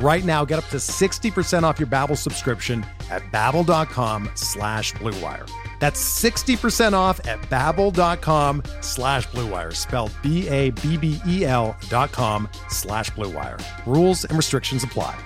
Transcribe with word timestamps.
Right 0.00 0.24
now, 0.24 0.44
get 0.44 0.58
up 0.58 0.66
to 0.66 0.76
60% 0.76 1.64
off 1.64 1.80
your 1.80 1.88
Babbel 1.88 2.16
subscription 2.16 2.86
at 3.10 3.22
babbel.com 3.32 4.30
slash 4.34 4.92
bluewire. 4.94 5.50
That's 5.80 6.00
60% 6.22 6.92
off 6.92 7.24
at 7.26 7.40
babbel.com 7.42 8.62
slash 8.80 9.26
bluewire, 9.28 9.74
spelled 9.74 10.12
B-A-B-B-E-L 10.22 11.76
dot 11.88 12.12
com 12.12 12.48
slash 12.68 13.10
bluewire. 13.10 13.60
Rules 13.86 14.24
and 14.24 14.36
restrictions 14.36 14.84
apply. 14.84 15.18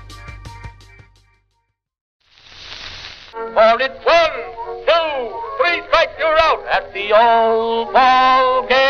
For 3.32 3.80
it's 3.80 4.04
one, 4.04 4.30
two, 4.86 5.40
three 5.58 5.82
strikes, 5.88 6.12
you're 6.18 6.38
out 6.38 6.64
at 6.66 6.92
the 6.94 7.12
old 7.12 7.92
ball 7.92 8.66
game. 8.68 8.81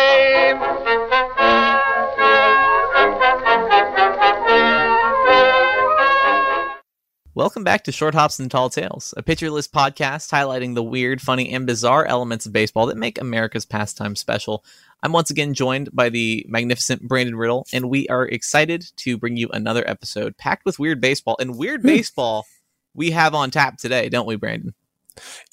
Welcome 7.34 7.64
back 7.64 7.84
to 7.84 7.92
Short 7.92 8.14
Hops 8.14 8.38
and 8.41 8.50
Tall 8.50 8.69
Tales, 8.69 9.14
a 9.16 9.22
pictureless 9.22 9.66
podcast 9.66 10.30
highlighting 10.30 10.75
the 10.75 10.83
weird, 10.83 11.22
funny, 11.22 11.50
and 11.50 11.66
bizarre 11.66 12.05
elements 12.05 12.44
of 12.44 12.52
baseball 12.52 12.84
that 12.89 12.98
make 12.98 13.19
America's 13.19 13.64
pastime 13.64 14.16
special. 14.16 14.62
I'm 15.02 15.12
once 15.12 15.30
again 15.30 15.55
joined 15.55 15.89
by 15.94 16.11
the 16.11 16.44
magnificent 16.47 17.08
Brandon 17.08 17.34
Riddle, 17.34 17.66
and 17.72 17.89
we 17.89 18.06
are 18.08 18.27
excited 18.27 18.84
to 18.97 19.16
bring 19.16 19.39
you 19.39 19.48
another 19.48 19.83
episode 19.89 20.36
packed 20.36 20.66
with 20.66 20.78
weird 20.78 21.00
baseball. 21.00 21.39
And 21.41 21.56
weird 21.56 21.80
hmm. 21.80 21.86
baseball 21.86 22.44
we 22.92 23.12
have 23.12 23.34
on 23.34 23.50
tap 23.50 23.78
today, 23.78 24.11
don't 24.11 24.27
we, 24.27 24.36
Brandon? 24.36 24.74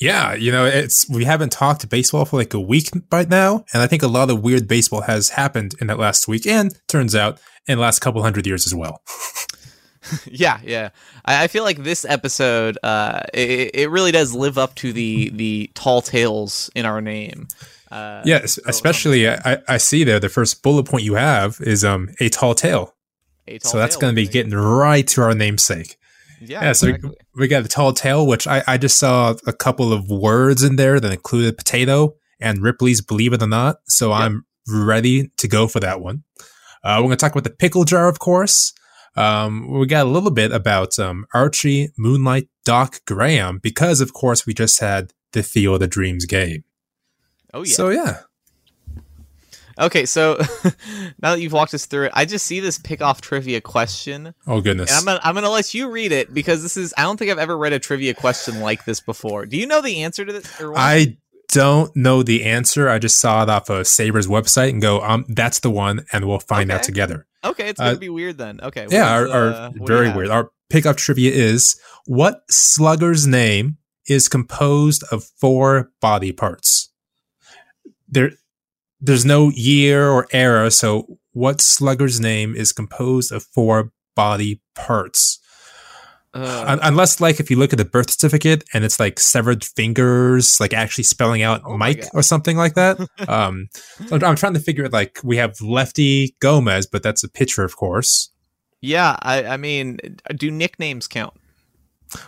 Yeah, 0.02 0.34
you 0.34 0.52
know, 0.52 0.66
it's 0.66 1.10
we 1.10 1.24
haven't 1.24 1.54
talked 1.54 1.90
baseball 1.90 2.26
for 2.26 2.36
like 2.36 2.54
a 2.54 2.60
week 2.60 2.90
right 3.10 3.30
now, 3.30 3.64
and 3.74 3.82
I 3.82 3.88
think 3.88 4.04
a 4.04 4.08
lot 4.08 4.30
of 4.30 4.44
weird 4.44 4.68
baseball 4.68 5.04
has 5.04 5.30
happened 5.30 5.76
in 5.80 5.88
that 5.88 5.98
last 5.98 6.28
week, 6.28 6.46
and 6.46 6.78
turns 6.90 7.16
out 7.16 7.40
in 7.68 7.78
the 7.78 7.82
last 7.82 8.00
couple 8.00 8.22
hundred 8.22 8.46
years 8.46 8.68
as 8.68 8.76
well. 8.76 9.02
yeah, 10.26 10.60
yeah. 10.64 10.90
I, 11.26 11.44
I 11.44 11.48
feel 11.48 11.64
like 11.64 11.84
this 11.84 12.06
episode, 12.06 12.78
uh, 12.84 13.22
it, 13.34 13.72
it 13.74 13.90
really 13.90 14.12
does 14.12 14.34
live 14.34 14.58
up 14.58 14.76
to 14.76 14.94
the 14.94 15.30
the 15.30 15.70
tall 15.74 16.02
tales 16.02 16.70
in 16.76 16.86
our 16.86 17.02
name. 17.02 17.48
Uh, 17.92 18.22
yes, 18.24 18.60
especially 18.68 19.28
I, 19.28 19.62
I 19.68 19.78
see 19.78 20.04
there 20.04 20.20
the 20.20 20.30
first 20.30 20.62
bullet 20.62 20.84
point 20.84 21.04
you 21.04 21.16
have 21.16 21.58
is 21.60 21.84
um 21.84 22.10
a 22.20 22.30
tall 22.30 22.54
tale, 22.54 22.96
a 23.48 23.58
tall 23.58 23.72
so 23.72 23.78
that's 23.78 23.96
going 23.96 24.14
to 24.14 24.16
be 24.16 24.28
getting 24.28 24.54
right 24.54 25.08
to 25.08 25.22
our 25.22 25.34
namesake. 25.34 25.98
Yeah, 26.42 26.64
Yeah, 26.64 26.72
so 26.74 26.88
exactly. 26.88 27.10
we, 27.36 27.42
we 27.42 27.48
got 27.48 27.64
the 27.64 27.70
tall 27.70 27.94
tale, 27.94 28.26
which 28.26 28.48
I, 28.48 28.64
I 28.66 28.78
just 28.78 28.98
saw 28.98 29.36
a 29.46 29.54
couple 29.54 29.92
of 29.92 30.10
words 30.10 30.64
in 30.64 30.76
there 30.76 31.00
that 31.00 31.12
included 31.12 31.58
potato 31.58 32.16
and 32.40 32.62
Ripley's 32.62 33.02
Believe 33.02 33.34
It 33.34 33.44
or 33.44 33.48
Not. 33.48 33.78
So 33.88 34.12
I'm 34.14 34.46
ready 34.68 35.32
to 35.38 35.48
go 35.48 35.68
for 35.68 35.80
that 35.82 36.00
one. 36.00 36.24
Uh, 36.84 36.98
we're 37.00 37.08
going 37.08 37.18
to 37.18 37.18
talk 37.18 37.34
about 37.34 37.44
the 37.44 37.50
pickle 37.50 37.84
jar, 37.84 38.08
of 38.08 38.20
course. 38.20 38.74
Um, 39.20 39.70
we 39.70 39.86
got 39.86 40.06
a 40.06 40.10
little 40.10 40.32
bit 40.32 40.52
about 40.52 40.98
um, 40.98 41.26
Archie, 41.34 41.90
Moonlight, 41.98 42.48
Doc 42.64 43.02
Graham, 43.06 43.60
because 43.60 44.02
of 44.02 44.14
course 44.14 44.46
we 44.46 44.54
just 44.54 44.80
had 44.80 45.14
the 45.34 45.44
Field 45.44 45.84
of 45.84 45.90
Dreams 45.90 46.26
game. 46.26 46.64
Oh 47.54 47.64
yeah. 47.64 47.74
So 47.74 47.90
yeah, 47.90 48.20
Okay, 49.80 50.06
so 50.06 50.38
now 51.22 51.36
that 51.36 51.42
you've 51.42 51.54
walked 51.54 51.74
us 51.74 51.86
through 51.86 52.08
it, 52.08 52.12
I 52.14 52.26
just 52.26 52.46
see 52.46 52.60
this 52.60 52.78
pick 52.78 53.02
off 53.02 53.22
trivia 53.22 53.62
question. 53.62 54.34
oh 54.46 54.60
goodness. 54.60 54.92
And 54.92 55.00
I'm 55.00 55.06
gonna, 55.06 55.20
I'm 55.24 55.36
gonna 55.36 55.50
let 55.50 55.74
you 55.74 55.90
read 55.90 56.12
it 56.12 56.34
because 56.34 56.62
this 56.62 56.76
is 56.76 56.94
I 56.98 57.04
don't 57.04 57.18
think 57.18 57.32
I've 57.32 57.40
ever 57.40 57.58
read 57.58 57.72
a 57.72 57.80
trivia 57.80 58.14
question 58.14 58.60
like 58.60 58.84
this 58.84 59.00
before. 59.00 59.46
Do 59.46 59.58
you 59.58 59.66
know 59.66 59.82
the 59.82 60.04
answer 60.04 60.26
to 60.26 60.34
this? 60.34 60.62
I 60.76 61.18
don't 61.50 61.96
know 61.96 62.24
the 62.24 62.44
answer. 62.46 62.90
I 62.90 63.00
just 63.00 63.20
saw 63.20 63.44
it 63.44 63.50
off 63.50 63.70
of 63.70 63.86
SABR's 63.86 64.28
website 64.28 64.70
and 64.70 64.82
go, 64.82 65.02
um, 65.02 65.26
that's 65.28 65.60
the 65.60 65.70
one, 65.70 66.06
and 66.14 66.26
we'll 66.26 66.40
find 66.40 66.72
out 66.72 66.84
together. 66.84 67.26
okay, 67.44 67.70
it's 67.70 67.80
gonna 67.80 67.94
uh, 67.94 67.96
be 67.96 68.10
weird 68.10 68.38
then. 68.38 68.60
Okay, 68.62 68.88
Yeah, 68.90 69.12
our, 69.12 69.28
our 69.28 69.48
uh, 69.48 69.70
what 69.72 69.88
do 69.88 69.94
you 69.94 70.00
very 70.02 70.16
weird. 70.16 70.30
Our 70.30 70.52
pickup 70.70 70.98
trivia 70.98 71.32
is 71.32 71.80
what 72.06 72.42
slugger's 72.50 73.26
name 73.28 73.78
is 74.08 74.28
composed 74.28 75.04
of 75.12 75.24
four 75.24 75.92
body 76.02 76.32
parts? 76.32 76.92
There, 78.08 78.32
there's 79.00 79.26
no 79.26 79.50
year 79.50 80.10
or 80.10 80.28
era, 80.32 80.72
so 80.72 81.20
what 81.32 81.62
slugger's 81.62 82.20
name 82.20 82.56
is 82.56 82.72
composed 82.72 83.32
of 83.32 83.44
four 83.44 83.92
body 84.16 84.62
parts? 84.76 85.40
Uh, 86.34 86.78
unless, 86.84 87.20
like, 87.20 87.40
if 87.40 87.50
you 87.50 87.58
look 87.58 87.74
at 87.74 87.78
the 87.80 87.86
birth 87.86 88.10
certificate 88.12 88.64
and 88.74 88.84
it's 88.86 89.00
like 89.00 89.20
severed 89.20 89.64
fingers, 89.66 90.60
like 90.60 90.74
actually 90.74 91.04
spelling 91.04 91.42
out 91.42 91.62
Oh 91.66 91.78
Mike 91.78 92.06
or 92.14 92.22
something 92.22 92.56
like 92.56 92.76
that. 92.76 93.00
um, 93.28 93.68
so 94.08 94.16
I'm, 94.16 94.24
I'm 94.24 94.36
trying 94.36 94.54
to 94.54 94.60
figure 94.60 94.86
it. 94.86 94.94
Like, 94.94 95.20
we 95.24 95.38
have 95.38 95.60
Lefty 95.62 96.36
Gomez, 96.40 96.86
but 96.86 97.02
that's 97.02 97.24
a 97.24 97.30
pitcher, 97.30 97.64
of 97.64 97.76
course. 97.76 98.32
yeah, 98.82 99.18
I, 99.22 99.44
I 99.46 99.58
mean, 99.58 99.98
do 100.36 100.52
nicknames 100.52 101.08
count? 101.08 101.34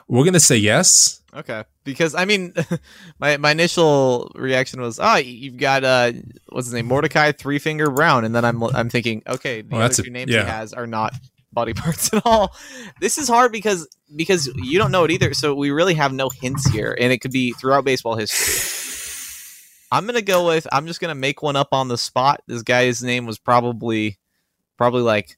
We're 0.07 0.25
gonna 0.25 0.39
say 0.39 0.57
yes. 0.57 1.21
Okay, 1.35 1.63
because 1.85 2.13
I 2.13 2.25
mean, 2.25 2.53
my 3.19 3.37
my 3.37 3.49
initial 3.51 4.31
reaction 4.35 4.79
was, 4.79 4.99
oh, 5.01 5.15
you've 5.15 5.57
got 5.57 5.83
uh, 5.83 6.11
what's 6.49 6.67
his 6.67 6.73
name, 6.75 6.85
Mordecai 6.85 7.31
Three 7.31 7.57
Finger 7.57 7.89
Brown, 7.89 8.23
and 8.25 8.35
then 8.35 8.45
I'm 8.45 8.61
I'm 8.61 8.89
thinking, 8.89 9.23
okay, 9.25 9.61
the 9.61 9.69
Well, 9.69 9.79
other 9.81 9.87
that's 9.87 9.97
a- 9.99 10.03
two 10.03 10.11
names 10.11 10.31
yeah. 10.31 10.43
he 10.43 10.49
has 10.51 10.71
are 10.73 10.85
not 10.85 11.13
body 11.53 11.73
parts 11.75 12.13
at 12.13 12.25
all. 12.25 12.55
This 12.99 13.17
is 13.17 13.27
hard 13.27 13.51
because 13.51 13.87
because 14.15 14.47
you 14.55 14.77
don't 14.77 14.91
know 14.91 15.03
it 15.03 15.11
either, 15.11 15.33
so 15.33 15.55
we 15.55 15.71
really 15.71 15.93
have 15.95 16.13
no 16.13 16.29
hints 16.29 16.67
here, 16.69 16.95
and 16.99 17.11
it 17.11 17.19
could 17.19 17.31
be 17.31 17.53
throughout 17.53 17.85
baseball 17.85 18.15
history. 18.15 18.77
I'm 19.91 20.05
gonna 20.05 20.21
go 20.21 20.47
with 20.47 20.67
I'm 20.71 20.87
just 20.87 21.01
gonna 21.01 21.15
make 21.15 21.41
one 21.41 21.55
up 21.55 21.69
on 21.71 21.87
the 21.87 21.97
spot. 21.97 22.41
This 22.47 22.63
guy's 22.63 23.03
name 23.03 23.25
was 23.25 23.37
probably 23.37 24.17
probably 24.77 25.01
like 25.01 25.37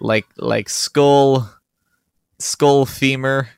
like 0.00 0.26
like 0.36 0.68
skull 0.68 1.50
skull 2.38 2.86
femur 2.86 3.48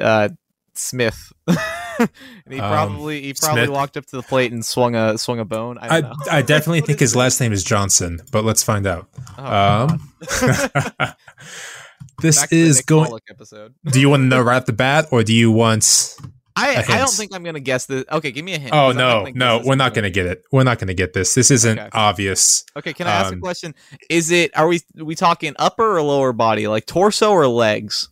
uh 0.00 0.30
Smith. 0.74 1.32
and 1.98 2.10
he 2.50 2.60
Um, 2.60 2.70
probably 2.70 3.22
he 3.22 3.34
probably 3.34 3.62
Smith? 3.64 3.70
walked 3.70 3.96
up 3.96 4.06
to 4.06 4.16
the 4.16 4.22
plate 4.22 4.52
and 4.52 4.64
swung 4.64 4.94
a 4.94 5.16
swung 5.18 5.38
a 5.38 5.44
bone. 5.44 5.78
I 5.80 5.98
I. 5.98 6.12
I 6.30 6.42
definitely 6.42 6.80
think 6.82 7.00
his 7.00 7.14
last 7.16 7.40
name 7.40 7.52
is 7.52 7.62
Johnson, 7.64 8.20
but 8.30 8.44
let's 8.44 8.62
find 8.62 8.86
out. 8.86 9.08
Oh, 9.38 9.88
Um, 9.88 10.12
this 12.22 12.50
is 12.52 12.82
going. 12.82 13.06
Pollock 13.06 13.24
episode. 13.30 13.74
Do 13.86 14.00
you 14.00 14.08
want 14.08 14.22
to 14.22 14.26
know 14.26 14.40
right 14.40 14.56
off 14.56 14.66
the 14.66 14.72
bat, 14.72 15.08
or 15.10 15.22
do 15.22 15.32
you 15.34 15.50
want? 15.52 16.16
I, 16.58 16.76
I 16.88 16.96
don't 16.98 17.10
think 17.10 17.34
I'm 17.34 17.42
gonna 17.44 17.60
guess 17.60 17.84
this. 17.84 18.04
Okay, 18.10 18.30
give 18.30 18.42
me 18.42 18.54
a 18.54 18.58
hint. 18.58 18.72
Oh 18.72 18.90
no, 18.92 19.26
no, 19.34 19.60
we're 19.62 19.74
not 19.76 19.92
going 19.92 20.04
to 20.04 20.10
get 20.10 20.24
it. 20.24 20.42
We're 20.50 20.64
not 20.64 20.78
going 20.78 20.88
to 20.88 20.94
get 20.94 21.12
this. 21.12 21.34
This 21.34 21.50
isn't 21.50 21.78
Okay. 21.78 21.88
obvious. 21.92 22.64
Okay, 22.74 22.94
can 22.94 23.06
I 23.06 23.10
ask 23.10 23.30
a 23.30 23.34
um, 23.34 23.42
question? 23.42 23.74
Is 24.08 24.30
it 24.30 24.56
are 24.56 24.66
we 24.66 24.80
we 24.96 25.14
talking 25.14 25.54
upper 25.58 25.98
or 25.98 26.02
lower 26.02 26.32
body, 26.32 26.66
like 26.66 26.86
torso 26.86 27.30
or 27.30 27.46
legs? 27.46 28.08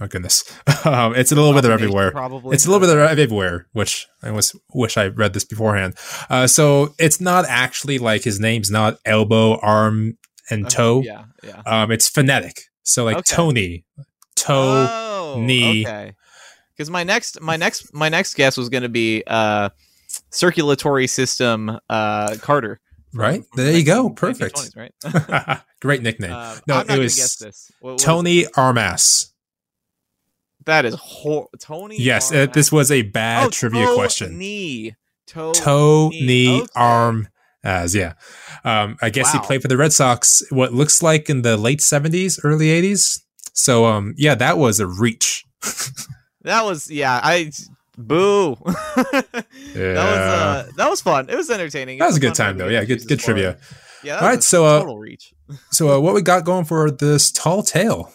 Oh 0.00 0.06
goodness, 0.06 0.44
um, 0.84 1.14
it's 1.14 1.32
a 1.32 1.34
little 1.34 1.54
bit 1.54 1.64
of 1.64 1.70
everywhere. 1.70 2.10
Probably. 2.10 2.54
It's 2.54 2.66
a 2.66 2.70
little 2.70 2.86
bit 2.86 2.94
of 2.96 3.02
everywhere, 3.18 3.66
which 3.72 4.06
I 4.22 4.30
was 4.30 4.54
wish 4.74 4.96
I 4.96 5.06
read 5.08 5.32
this 5.32 5.44
beforehand. 5.44 5.94
Uh, 6.28 6.46
so 6.46 6.94
it's 6.98 7.20
not 7.20 7.44
actually 7.48 7.98
like 7.98 8.22
his 8.24 8.38
name's 8.38 8.70
not 8.70 8.98
elbow, 9.06 9.58
arm, 9.60 10.18
and 10.50 10.66
Okay, 10.66 10.74
toe. 10.76 11.02
Yeah, 11.02 11.24
yeah. 11.42 11.62
Um, 11.64 11.90
it's 11.90 12.08
phonetic. 12.08 12.60
So 12.82 13.04
like 13.04 13.16
Okay. 13.18 13.34
Tony, 13.34 13.84
toe. 14.36 14.86
oh, 14.90 15.40
knee. 15.40 15.86
Okay. 15.86 16.12
Because 16.76 16.90
my 16.90 17.04
next, 17.04 17.40
my 17.40 17.56
next, 17.56 17.94
my 17.94 18.10
next 18.10 18.34
guess 18.34 18.58
was 18.58 18.68
going 18.68 18.82
to 18.82 18.90
be 18.90 19.24
uh, 19.26 19.70
circulatory 20.30 21.06
system 21.06 21.78
uh, 21.88 22.36
Carter. 22.42 22.80
from- 23.12 23.20
Right? 23.20 23.42
from 23.54 23.64
There 23.64 23.72
you 23.74 23.82
go. 23.84 24.10
Perfect. 24.10 24.56
1920s, 24.56 24.76
right? 25.46 25.60
Great 25.80 26.02
nickname. 26.02 26.32
Um, 26.32 26.58
No, 26.68 26.80
it 26.80 26.98
was 26.98 27.16
guess 27.16 27.36
this. 27.36 27.70
What- 27.80 27.92
what 27.92 28.00
is 28.00 28.04
Tony 28.04 28.46
Armas. 28.56 29.32
That 30.66 30.84
is 30.84 30.94
hor- 31.00 31.48
Tony. 31.58 31.96
Yes, 31.98 32.32
uh, 32.32 32.46
this 32.52 32.70
was 32.70 32.90
a 32.90 33.02
bad 33.02 33.46
Oh, 33.46 33.50
trivia 33.50 33.86
question. 33.94 34.36
Knee. 34.38 34.94
Toe. 35.26 35.52
Toe, 35.52 36.08
knee. 36.10 36.60
Okay. 36.60 36.66
arm, 36.76 37.28
As 37.64 37.94
yeah, 37.96 38.12
um, 38.64 38.96
I 39.02 39.10
guess 39.10 39.32
Wow. 39.34 39.40
he 39.40 39.46
played 39.46 39.62
for 39.62 39.68
the 39.68 39.76
Red 39.76 39.92
Sox. 39.92 40.42
What 40.50 40.72
looks 40.72 41.02
like 41.02 41.28
in 41.30 41.42
the 41.42 41.56
late 41.56 41.80
seventies, 41.80 42.38
early 42.44 42.70
eighties. 42.70 43.24
So 43.54 43.86
um, 43.86 44.14
yeah, 44.16 44.34
that 44.36 44.58
was 44.58 44.78
a 44.80 44.86
reach. 44.86 45.44
That 46.42 46.64
was 46.64 46.88
yeah. 46.88 47.18
I 47.24 47.50
boo. 47.98 48.56
Yeah. 48.64 49.22
That 49.74 50.10
was 50.10 50.18
uh, 50.18 50.68
that 50.76 50.90
was 50.90 51.00
fun. 51.00 51.28
It 51.28 51.34
was 51.36 51.50
entertaining. 51.50 51.96
It 51.96 52.00
That 52.00 52.06
was 52.06 52.16
a 52.18 52.20
good 52.20 52.34
time 52.36 52.56
though. 52.56 52.68
Yeah, 52.68 52.84
good 52.84 53.06
good 53.08 53.18
trivia. 53.18 53.58
Yeah. 54.04 54.18
All 54.18 54.28
right, 54.28 54.36
was 54.36 54.44
a 54.44 54.48
so, 54.48 54.64
uh, 54.64 54.78
total 54.80 54.98
reach. 54.98 55.32
So 55.72 55.90
uh, 55.90 55.98
what 56.00 56.14
we 56.14 56.22
got 56.22 56.44
going 56.44 56.64
for 56.66 56.88
this 56.90 57.32
tall 57.32 57.62
tale? 57.64 58.12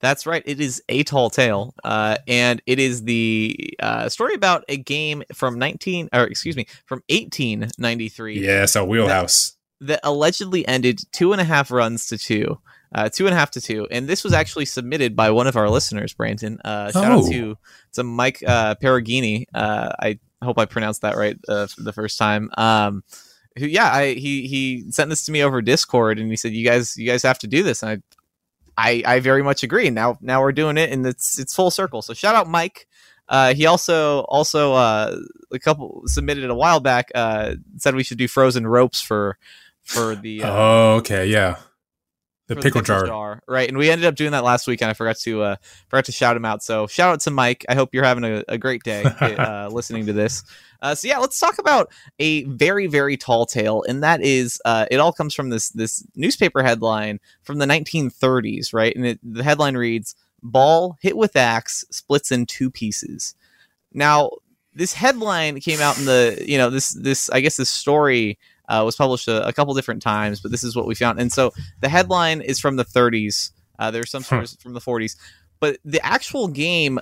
That's 0.00 0.26
right. 0.26 0.42
It 0.44 0.60
is 0.60 0.82
a 0.88 1.02
tall 1.04 1.30
tale, 1.30 1.74
uh, 1.82 2.16
and 2.28 2.60
it 2.66 2.78
is 2.78 3.04
the 3.04 3.70
uh, 3.80 4.08
story 4.08 4.34
about 4.34 4.64
a 4.68 4.76
game 4.76 5.22
from 5.32 5.58
nineteen, 5.58 6.08
or 6.12 6.24
excuse 6.24 6.56
me, 6.56 6.66
from 6.84 7.02
eighteen 7.08 7.68
ninety 7.78 8.08
three. 8.08 8.38
Yes, 8.40 8.76
our 8.76 8.84
wheelhouse. 8.84 9.56
that 9.80 10.00
allegedly 10.04 10.66
ended 10.68 11.00
two 11.12 11.32
and 11.32 11.40
a 11.40 11.44
half 11.44 11.70
runs 11.70 12.06
to 12.08 12.18
two, 12.18 12.58
uh, 12.94 13.08
two 13.08 13.26
and 13.26 13.34
a 13.34 13.38
half 13.38 13.50
to 13.52 13.60
two, 13.60 13.86
and 13.90 14.06
this 14.06 14.22
was 14.22 14.32
actually 14.34 14.66
submitted 14.66 15.16
by 15.16 15.30
one 15.30 15.46
of 15.46 15.56
our 15.56 15.68
listeners, 15.70 16.12
Brandon. 16.14 16.58
Uh, 16.64 16.92
shout 16.92 17.04
Oh. 17.12 17.24
out 17.26 17.30
to 17.32 17.56
to 17.94 18.02
Mike 18.04 18.42
uh, 18.46 18.74
Perugini. 18.76 19.44
Uh, 19.54 19.92
I 19.98 20.18
hope 20.42 20.58
I 20.58 20.66
pronounced 20.66 21.00
that 21.02 21.16
right 21.16 21.38
uh, 21.48 21.66
the 21.78 21.92
first 21.94 22.18
time. 22.18 22.50
Um, 22.58 23.02
who, 23.58 23.66
yeah, 23.66 23.90
I 23.90 24.12
he 24.12 24.46
he 24.46 24.84
sent 24.90 25.08
this 25.08 25.24
to 25.24 25.32
me 25.32 25.42
over 25.42 25.62
Discord, 25.62 26.18
and 26.18 26.28
he 26.30 26.36
said, 26.36 26.52
"You 26.52 26.66
guys, 26.66 26.96
you 26.98 27.06
guys 27.08 27.22
have 27.22 27.38
to 27.38 27.46
do 27.46 27.62
this." 27.62 27.82
And 27.82 27.90
I, 27.92 28.15
I, 28.76 29.02
I 29.06 29.20
very 29.20 29.42
much 29.42 29.62
agree. 29.62 29.90
Now, 29.90 30.18
now 30.20 30.42
we're 30.42 30.52
doing 30.52 30.76
it, 30.76 30.90
and 30.92 31.06
it's 31.06 31.38
it's 31.38 31.54
full 31.54 31.70
circle. 31.70 32.02
So 32.02 32.14
shout 32.14 32.34
out 32.34 32.48
Mike. 32.48 32.86
Uh, 33.28 33.54
he 33.54 33.66
also 33.66 34.20
also 34.20 34.74
uh, 34.74 35.16
a 35.50 35.58
couple 35.58 36.02
submitted 36.06 36.44
it 36.44 36.50
a 36.50 36.54
while 36.54 36.80
back. 36.80 37.10
Uh, 37.14 37.56
said 37.78 37.94
we 37.94 38.02
should 38.04 38.18
do 38.18 38.28
frozen 38.28 38.66
ropes 38.66 39.00
for 39.00 39.38
for 39.82 40.14
the 40.14 40.42
uh, 40.42 40.52
oh, 40.52 40.94
okay, 40.96 41.26
yeah. 41.26 41.56
The 42.48 42.56
pickle, 42.56 42.82
jar. 42.82 43.42
right? 43.48 43.68
And 43.68 43.76
we 43.76 43.90
ended 43.90 44.06
up 44.06 44.14
doing 44.14 44.30
that 44.30 44.44
last 44.44 44.68
week, 44.68 44.80
and 44.80 44.88
I 44.88 44.94
forgot 44.94 45.16
to 45.18 45.42
uh, 45.42 45.56
forgot 45.88 46.04
to 46.04 46.12
shout 46.12 46.36
him 46.36 46.44
out. 46.44 46.62
So 46.62 46.86
shout 46.86 47.12
out 47.12 47.20
to 47.22 47.32
Mike. 47.32 47.64
I 47.68 47.74
hope 47.74 47.90
you're 47.92 48.04
having 48.04 48.24
a, 48.24 48.44
a 48.46 48.56
great 48.56 48.84
day 48.84 49.02
uh, 49.20 49.68
listening 49.68 50.06
to 50.06 50.12
this. 50.12 50.44
Uh, 50.80 50.94
so 50.94 51.08
yeah, 51.08 51.18
let's 51.18 51.40
talk 51.40 51.58
about 51.58 51.90
a 52.20 52.44
very 52.44 52.86
very 52.86 53.16
tall 53.16 53.46
tale, 53.46 53.82
and 53.88 54.02
that 54.04 54.22
is 54.22 54.60
uh, 54.64 54.86
it 54.90 54.98
all 54.98 55.12
comes 55.12 55.34
from 55.34 55.50
this 55.50 55.70
this 55.70 56.06
newspaper 56.14 56.62
headline 56.62 57.18
from 57.42 57.58
the 57.58 57.66
1930s, 57.66 58.72
right? 58.72 58.94
And 58.94 59.06
it, 59.06 59.20
the 59.22 59.42
headline 59.42 59.76
reads: 59.76 60.14
"Ball 60.40 60.96
hit 61.00 61.16
with 61.16 61.34
axe 61.34 61.84
splits 61.90 62.30
in 62.30 62.46
two 62.46 62.70
pieces." 62.70 63.34
Now, 63.92 64.30
this 64.72 64.92
headline 64.92 65.58
came 65.58 65.80
out 65.80 65.98
in 65.98 66.04
the 66.04 66.44
you 66.46 66.58
know 66.58 66.70
this 66.70 66.90
this 66.90 67.28
I 67.30 67.40
guess 67.40 67.56
this 67.56 67.70
story 67.70 68.38
uh, 68.68 68.82
was 68.84 68.96
published 68.96 69.28
a, 69.28 69.46
a 69.46 69.52
couple 69.52 69.74
different 69.74 70.02
times, 70.02 70.40
but 70.40 70.50
this 70.50 70.64
is 70.64 70.74
what 70.76 70.86
we 70.86 70.94
found. 70.94 71.20
And 71.20 71.32
so 71.32 71.52
the 71.80 71.88
headline 71.88 72.40
is 72.40 72.58
from 72.58 72.76
the 72.76 72.84
30s. 72.84 73.50
Uh, 73.78 73.90
there's 73.90 74.10
some 74.10 74.22
sources 74.22 74.58
from 74.60 74.72
the 74.72 74.80
40s, 74.80 75.16
but 75.60 75.78
the 75.84 76.04
actual 76.04 76.48
game 76.48 76.98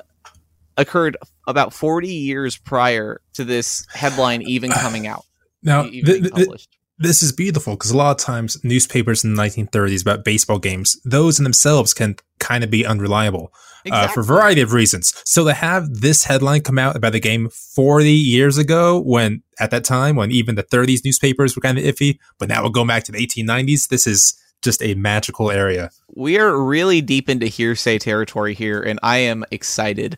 occurred 0.77 1.17
about 1.47 1.73
40 1.73 2.09
years 2.09 2.57
prior 2.57 3.21
to 3.35 3.45
this 3.45 3.87
headline 3.93 4.43
even 4.43 4.71
coming 4.81 5.07
out, 5.07 5.25
Now, 5.63 5.85
even 5.87 6.23
th- 6.23 6.35
th- 6.35 6.69
this 6.99 7.23
is 7.23 7.33
beautiful 7.33 7.75
because 7.75 7.91
a 7.91 7.97
lot 7.97 8.13
of 8.13 8.17
times 8.19 8.63
newspapers 8.65 9.25
in 9.25 9.35
the 9.35 9.43
1930s 9.43 10.03
about 10.03 10.25
baseball 10.25 10.59
games, 10.59 11.01
those 11.05 11.39
in 11.39 11.45
themselves 11.45 11.93
can 11.93 12.17
kind 12.39 12.63
of 12.63 12.71
be 12.71 12.87
unreliable 12.87 13.53
uh, 13.91 14.09
for 14.09 14.21
a 14.21 14.25
variety 14.25 14.61
of 14.61 14.73
reasons. 14.73 15.13
So 15.25 15.45
to 15.45 15.53
have 15.53 15.89
this 16.01 16.25
headline 16.25 16.63
come 16.63 16.79
out 16.79 16.97
about 16.97 17.13
the 17.13 17.21
game 17.21 17.49
40 17.51 18.11
years 18.11 18.59
ago, 18.59 19.01
when 19.01 19.43
at 19.59 19.71
that 19.71 19.85
time, 19.85 20.17
when 20.17 20.31
even 20.31 20.55
the 20.55 20.65
30s 20.65 21.05
newspapers 21.05 21.57
were 21.57 21.63
kind 21.63 21.79
of 21.79 21.85
iffy, 21.85 22.19
but 22.39 22.49
now 22.49 22.63
we're 22.63 22.71
going 22.71 22.89
back 22.89 23.05
to 23.05 23.13
the 23.13 23.27
1890s, 23.27 23.89
this 23.89 24.07
is 24.07 24.35
just 24.63 24.83
a 24.83 24.95
magical 24.95 25.51
area. 25.51 25.91
we 26.17 26.39
are 26.39 26.57
really 26.57 27.03
deep 27.03 27.29
into 27.29 27.47
hearsay 27.47 27.99
territory 27.99 28.55
here, 28.55 28.81
and 28.81 28.99
I 29.03 29.19
am 29.19 29.45
excited. 29.51 30.17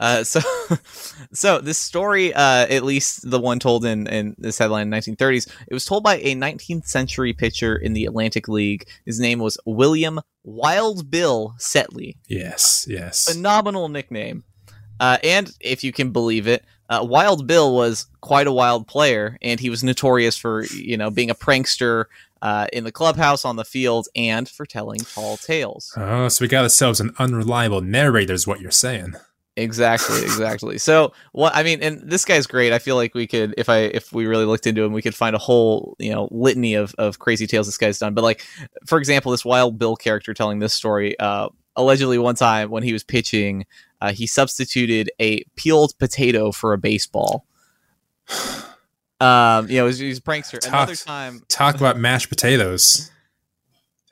Uh, 0.00 0.22
so, 0.24 0.40
so 1.32 1.58
this 1.60 1.78
story, 1.78 2.32
uh, 2.32 2.66
at 2.70 2.84
least 2.84 3.28
the 3.28 3.40
one 3.40 3.58
told 3.58 3.84
in, 3.84 4.06
in 4.06 4.36
this 4.38 4.58
headline 4.58 4.92
in 4.92 5.00
1930s, 5.00 5.50
it 5.66 5.74
was 5.74 5.84
told 5.84 6.04
by 6.04 6.16
a 6.18 6.34
19th 6.34 6.86
century 6.86 7.32
pitcher 7.32 7.76
in 7.76 7.92
the 7.92 8.04
Atlantic 8.04 8.48
League. 8.48 8.88
His 9.04 9.18
name 9.18 9.40
was 9.40 9.58
William 9.66 10.20
Wild 10.48 11.10
Bill 11.10 11.54
Setley. 11.58 12.16
Yes, 12.26 12.86
yes. 12.88 13.32
Phenomenal 13.32 13.88
nickname. 13.88 14.44
Uh, 14.98 15.18
and 15.22 15.52
if 15.60 15.84
you 15.84 15.92
can 15.92 16.10
believe 16.10 16.48
it, 16.48 16.64
uh, 16.88 17.04
Wild 17.08 17.46
Bill 17.46 17.74
was 17.74 18.06
quite 18.20 18.46
a 18.46 18.52
wild 18.52 18.88
player, 18.88 19.36
and 19.42 19.60
he 19.60 19.70
was 19.70 19.84
notorious 19.84 20.36
for 20.36 20.64
you 20.64 20.96
know 20.96 21.10
being 21.10 21.30
a 21.30 21.34
prankster 21.34 22.06
uh, 22.40 22.66
in 22.72 22.84
the 22.84 22.92
clubhouse, 22.92 23.44
on 23.44 23.56
the 23.56 23.64
field, 23.64 24.08
and 24.16 24.48
for 24.48 24.64
telling 24.64 25.00
tall 25.00 25.36
tales. 25.36 25.92
Oh, 25.96 26.28
so 26.28 26.44
we 26.44 26.48
got 26.48 26.62
ourselves 26.62 27.00
an 27.00 27.14
unreliable 27.18 27.82
narrator, 27.82 28.32
is 28.32 28.46
what 28.46 28.60
you're 28.60 28.70
saying. 28.70 29.14
Exactly, 29.58 30.22
exactly. 30.22 30.78
So 30.78 31.12
what 31.32 31.54
I 31.54 31.64
mean, 31.64 31.82
and 31.82 32.00
this 32.08 32.24
guy's 32.24 32.46
great. 32.46 32.72
I 32.72 32.78
feel 32.78 32.94
like 32.94 33.12
we 33.12 33.26
could, 33.26 33.54
if 33.58 33.68
I 33.68 33.78
if 33.78 34.12
we 34.12 34.26
really 34.26 34.44
looked 34.44 34.68
into 34.68 34.84
him, 34.84 34.92
we 34.92 35.02
could 35.02 35.16
find 35.16 35.34
a 35.34 35.38
whole 35.38 35.96
you 35.98 36.12
know 36.12 36.28
litany 36.30 36.74
of 36.74 36.94
of 36.96 37.18
crazy 37.18 37.46
tales 37.48 37.66
this 37.66 37.76
guy's 37.76 37.98
done. 37.98 38.14
But 38.14 38.22
like, 38.22 38.46
for 38.86 38.98
example, 38.98 39.32
this 39.32 39.44
Wild 39.44 39.76
Bill 39.76 39.96
character 39.96 40.32
telling 40.32 40.60
this 40.60 40.74
story. 40.74 41.18
Uh, 41.18 41.48
allegedly, 41.74 42.18
one 42.18 42.36
time 42.36 42.70
when 42.70 42.84
he 42.84 42.92
was 42.92 43.02
pitching, 43.02 43.66
uh, 44.00 44.12
he 44.12 44.28
substituted 44.28 45.10
a 45.20 45.42
peeled 45.56 45.98
potato 45.98 46.52
for 46.52 46.72
a 46.72 46.78
baseball. 46.78 47.44
Um, 49.20 49.68
you 49.68 49.78
know, 49.78 49.86
he's, 49.86 49.98
he's 49.98 50.18
a 50.18 50.22
prankster. 50.22 50.60
Tough. 50.60 50.72
Another 50.72 50.94
time, 50.94 51.42
Talk 51.48 51.74
about 51.74 51.98
mashed 51.98 52.28
potatoes. 52.28 53.10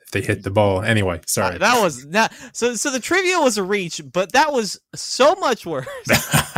If 0.07 0.11
they 0.11 0.21
hit 0.21 0.43
the 0.43 0.51
ball. 0.51 0.81
Anyway, 0.81 1.17
uh, 1.17 1.21
sorry. 1.27 1.57
that 1.57 1.81
was 1.83 2.05
not 2.05 2.33
so. 2.53 2.75
So 2.75 2.89
the 2.91 2.99
trivia 2.99 3.39
was 3.39 3.57
a 3.57 3.63
reach, 3.63 4.01
but 4.11 4.31
that 4.31 4.51
was 4.53 4.79
so 4.95 5.35
much 5.35 5.65
worse. 5.65 5.87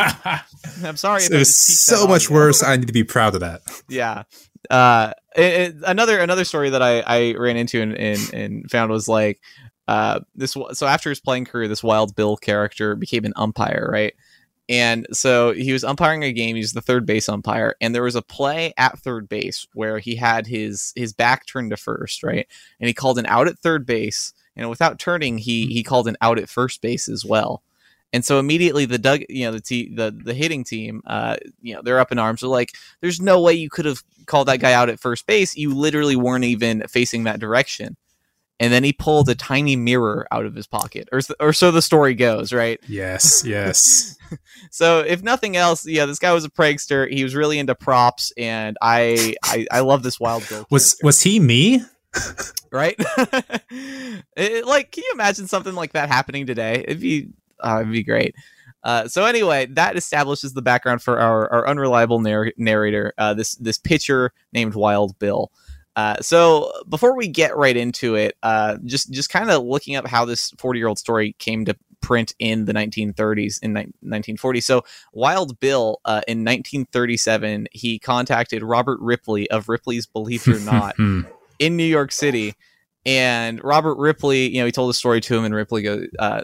I'm 0.84 0.98
sorry. 0.98 1.24
it 1.24 1.31
was 1.31 1.56
so 1.57 2.01
that 2.01 2.07
much 2.10 2.30
worse. 2.30 2.63
I 2.63 2.75
need 2.78 2.88
to 2.88 2.94
be 2.94 3.04
proud 3.04 3.34
of 3.36 3.42
that. 3.42 3.62
yeah 3.90 4.24
uh 4.69 5.13
it, 5.38 5.42
it- 5.54 5.75
another 5.88 6.19
another 6.19 6.44
story 6.44 6.69
that 6.69 6.81
i 6.81 7.00
i 7.07 7.34
ran 7.38 7.56
into 7.56 7.81
and 7.81 7.96
and, 7.98 8.34
and 8.34 8.69
found 8.69 8.92
was 8.92 9.07
like 9.07 9.40
uh 9.88 10.19
this 10.36 10.56
so 10.74 10.86
after 10.86 11.10
his 11.10 11.22
playing 11.22 11.45
career 11.45 11.68
this 11.69 11.81
wild 11.81 12.13
bill 12.16 12.36
character 12.36 12.95
became 12.98 13.24
an 13.24 13.31
umpire 13.38 13.90
right 13.92 14.13
and 14.69 15.07
so 15.12 15.51
he 15.51 15.74
was 15.74 15.83
umpiring 15.83 16.24
a 16.24 16.31
game 16.31 16.56
he's 16.56 16.74
the 16.74 16.81
third 16.81 17.06
base 17.06 17.27
umpire 17.27 17.75
and 17.81 17.94
there 17.94 18.04
was 18.04 18.16
a 18.16 18.21
play 18.21 18.74
at 18.77 18.98
third 19.00 19.27
base 19.27 19.68
where 19.74 20.00
he 20.00 20.16
had 20.16 20.48
his 20.48 20.94
his 20.95 21.12
back 21.12 21.45
turned 21.45 21.71
to 21.71 21.77
first 21.77 22.24
right 22.24 22.47
and 22.80 22.88
he 22.88 22.94
called 22.94 23.18
an 23.18 23.26
out 23.26 23.47
at 23.47 23.59
third 23.59 23.85
base 23.85 24.33
and 24.56 24.69
without 24.69 24.99
turning 24.99 25.38
he 25.38 25.68
he 25.68 25.83
called 25.83 26.07
an 26.07 26.18
out 26.21 26.40
at 26.40 26.49
first 26.49 26.81
base 26.81 27.09
as 27.09 27.26
well 27.26 27.61
and 28.11 28.26
so 28.26 28.40
immediately 28.40 28.85
the 28.85 28.97
Doug, 28.97 29.21
you 29.30 29.45
know, 29.45 29.52
the 29.52 29.61
te- 29.61 29.94
the 29.94 30.11
the 30.11 30.33
hitting 30.33 30.64
team, 30.64 31.02
uh, 31.06 31.35
you 31.61 31.76
know, 31.76 31.81
they're 31.83 31.99
up 31.99 32.11
in 32.11 32.18
arms. 32.18 32.42
They're 32.42 32.49
like, 32.49 32.71
"There's 33.02 33.21
no 33.21 33.40
way 33.40 33.54
you 33.54 33.69
could 33.69 33.85
have 33.85 34.02
called 34.26 34.47
that 34.47 34.59
guy 34.59 34.73
out 34.73 34.90
at 34.90 34.99
first 34.99 35.28
base. 35.28 35.56
You 35.56 35.76
literally 35.76 36.16
weren't 36.16 36.44
even 36.45 36.83
facing 36.88 37.26
that 37.26 37.40
direction." 37.40 37.97
And 38.61 38.73
then 38.73 38.83
he 38.83 38.92
pulled 38.92 39.30
a 39.30 39.35
tiny 39.35 39.75
mirror 39.78 40.28
out 40.31 40.45
of 40.45 40.54
his 40.54 40.68
pocket, 40.68 41.07
or 41.13 41.21
or 41.39 41.54
so 41.54 41.71
the 41.71 41.81
story 41.81 42.13
goes, 42.13 42.51
right? 42.51 42.80
Yes, 42.87 43.44
yes. 43.45 44.16
So 44.71 44.99
if 44.99 45.23
nothing 45.23 45.57
else, 45.57 45.87
yeah, 45.87 46.06
this 46.06 46.19
guy 46.19 46.33
was 46.33 46.45
a 46.45 46.49
prankster. 46.51 47.11
He 47.11 47.23
was 47.23 47.33
really 47.33 47.57
into 47.57 47.73
props, 47.73 48.31
and 48.37 48.78
I 48.80 49.33
I, 49.44 49.66
I 49.71 49.80
love 49.80 50.04
this 50.04 50.19
wild 50.19 50.47
Bill. 50.47 50.68
was 50.69 50.94
character, 50.94 51.06
was 51.07 51.21
he 51.21 51.39
me? 51.39 51.81
right? 52.71 52.95
It- 54.37 54.66
like, 54.66 54.92
can 54.92 55.04
you 55.04 55.11
imagine 55.13 55.47
something 55.47 55.73
like 55.73 55.94
that 55.94 56.09
happening 56.09 56.45
today? 56.45 56.83
It'd 56.87 56.99
be 56.99 57.30
uh, 57.59 57.80
it'd 57.81 57.92
be 57.92 58.04
great. 58.04 58.35
Uh, 58.83 59.07
so 59.07 59.25
anyway, 59.25 59.66
that 59.68 59.97
establishes 59.97 60.54
the 60.54 60.61
background 60.61 61.01
for 61.01 61.19
our, 61.19 61.51
our 61.51 61.68
unreliable 61.68 62.19
narr- 62.19 62.54
narrator, 62.57 63.13
uh, 63.18 63.33
this 63.33 63.56
this 63.56 63.78
pitcher 63.78 64.31
named 64.54 64.75
Wild 64.75 65.18
Bill. 65.19 65.51
Uh, 65.96 66.18
so 66.22 66.72
before 66.88 67.16
we 67.16 67.28
get 67.28 67.58
right 67.58 67.76
into 67.76 68.16
it, 68.16 68.36
uh, 68.44 68.78
just 68.86 69.12
just 69.12 69.30
kind 69.30 69.50
of 69.52 69.64
looking 69.64 69.96
up 69.96 70.08
how 70.08 70.26
this 70.26 70.52
40 70.58 70.80
year 70.80 70.88
old 70.88 71.00
story 71.00 71.36
came 71.40 71.66
to 71.66 71.76
print 72.02 72.34
in 72.40 72.64
the 72.66 72.74
1930s 72.74 73.62
in 73.62 73.74
ni- 73.74 73.80
1940. 74.02 74.62
So 74.62 74.84
Wild 75.12 75.60
Bill 75.60 76.00
uh, 76.06 76.22
in 76.28 76.40
1937 76.46 77.68
he 77.74 78.00
contacted 78.00 78.64
Robert 78.64 79.00
Ripley 79.02 79.50
of 79.52 79.68
Ripley's 79.68 80.06
Believe 80.06 80.48
It 80.48 80.56
or 80.56 80.60
Not 80.62 80.96
Hmm. 80.98 81.22
in 81.60 81.76
New 81.76 81.84
York 81.84 82.12
City. 82.12 82.56
And 83.06 83.64
Robert 83.64 83.96
Ripley, 83.96 84.50
you 84.50 84.60
know, 84.60 84.66
he 84.66 84.72
told 84.72 84.90
a 84.90 84.94
story 84.94 85.22
to 85.22 85.38
him, 85.38 85.46
and 85.46 85.56
Ripley 85.56 85.81
go, 85.81 86.04
uh, 86.19 86.42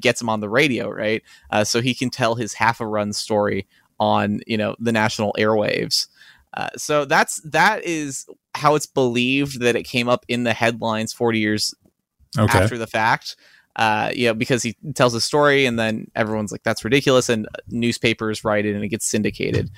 gets 0.00 0.20
him 0.20 0.28
on 0.30 0.40
the 0.40 0.48
radio, 0.48 0.88
right? 0.88 1.22
Uh, 1.50 1.64
so 1.64 1.80
he 1.82 1.94
can 1.94 2.08
tell 2.08 2.34
his 2.34 2.54
half 2.54 2.80
a 2.80 2.86
run 2.86 3.12
story 3.12 3.66
on, 4.00 4.40
you 4.46 4.56
know, 4.56 4.74
the 4.80 4.90
national 4.90 5.34
airwaves. 5.38 6.08
Uh, 6.54 6.70
so 6.76 7.04
that's 7.04 7.40
that 7.42 7.84
is 7.84 8.26
how 8.58 8.74
it's 8.74 8.86
believed 8.86 9.60
that 9.60 9.76
it 9.76 9.84
came 9.84 10.08
up 10.08 10.24
in 10.28 10.44
the 10.44 10.52
headlines 10.52 11.12
40 11.12 11.38
years 11.38 11.74
Okay. 12.38 12.58
after 12.58 12.76
the 12.76 12.86
fact. 12.86 13.36
Uh, 13.76 14.10
you 14.12 14.26
know, 14.26 14.34
because 14.34 14.62
he 14.62 14.76
tells 14.94 15.14
a 15.14 15.20
story 15.20 15.64
and 15.64 15.78
then 15.78 16.10
everyone's 16.16 16.50
like, 16.50 16.64
that's 16.64 16.84
ridiculous. 16.84 17.28
And 17.28 17.46
newspapers 17.68 18.42
write 18.44 18.66
it 18.66 18.74
and 18.74 18.82
it 18.84 18.88
gets 18.88 19.06
syndicated. 19.06 19.70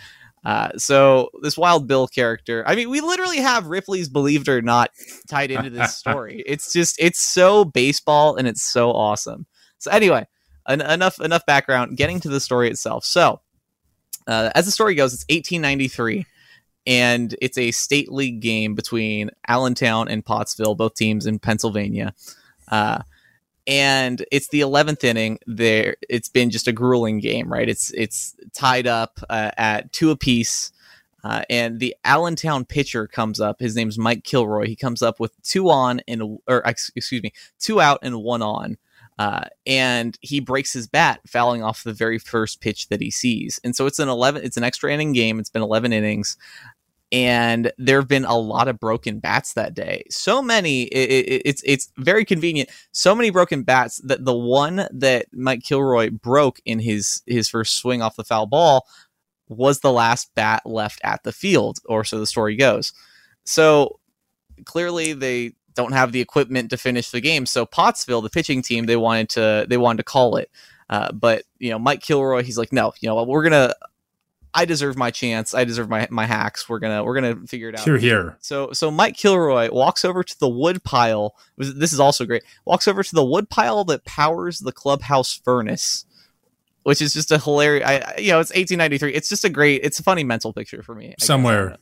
Uh, 0.42 0.70
so 0.78 1.28
this 1.42 1.58
Wild 1.58 1.86
Bill 1.86 2.08
character, 2.08 2.64
I 2.66 2.74
mean, 2.76 2.88
we 2.88 3.02
literally 3.02 3.36
have 3.40 3.66
Ripley's 3.66 4.08
"Believe 4.08 4.40
It 4.42 4.48
or 4.48 4.62
Not" 4.62 4.90
tied 5.28 5.50
into 5.50 5.68
this 5.68 5.94
story. 5.98 6.42
it's 6.46 6.72
just, 6.72 6.96
it's 6.98 7.20
so 7.20 7.66
baseball 7.66 8.36
and 8.36 8.48
it's 8.48 8.62
so 8.62 8.90
awesome. 8.90 9.44
So 9.76 9.90
anyway, 9.90 10.26
en- 10.66 10.80
enough 10.80 11.20
enough 11.20 11.44
background. 11.44 11.98
Getting 11.98 12.20
to 12.20 12.30
the 12.30 12.40
story 12.40 12.70
itself. 12.70 13.04
So, 13.04 13.42
uh, 14.26 14.50
as 14.54 14.64
the 14.64 14.72
story 14.72 14.94
goes, 14.94 15.12
it's 15.12 15.24
1893, 15.28 16.24
and 16.86 17.34
it's 17.40 17.58
a 17.58 17.70
state 17.70 18.10
league 18.10 18.40
game 18.40 18.74
between 18.74 19.30
Allentown 19.46 20.08
and 20.08 20.24
Pottsville, 20.24 20.74
both 20.74 20.94
teams 20.94 21.26
in 21.26 21.38
Pennsylvania. 21.38 22.14
Uh, 22.68 23.02
and 23.66 24.24
it's 24.32 24.48
the 24.48 24.60
11th 24.60 25.04
inning 25.04 25.38
there. 25.46 25.96
It's 26.08 26.28
been 26.28 26.50
just 26.50 26.68
a 26.68 26.72
grueling 26.72 27.20
game 27.20 27.52
right? 27.52 27.68
It's 27.68 27.92
it's 27.92 28.34
tied 28.52 28.86
up 28.86 29.20
uh, 29.28 29.50
at 29.56 29.92
two 29.92 30.10
apiece. 30.10 30.72
Uh, 31.22 31.42
and 31.50 31.80
the 31.80 31.94
allentown 32.02 32.64
pitcher 32.64 33.06
comes 33.06 33.40
up. 33.40 33.60
His 33.60 33.76
name's 33.76 33.98
mike 33.98 34.24
kilroy. 34.24 34.66
He 34.66 34.76
comes 34.76 35.02
up 35.02 35.20
with 35.20 35.40
two 35.42 35.68
on 35.68 36.00
and 36.08 36.38
or 36.48 36.62
excuse 36.64 37.22
me 37.22 37.32
two 37.58 37.80
out 37.80 37.98
and 38.02 38.22
one 38.22 38.42
on 38.42 38.78
uh, 39.20 39.44
and 39.66 40.16
he 40.22 40.40
breaks 40.40 40.72
his 40.72 40.88
bat 40.88 41.20
fouling 41.26 41.62
off 41.62 41.84
the 41.84 41.92
very 41.92 42.18
first 42.18 42.62
pitch 42.62 42.88
that 42.88 43.02
he 43.02 43.10
sees 43.10 43.60
and 43.62 43.76
so 43.76 43.84
it's 43.86 43.98
an 43.98 44.08
11 44.08 44.42
it's 44.42 44.56
an 44.56 44.64
extra 44.64 44.90
inning 44.90 45.12
game 45.12 45.38
it's 45.38 45.50
been 45.50 45.62
11 45.62 45.92
innings 45.92 46.38
and 47.12 47.72
there 47.76 47.98
have 47.98 48.08
been 48.08 48.24
a 48.24 48.38
lot 48.38 48.68
of 48.68 48.78
broken 48.78 49.18
bats 49.18 49.54
that 49.54 49.74
day. 49.74 50.04
So 50.10 50.40
many, 50.40 50.84
it, 50.84 51.10
it, 51.10 51.42
it's 51.44 51.62
it's 51.64 51.90
very 51.96 52.24
convenient. 52.24 52.70
So 52.92 53.14
many 53.14 53.30
broken 53.30 53.64
bats 53.64 53.98
that 54.04 54.24
the 54.24 54.36
one 54.36 54.86
that 54.92 55.26
Mike 55.32 55.62
Kilroy 55.64 56.10
broke 56.10 56.60
in 56.64 56.78
his 56.78 57.22
his 57.26 57.48
first 57.48 57.78
swing 57.78 58.00
off 58.00 58.16
the 58.16 58.24
foul 58.24 58.46
ball 58.46 58.86
was 59.48 59.80
the 59.80 59.92
last 59.92 60.30
bat 60.36 60.62
left 60.64 61.00
at 61.02 61.24
the 61.24 61.32
field, 61.32 61.78
or 61.86 62.04
so 62.04 62.18
the 62.18 62.26
story 62.26 62.54
goes. 62.54 62.92
So 63.44 63.98
clearly 64.64 65.12
they 65.12 65.54
don't 65.74 65.92
have 65.92 66.12
the 66.12 66.20
equipment 66.20 66.70
to 66.70 66.76
finish 66.76 67.10
the 67.10 67.20
game. 67.20 67.46
So 67.46 67.66
Pottsville, 67.66 68.22
the 68.22 68.30
pitching 68.30 68.62
team, 68.62 68.86
they 68.86 68.96
wanted 68.96 69.28
to 69.30 69.66
they 69.68 69.76
wanted 69.76 69.98
to 69.98 70.04
call 70.04 70.36
it. 70.36 70.50
Uh, 70.88 71.12
but 71.12 71.44
you 71.58 71.70
know, 71.70 71.78
Mike 71.78 72.02
Kilroy, 72.02 72.42
he's 72.42 72.58
like, 72.58 72.72
no, 72.72 72.92
you 73.00 73.08
know, 73.08 73.22
we're 73.24 73.44
gonna 73.44 73.74
I 74.52 74.64
deserve 74.64 74.96
my 74.96 75.10
chance. 75.10 75.54
I 75.54 75.64
deserve 75.64 75.88
my 75.88 76.08
my 76.10 76.26
hacks. 76.26 76.68
We're 76.68 76.80
gonna 76.80 77.04
we're 77.04 77.14
gonna 77.14 77.46
figure 77.46 77.68
it 77.68 77.78
out. 77.78 77.84
Here, 77.84 77.98
here. 77.98 78.36
So 78.40 78.72
so 78.72 78.90
Mike 78.90 79.16
Kilroy 79.16 79.70
walks 79.70 80.04
over 80.04 80.24
to 80.24 80.38
the 80.38 80.48
wood 80.48 80.82
pile. 80.82 81.36
This 81.56 81.92
is 81.92 82.00
also 82.00 82.26
great. 82.26 82.42
Walks 82.64 82.88
over 82.88 83.02
to 83.02 83.14
the 83.14 83.24
wood 83.24 83.48
pile 83.48 83.84
that 83.84 84.04
powers 84.04 84.58
the 84.58 84.72
clubhouse 84.72 85.32
furnace, 85.32 86.04
which 86.82 87.00
is 87.00 87.12
just 87.12 87.30
a 87.30 87.38
hilarious. 87.38 87.86
I 87.86 88.14
you 88.18 88.32
know 88.32 88.40
it's 88.40 88.50
1893. 88.50 89.14
It's 89.14 89.28
just 89.28 89.44
a 89.44 89.50
great. 89.50 89.82
It's 89.84 90.00
a 90.00 90.02
funny 90.02 90.24
mental 90.24 90.52
picture 90.52 90.82
for 90.82 90.96
me. 90.96 91.14
I. 91.20 91.24
Somewhere, 91.24 91.76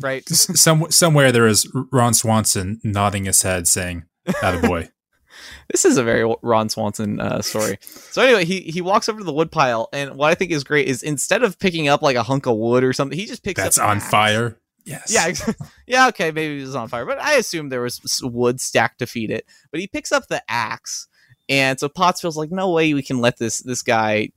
right? 0.00 0.28
Some 0.28 0.90
somewhere 0.90 1.32
there 1.32 1.46
is 1.46 1.70
Ron 1.92 2.14
Swanson 2.14 2.80
nodding 2.84 3.24
his 3.24 3.42
head, 3.42 3.66
saying, 3.68 4.04
"That 4.40 4.62
boy." 4.62 4.88
this 5.70 5.84
is 5.84 5.96
a 5.96 6.02
very 6.04 6.32
Ron 6.42 6.68
Swanson 6.68 7.20
uh, 7.20 7.42
story. 7.42 7.78
so 7.82 8.22
anyway, 8.22 8.44
he 8.44 8.60
he 8.60 8.80
walks 8.80 9.08
over 9.08 9.18
to 9.18 9.24
the 9.24 9.32
wood 9.32 9.50
pile, 9.50 9.88
and 9.92 10.16
what 10.16 10.30
I 10.30 10.34
think 10.34 10.50
is 10.50 10.64
great 10.64 10.88
is 10.88 11.02
instead 11.02 11.42
of 11.42 11.58
picking 11.58 11.88
up 11.88 12.02
like 12.02 12.16
a 12.16 12.22
hunk 12.22 12.46
of 12.46 12.56
wood 12.56 12.84
or 12.84 12.92
something, 12.92 13.18
he 13.18 13.26
just 13.26 13.42
picks 13.42 13.60
That's 13.62 13.78
up 13.78 13.84
an 13.84 13.90
on 13.90 13.96
axe. 13.98 14.10
fire. 14.10 14.58
Yes. 14.84 15.12
Yeah, 15.12 15.24
ex- 15.26 15.54
yeah, 15.86 16.08
okay, 16.08 16.30
maybe 16.30 16.58
it 16.60 16.66
was 16.66 16.74
on 16.74 16.88
fire, 16.88 17.06
but 17.06 17.18
I 17.18 17.34
assume 17.34 17.68
there 17.70 17.80
was 17.80 18.00
wood 18.22 18.60
stacked 18.60 18.98
to 18.98 19.06
feed 19.06 19.30
it. 19.30 19.46
But 19.70 19.80
he 19.80 19.86
picks 19.86 20.12
up 20.12 20.28
the 20.28 20.42
axe, 20.48 21.08
and 21.48 21.80
so 21.80 21.88
Pottsville's 21.88 22.36
like, 22.36 22.50
"No 22.50 22.70
way, 22.70 22.92
we 22.94 23.02
can 23.02 23.20
let 23.20 23.38
this 23.38 23.58
this 23.60 23.82
guy, 23.82 24.30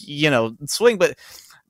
you 0.00 0.30
know, 0.30 0.56
swing." 0.66 0.98
But 0.98 1.16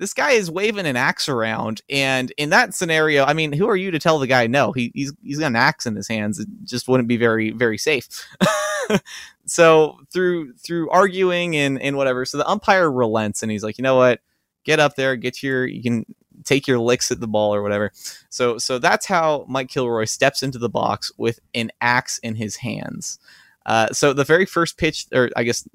this 0.03 0.15
guy 0.15 0.33
is 0.33 0.51
waving 0.51 0.85
an 0.85 0.97
axe 0.97 1.29
around, 1.29 1.81
and 1.89 2.33
in 2.37 2.51
that 2.51 2.75
scenario, 2.75 3.25
I 3.25 3.35
mean, 3.35 3.53
who 3.53 3.69
are 3.69 3.77
you 3.77 3.93
to 3.93 4.01
tell 4.01 4.19
the 4.19 4.27
guy 4.27 4.49
no? 4.49 4.73
He, 4.73 4.91
he's 4.97 5.13
he's 5.23 5.39
got 5.39 5.47
an 5.47 5.57
axe 5.57 5.87
in 5.87 5.95
his 5.95 6.09
hands. 6.09 6.41
It 6.41 6.49
just 6.65 6.89
wouldn't 6.89 7.09
be 7.09 7.17
very 7.17 7.53
very 7.53 7.79
safe. 7.79 8.09
so 9.47 10.01
through 10.13 10.55
through 10.55 10.91
arguing 10.91 11.55
and 11.55 11.81
and 11.81 11.97
whatever, 11.97 12.25
so 12.25 12.37
the 12.37 12.49
umpire 12.49 12.91
relents, 12.91 13.45
and 13.45 13.53
he's 13.53 13.63
like, 13.63 13.79
"You 13.79 13.83
know 13.83 13.95
what? 13.95 14.19
Get 14.65 14.81
up 14.81 14.97
there, 14.97 15.15
get 15.15 15.41
your 15.41 15.65
you 15.67 15.83
can." 15.83 16.05
take 16.45 16.67
your 16.67 16.81
licks 16.81 17.13
at 17.13 17.21
the 17.21 17.29
ball 17.29 17.55
or 17.55 17.63
whatever. 17.63 17.93
So 18.29 18.59
so 18.59 18.81
that's 18.81 19.07
how 19.07 19.45
Mike 19.49 19.69
Kilroy 19.69 20.07
steps 20.07 20.43
into 20.43 20.59
the 20.59 20.69
box 20.69 21.13
with 21.17 21.39
an 21.55 21.71
axe 21.81 22.19
in 22.19 22.35
his 22.35 22.57
hands. 22.57 23.21
Uh, 23.65 23.89
so 23.93 24.13
the 24.13 24.25
very 24.25 24.45
first 24.45 24.77
pitch, 24.77 25.07
or 25.13 25.31
I 25.37 25.45
guess 25.45 25.69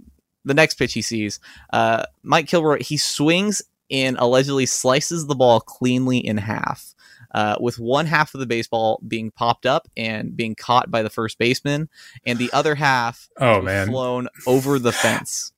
the 0.44 0.54
next 0.54 0.74
pitch 0.74 0.92
he 0.92 1.02
sees, 1.02 1.40
uh, 1.72 2.04
Mike 2.22 2.48
Kilroy 2.48 2.84
he 2.84 2.98
swings 2.98 3.62
and 3.92 4.18
allegedly 4.20 4.66
slices 4.66 5.28
the 5.28 5.36
ball 5.36 5.60
cleanly 5.60 6.18
in 6.18 6.38
half. 6.38 6.94
Uh, 7.36 7.56
with 7.60 7.78
one 7.78 8.06
half 8.06 8.34
of 8.34 8.40
the 8.40 8.46
baseball 8.46 9.02
being 9.08 9.30
popped 9.32 9.66
up 9.66 9.88
and 9.98 10.36
being 10.36 10.56
caught 10.56 10.90
by 10.90 11.02
the 11.04 11.10
first 11.10 11.38
baseman, 11.38 11.90
and 12.26 12.40
the 12.40 12.50
other 12.54 12.74
half 12.76 13.28
Oh 13.40 13.62
man. 13.62 13.88
flown 13.88 14.28
over 14.48 14.80
the 14.80 14.94
fence. 14.94 15.52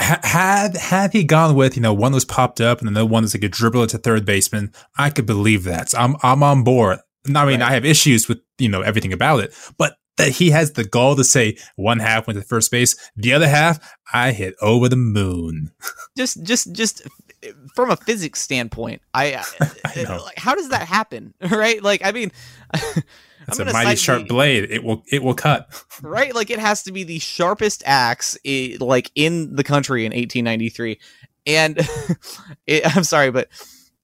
Ha- 0.00 0.20
had 0.22 0.76
had 0.76 1.12
he 1.12 1.24
gone 1.24 1.56
with 1.56 1.76
you 1.76 1.82
know 1.82 1.94
one 1.94 2.12
was 2.12 2.24
popped 2.26 2.60
up 2.60 2.78
and 2.78 2.86
then 2.86 2.94
the 2.94 3.04
one 3.06 3.22
that's 3.24 3.34
like 3.34 3.42
a 3.42 3.48
dribble 3.48 3.86
to 3.88 3.98
third 3.98 4.24
baseman, 4.26 4.72
I 4.96 5.10
could 5.10 5.26
believe 5.26 5.64
that. 5.64 5.88
So 5.90 5.98
I'm 5.98 6.14
I'm 6.22 6.42
on 6.42 6.62
board. 6.62 6.98
I 7.26 7.44
mean, 7.46 7.60
Right. 7.60 7.70
I 7.70 7.72
have 7.72 7.84
issues 7.84 8.28
with 8.28 8.40
you 8.58 8.68
know 8.68 8.82
everything 8.82 9.12
about 9.12 9.40
it, 9.40 9.54
but 9.76 9.96
that 10.18 10.32
he 10.32 10.50
has 10.50 10.72
the 10.72 10.84
gall 10.84 11.16
to 11.16 11.24
say 11.24 11.56
one 11.76 12.00
half 12.00 12.26
went 12.26 12.38
to 12.38 12.44
first 12.44 12.70
base, 12.70 12.94
the 13.16 13.32
other 13.32 13.48
half 13.48 13.78
I 14.12 14.32
hit 14.32 14.54
over 14.60 14.88
the 14.88 14.96
moon. 14.96 15.72
just 16.16 16.42
just 16.44 16.72
just 16.72 17.02
from 17.74 17.90
a 17.90 17.96
physics 17.96 18.40
standpoint 18.40 19.02
i, 19.14 19.34
I 19.60 20.00
uh, 20.00 20.02
know. 20.02 20.22
like 20.24 20.38
how 20.38 20.54
does 20.54 20.68
that 20.70 20.82
happen 20.88 21.34
right 21.50 21.82
like 21.82 22.04
i 22.04 22.12
mean 22.12 22.32
It's 23.46 23.58
a 23.58 23.64
mighty 23.64 23.96
sharp 23.96 24.22
the- 24.24 24.28
blade. 24.28 24.70
It 24.70 24.84
will 24.84 25.04
it 25.10 25.22
will 25.22 25.32
cut. 25.32 25.72
right 26.02 26.34
like 26.34 26.50
it 26.50 26.58
has 26.58 26.82
to 26.82 26.92
be 26.92 27.04
the 27.04 27.18
sharpest 27.18 27.82
axe 27.86 28.36
like 28.78 29.10
in 29.14 29.56
the 29.56 29.64
country 29.64 30.04
in 30.04 30.12
1893 30.12 30.98
and 31.46 31.78
it, 32.66 32.96
i'm 32.96 33.04
sorry 33.04 33.30
but 33.30 33.48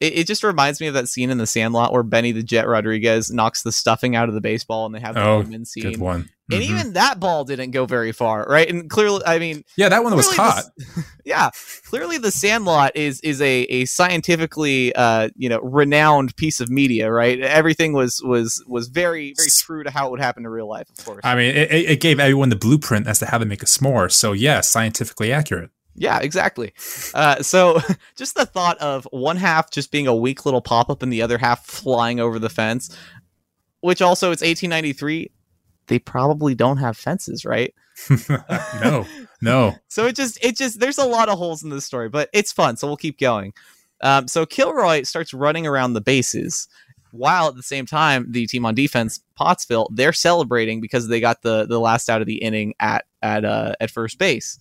it, 0.07 0.19
it 0.21 0.27
just 0.27 0.43
reminds 0.45 0.81
me 0.81 0.87
of 0.87 0.95
that 0.95 1.09
scene 1.09 1.31
in 1.31 1.39
the 1.39 1.47
sandlot 1.47 1.93
where 1.93 2.03
benny 2.03 2.33
the 2.33 2.43
jet 2.43 2.67
rodriguez 2.69 3.31
knocks 3.31 3.63
the 3.63 3.73
stuffing 3.73 4.15
out 4.17 4.29
of 4.29 4.35
the 4.35 4.41
baseball 4.41 4.87
and 4.87 4.95
they 4.95 5.01
have 5.01 5.15
the 5.15 5.23
Oh, 5.25 5.43
scene 5.65 5.83
Good 5.83 5.99
one. 5.99 6.29
and 6.51 6.61
Mhm. 6.63 6.69
even 6.69 6.93
that 6.95 7.19
ball 7.21 7.45
didn't 7.45 7.71
go 7.73 7.87
very 7.87 8.13
far 8.13 8.45
right 8.49 8.69
and 8.69 8.89
clearly 8.91 9.23
i 9.27 9.39
mean 9.39 9.65
yeah, 9.77 9.89
that 9.89 10.05
one 10.05 10.15
was 10.15 10.29
caught. 10.35 10.65
yeah, 11.25 11.51
clearly 11.89 12.19
the 12.19 12.31
Sandlot 12.31 12.93
is 12.97 13.21
is 13.21 13.41
a 13.41 13.63
a 13.63 13.85
scientifically 13.87 14.95
uh 14.95 15.29
you 15.37 15.49
know 15.49 15.61
renowned 15.61 16.37
piece 16.37 16.61
of 16.61 16.69
media, 16.71 17.11
right? 17.11 17.41
Everything 17.41 17.93
was 17.93 18.21
was 18.23 18.63
was 18.67 18.89
very 18.89 19.33
very 19.37 19.49
true 19.51 19.83
to 19.85 19.91
how 19.91 20.09
it 20.09 20.11
would 20.11 20.21
happen 20.21 20.45
in 20.45 20.51
real 20.51 20.69
life, 20.69 20.89
of 20.99 21.05
course. 21.05 21.21
I 21.25 21.35
mean, 21.35 21.55
it, 21.57 21.71
it 21.73 21.91
it 21.93 22.01
gave 22.01 22.21
everyone 22.21 22.51
the 22.51 22.57
blueprint 22.57 23.07
as 23.07 23.19
to 23.21 23.27
how 23.27 23.39
to 23.39 23.45
make 23.47 23.63
a 23.63 23.67
s'more. 23.67 24.11
So 24.13 24.33
yeah, 24.33 24.61
scientifically 24.61 25.33
accurate. 25.33 25.71
Yeah, 25.95 26.19
exactly. 26.21 26.73
Uh, 27.15 27.43
so 27.43 27.81
just 28.17 28.35
the 28.35 28.47
thought 28.47 28.79
of 28.79 29.07
one 29.11 29.37
half 29.37 29.71
just 29.71 29.91
being 29.91 30.07
a 30.07 30.15
weak 30.15 30.45
little 30.45 30.61
pop 30.61 30.91
up 30.91 31.03
and 31.03 31.13
the 31.13 31.23
other 31.23 31.39
half 31.39 31.65
flying 31.65 32.21
over 32.21 32.39
the 32.39 32.51
fence, 32.51 32.97
which 33.81 34.03
also 34.03 34.31
it's 34.31 34.43
1893. 34.43 35.31
They 35.87 35.99
probably 35.99 36.55
don't 36.55 36.79
have 36.79 36.97
fences, 36.97 37.45
right? 37.45 37.75
no, 38.83 39.07
no. 39.41 39.75
So 39.89 40.07
it 40.07 40.17
just 40.17 40.43
it 40.45 40.57
just 40.57 40.81
there's 40.81 40.99
a 40.99 41.05
lot 41.05 41.29
of 41.29 41.39
holes 41.39 41.63
in 41.63 41.71
this 41.71 41.85
story, 41.85 42.09
but 42.09 42.29
it's 42.33 42.51
fun, 42.51 42.77
so 42.77 42.89
we'll 42.89 42.97
keep 42.97 43.19
going. 43.19 43.53
Um, 44.01 44.27
so 44.27 44.45
Kilroy 44.45 45.03
starts 45.03 45.33
running 45.33 45.67
around 45.69 45.93
the 45.93 46.01
bases, 46.01 46.67
while 47.13 47.47
at 47.47 47.55
the 47.55 47.63
same 47.63 47.87
time 47.87 48.27
the 48.33 48.47
team 48.47 48.67
on 48.67 48.75
defense, 48.75 49.21
Pottsville, 49.37 49.89
they're 49.93 50.13
celebrating 50.13 50.81
because 50.81 51.07
they 51.07 51.21
got 51.21 51.43
the 51.43 51.67
the 51.67 51.79
last 51.79 52.11
out 52.11 52.21
of 52.21 52.27
the 52.27 52.43
inning 52.43 52.75
at 52.81 53.05
at 53.23 53.45
uh, 53.45 53.75
at 53.81 53.91
first 53.91 54.19
base. 54.19 54.59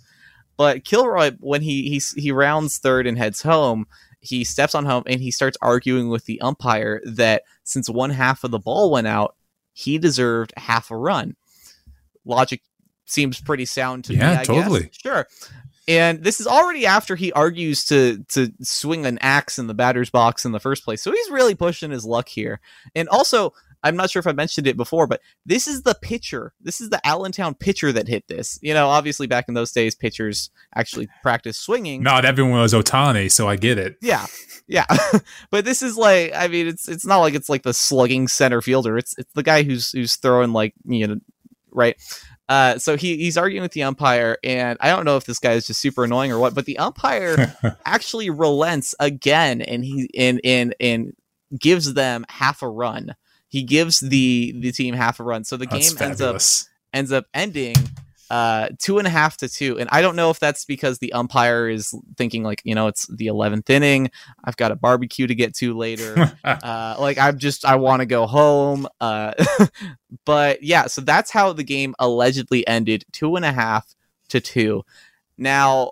But 0.57 0.85
Kilroy, 0.85 1.31
when 1.39 1.61
he 1.61 1.89
he 1.89 2.01
he 2.21 2.31
rounds 2.31 2.77
third 2.77 3.07
and 3.07 3.17
heads 3.17 3.41
home, 3.41 3.87
he 4.19 4.43
steps 4.43 4.75
on 4.75 4.85
home 4.85 5.03
and 5.05 5.21
he 5.21 5.31
starts 5.31 5.57
arguing 5.61 6.09
with 6.09 6.25
the 6.25 6.39
umpire 6.41 7.01
that 7.05 7.43
since 7.63 7.89
one 7.89 8.11
half 8.11 8.43
of 8.43 8.51
the 8.51 8.59
ball 8.59 8.91
went 8.91 9.07
out, 9.07 9.35
he 9.73 9.97
deserved 9.97 10.53
half 10.55 10.91
a 10.91 10.97
run. 10.97 11.35
Logic 12.25 12.61
seems 13.05 13.41
pretty 13.41 13.65
sound 13.65 14.05
to 14.05 14.13
me. 14.13 14.19
Yeah, 14.19 14.31
I 14.31 14.35
guess. 14.35 14.47
totally. 14.47 14.89
Sure. 14.91 15.27
And 15.87 16.23
this 16.23 16.39
is 16.39 16.47
already 16.47 16.85
after 16.85 17.15
he 17.15 17.33
argues 17.33 17.83
to 17.85 18.23
to 18.29 18.53
swing 18.61 19.05
an 19.05 19.17
axe 19.19 19.59
in 19.59 19.67
the 19.67 19.73
batter's 19.73 20.09
box 20.09 20.45
in 20.45 20.53
the 20.53 20.59
first 20.59 20.85
place. 20.85 21.01
So 21.01 21.11
he's 21.11 21.29
really 21.29 21.55
pushing 21.55 21.91
his 21.91 22.05
luck 22.05 22.29
here. 22.29 22.61
And 22.95 23.09
also, 23.09 23.53
I'm 23.83 23.95
not 23.95 24.09
sure 24.09 24.19
if 24.19 24.27
I 24.27 24.31
mentioned 24.31 24.67
it 24.67 24.77
before, 24.77 25.07
but 25.07 25.21
this 25.45 25.67
is 25.67 25.83
the 25.83 25.95
pitcher. 26.01 26.53
This 26.61 26.79
is 26.79 26.89
the 26.89 27.05
Allentown 27.05 27.53
pitcher 27.53 27.91
that 27.91 28.07
hit 28.07 28.27
this. 28.27 28.57
You 28.61 28.73
know, 28.73 28.87
obviously 28.87 29.27
back 29.27 29.45
in 29.47 29.53
those 29.53 29.71
days, 29.71 29.95
pitchers 29.95 30.49
actually 30.75 31.09
practice 31.21 31.57
swinging. 31.57 32.01
Not 32.01 32.25
everyone 32.25 32.59
was 32.59 32.73
Ohtani, 32.73 33.31
so 33.31 33.47
I 33.47 33.55
get 33.55 33.77
it. 33.77 33.97
Yeah, 34.01 34.25
yeah, 34.67 34.85
but 35.51 35.65
this 35.65 35.81
is 35.81 35.97
like, 35.97 36.31
I 36.35 36.47
mean, 36.47 36.67
it's 36.67 36.87
it's 36.87 37.05
not 37.05 37.19
like 37.19 37.33
it's 37.33 37.49
like 37.49 37.63
the 37.63 37.73
slugging 37.73 38.27
center 38.27 38.61
fielder. 38.61 38.97
It's 38.97 39.17
it's 39.17 39.31
the 39.33 39.43
guy 39.43 39.63
who's 39.63 39.91
who's 39.91 40.15
throwing 40.15 40.53
like 40.53 40.73
you 40.85 41.07
know, 41.07 41.19
right. 41.71 41.97
Uh, 42.49 42.77
so 42.77 42.97
he 42.97 43.17
he's 43.17 43.37
arguing 43.37 43.63
with 43.63 43.71
the 43.71 43.83
umpire, 43.83 44.37
and 44.43 44.77
I 44.81 44.89
don't 44.89 45.05
know 45.05 45.17
if 45.17 45.25
this 45.25 45.39
guy 45.39 45.53
is 45.53 45.67
just 45.67 45.81
super 45.81 46.03
annoying 46.03 46.31
or 46.31 46.39
what, 46.39 46.53
but 46.53 46.65
the 46.65 46.77
umpire 46.77 47.55
actually 47.85 48.29
relents 48.29 48.95
again, 48.99 49.61
and 49.61 49.83
he 49.83 50.09
and 50.15 50.41
and 50.43 50.75
and 50.79 51.13
gives 51.57 51.93
them 51.93 52.25
half 52.29 52.61
a 52.61 52.69
run. 52.69 53.15
He 53.53 53.61
gives 53.61 53.99
the 53.99 54.51
the 54.57 54.71
team 54.71 54.95
half 54.95 55.19
a 55.19 55.23
run, 55.23 55.43
so 55.43 55.57
the 55.57 55.67
That's 55.67 55.93
game 55.93 56.09
ends 56.09 56.21
up 56.21 56.41
ends 56.91 57.11
up 57.11 57.25
ending 57.35 57.75
uh 58.31 58.69
two 58.79 58.97
and 58.97 59.05
a 59.05 59.11
half 59.11 59.37
to 59.37 59.47
two. 59.47 59.77
And 59.77 59.87
i 59.91 60.01
don't 60.01 60.15
know 60.15 60.31
if 60.31 60.39
that's 60.39 60.65
because 60.65 60.97
the 60.97 61.13
umpire 61.13 61.69
is 61.69 61.93
thinking 62.17 62.41
like 62.41 62.63
you 62.63 62.73
know 62.73 62.87
it's 62.87 63.05
the 63.15 63.27
11th 63.27 63.69
inning. 63.69 64.09
I've 64.43 64.57
got 64.57 64.71
a 64.71 64.75
barbecue 64.75 65.27
to 65.27 65.35
get 65.35 65.53
to 65.57 65.77
later. 65.77 66.35
Uh 66.43 66.95
like 66.97 67.19
i'm 67.19 67.37
just 67.37 67.63
i 67.63 67.75
want 67.75 67.99
to 67.99 68.07
go 68.07 68.25
home. 68.25 68.87
Uh 68.99 69.33
but 70.25 70.63
yeah 70.63 70.87
so 70.87 71.01
that's 71.01 71.29
how 71.29 71.53
the 71.53 71.63
game 71.63 71.93
allegedly 71.99 72.65
ended 72.65 73.05
two 73.11 73.35
and 73.35 73.45
a 73.45 73.51
half 73.51 73.93
to 74.29 74.41
two. 74.41 74.81
Now 75.37 75.91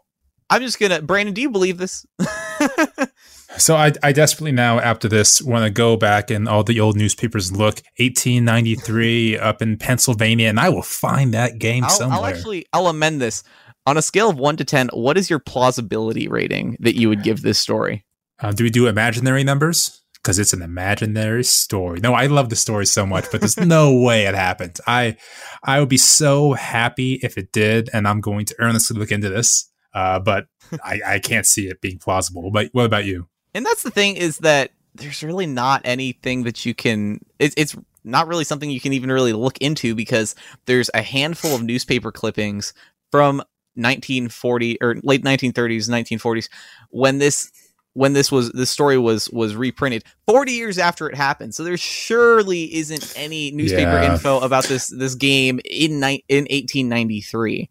i'm 0.50 0.64
just 0.64 0.80
gonna 0.80 1.00
brandon 1.00 1.36
do 1.36 1.42
you 1.42 1.52
believe 1.52 1.78
this 1.78 2.08
So 3.58 3.76
I, 3.76 3.92
I 4.02 4.12
desperately 4.12 4.52
now, 4.52 4.80
after 4.80 5.10
this, 5.10 5.42
want 5.42 5.66
to 5.66 5.70
go 5.70 5.98
back 5.98 6.32
and 6.32 6.48
all 6.48 6.64
the 6.64 6.80
old 6.80 6.96
newspapers 6.96 7.52
look 7.52 7.82
1893 7.98 9.38
up 9.38 9.62
in 9.62 9.78
Pennsylvania, 9.78 10.48
and 10.48 10.60
I 10.60 10.70
will 10.70 10.82
find 10.82 11.34
that 11.34 11.60
game 11.60 11.84
I'll, 11.84 11.90
somewhere. 11.90 12.20
I'll 12.20 12.26
actually 12.26 12.66
i'll 12.72 12.88
amend 12.88 13.22
this 13.22 13.44
on 13.86 13.98
a 13.98 14.02
scale 14.02 14.30
of 14.30 14.38
1 14.38 14.58
to 14.58 14.66
10 14.66 14.90
what 14.94 15.18
is 15.18 15.30
your 15.30 15.40
plausibility 15.40 16.28
rating 16.28 16.78
that 16.80 16.96
you 16.96 17.10
would 17.10 17.24
give 17.24 17.42
this 17.42 17.58
story 17.58 18.06
Uh, 18.40 18.52
do 18.52 18.64
we 18.64 18.70
do 18.70 18.88
imaginary 18.88 19.44
numbers? 19.44 20.02
Because 20.14 20.38
it's 20.38 20.54
an 20.54 20.62
imaginary 20.62 21.44
story. 21.44 22.00
No, 22.00 22.14
I 22.14 22.28
love 22.28 22.50
the 22.50 22.56
story 22.56 22.86
so 22.86 23.08
much, 23.08 23.26
but 23.32 23.42
there's 23.42 23.58
no 23.78 24.00
way 24.00 24.28
it 24.28 24.36
happened. 24.36 24.78
I 24.88 25.18
I 25.64 25.80
would 25.80 25.90
be 25.90 25.98
so 25.98 26.54
happy 26.54 27.20
if 27.24 27.38
it 27.38 27.52
did, 27.52 27.90
and 27.92 28.08
I'm 28.08 28.22
going 28.22 28.46
to 28.46 28.56
earnestly 28.60 28.98
look 28.98 29.12
into 29.12 29.30
this. 29.30 29.71
Uh, 29.94 30.20
but 30.20 30.48
I, 30.84 31.02
I 31.06 31.20
can't 31.20 31.46
see 31.46 31.68
it 31.68 31.82
being 31.82 31.98
plausible. 32.00 32.52
But 32.52 32.70
what 32.72 32.86
about 32.86 33.06
you? 33.06 33.28
And 33.54 33.66
that's 33.66 33.84
the 33.84 33.92
thing 33.92 34.16
is 34.16 34.38
that 34.40 34.72
there's 34.96 35.24
really 35.24 35.46
not 35.46 35.82
anything 35.84 36.44
that 36.44 36.66
you 36.66 36.74
can. 36.74 37.20
It, 37.40 37.54
it's 37.58 37.76
not 38.04 38.28
really 38.28 38.44
something 38.44 38.70
you 38.70 38.82
can 38.82 38.94
even 38.94 39.12
really 39.12 39.34
look 39.34 39.58
into 39.60 39.94
because 39.96 40.36
there's 40.66 40.90
a 40.94 41.02
handful 41.02 41.54
of 41.56 41.62
newspaper 41.64 42.12
clippings 42.12 42.74
from 43.12 43.38
1940 43.76 44.78
or 44.82 44.96
late 45.04 45.24
1930s, 45.24 45.90
1940s 45.90 46.50
when 46.90 47.18
this 47.20 47.52
when 47.94 48.14
this 48.14 48.32
was 48.32 48.52
this 48.54 48.70
story 48.70 48.98
was 48.98 49.30
was 49.32 49.56
reprinted 49.56 50.04
40 50.28 50.52
years 50.54 50.78
after 50.78 51.10
it 51.10 51.16
happened. 51.16 51.54
So 51.54 51.64
there 51.64 51.78
surely 51.78 52.74
isn't 52.76 53.14
any 53.18 53.52
newspaper 53.52 53.92
Yeah. 54.02 54.14
info 54.14 54.40
about 54.40 54.64
this 54.66 54.88
this 54.88 55.16
game 55.16 55.60
in 55.66 56.00
ni- 56.00 56.24
in 56.30 56.46
1893. 56.50 57.70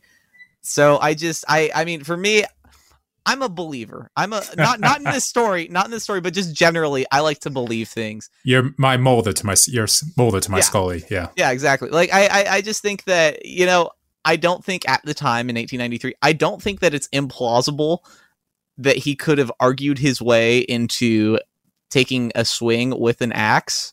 So 0.71 0.99
I 0.99 1.15
just 1.15 1.45
I 1.49 1.71
I 1.75 1.85
mean 1.85 2.05
for 2.05 2.17
me 2.17 2.45
I'm 3.27 3.43
a 3.43 3.49
believer. 3.49 4.11
I'm 4.17 4.33
a 4.33 4.43
not 4.57 4.81
not 4.81 4.99
in 4.99 5.05
this 5.05 5.25
story, 5.35 5.69
not 5.69 5.85
in 5.85 5.91
this 5.91 6.03
story, 6.03 6.21
but 6.21 6.33
just 6.33 6.55
generally 6.55 7.07
I 7.13 7.21
like 7.21 7.41
to 7.41 7.51
believe 7.51 7.89
things. 7.89 8.31
You're 8.45 8.71
my 8.79 8.97
Mulder 8.97 9.33
to 9.33 9.47
my 9.47 9.57
you're 9.67 9.89
Mulder 10.17 10.41
to 10.41 10.51
my 10.51 10.59
Yeah. 10.59 10.63
Scully. 10.63 11.05
Yeah. 11.11 11.29
Yeah, 11.37 11.51
exactly. 11.51 11.91
Like 11.91 12.13
I, 12.13 12.27
I 12.27 12.55
I 12.57 12.61
just 12.61 12.83
think 12.83 13.05
that, 13.05 13.45
you 13.45 13.67
know, 13.67 13.91
I 14.25 14.37
don't 14.37 14.65
think 14.65 14.89
at 14.89 15.03
the 15.05 15.15
time 15.15 15.51
in 15.51 15.57
1893, 15.57 16.15
I 16.23 16.33
don't 16.33 16.63
think 16.63 16.81
that 16.81 16.95
it's 16.95 17.09
implausible 17.09 17.99
that 18.79 18.97
he 18.97 19.15
could 19.15 19.39
have 19.39 19.53
argued 19.61 19.99
his 19.99 20.23
way 20.23 20.61
into 20.61 21.39
taking 21.91 22.33
a 22.35 22.45
swing 22.45 22.99
with 22.99 23.21
an 23.21 23.33
axe. 23.33 23.93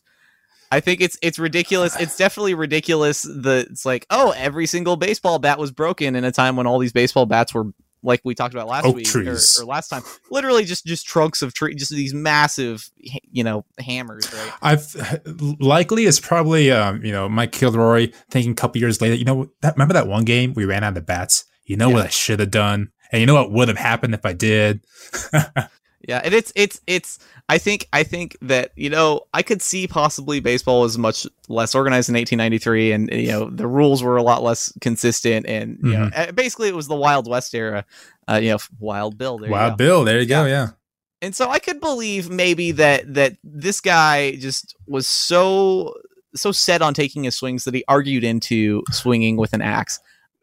I 0.70 0.80
think 0.80 1.00
it's 1.00 1.18
it's 1.22 1.38
ridiculous. 1.38 1.98
It's 1.98 2.16
definitely 2.18 2.54
ridiculous 2.54 3.22
that 3.22 3.68
it's 3.70 3.86
like, 3.86 4.06
oh, 4.10 4.32
every 4.36 4.66
single 4.66 4.96
baseball 4.96 5.38
bat 5.38 5.58
was 5.58 5.70
broken 5.70 6.16
in 6.16 6.24
a 6.24 6.32
time 6.32 6.56
when 6.56 6.66
all 6.66 6.78
these 6.78 6.92
baseball 6.92 7.26
bats 7.26 7.54
were 7.54 7.72
like 8.02 8.20
we 8.24 8.34
talked 8.34 8.54
about 8.54 8.68
last 8.68 8.86
Oak 8.86 8.96
week 8.96 9.14
or, 9.14 9.32
or 9.32 9.64
last 9.64 9.88
time. 9.88 10.02
Literally 10.30 10.64
just 10.64 10.86
just 10.86 11.06
trunks 11.06 11.42
of 11.42 11.54
trees, 11.54 11.76
just 11.76 11.90
these 11.90 12.14
massive, 12.14 12.88
you 12.96 13.44
know, 13.44 13.64
hammers, 13.78 14.32
right? 14.32 14.52
I've 14.62 15.22
likely 15.60 16.04
it's 16.04 16.20
probably 16.20 16.70
um, 16.70 17.04
you 17.04 17.12
know 17.12 17.28
Mike 17.28 17.52
Kilroy 17.52 18.12
thinking 18.30 18.52
a 18.52 18.56
couple 18.56 18.80
years 18.80 19.00
later. 19.00 19.14
You 19.14 19.24
know 19.24 19.50
that 19.62 19.74
remember 19.74 19.94
that 19.94 20.06
one 20.06 20.24
game 20.24 20.54
we 20.54 20.64
ran 20.64 20.84
out 20.84 20.96
of 20.96 21.06
bats. 21.06 21.44
You 21.64 21.76
know 21.76 21.90
what 21.90 22.06
I 22.06 22.08
should 22.08 22.40
have 22.40 22.50
done, 22.50 22.88
and 23.12 23.20
you 23.20 23.26
know 23.26 23.34
what 23.34 23.52
would 23.52 23.68
have 23.68 23.76
happened 23.76 24.14
if 24.14 24.24
I 24.24 24.32
did. 24.32 24.80
Yeah, 26.06 26.20
and 26.22 26.32
it's 26.32 26.52
it's 26.54 26.80
it's 26.86 27.18
I 27.48 27.58
think 27.58 27.88
I 27.92 28.04
think 28.04 28.36
that 28.42 28.70
you 28.76 28.88
know 28.88 29.22
I 29.34 29.42
could 29.42 29.60
see 29.60 29.88
possibly 29.88 30.38
baseball 30.38 30.82
was 30.82 30.96
much 30.96 31.26
less 31.48 31.74
organized 31.74 32.08
in 32.08 32.14
1893 32.14 32.92
and 32.92 33.10
you 33.12 33.28
know 33.28 33.50
the 33.50 33.66
rules 33.66 34.02
were 34.02 34.16
a 34.16 34.22
lot 34.22 34.42
less 34.42 34.72
consistent 34.80 35.46
and 35.46 35.78
you 35.82 35.92
know 35.92 36.08
eh, 36.14 36.30
basically 36.30 36.68
it 36.68 36.76
was 36.76 36.86
the 36.86 36.94
Wild 36.94 37.28
West 37.28 37.52
era 37.52 37.84
uh, 38.28 38.38
you 38.40 38.50
know 38.50 38.58
Wild 38.78 39.18
Bill 39.18 39.38
there 39.38 39.50
you 39.50 39.54
go. 39.54 39.76
Bill, 39.76 40.04
there 40.04 40.20
you 40.20 40.26
go. 40.26 40.44
Yeah, 40.44 40.68
and 41.20 41.34
so 41.34 41.50
I 41.50 41.58
could 41.58 41.80
believe 41.80 42.30
maybe 42.30 42.72
that 42.72 43.14
that 43.14 43.36
this 43.42 43.80
guy 43.80 44.36
just 44.36 44.76
was 44.86 45.08
so 45.08 45.94
so 46.34 46.52
set 46.52 46.80
on 46.80 46.94
taking 46.94 47.24
his 47.24 47.36
swings 47.36 47.64
that 47.64 47.74
he 47.74 47.84
argued 47.88 48.22
into 48.22 48.84
swinging 48.92 49.36
with 49.36 49.52
an 49.52 49.62
axe. 49.62 49.98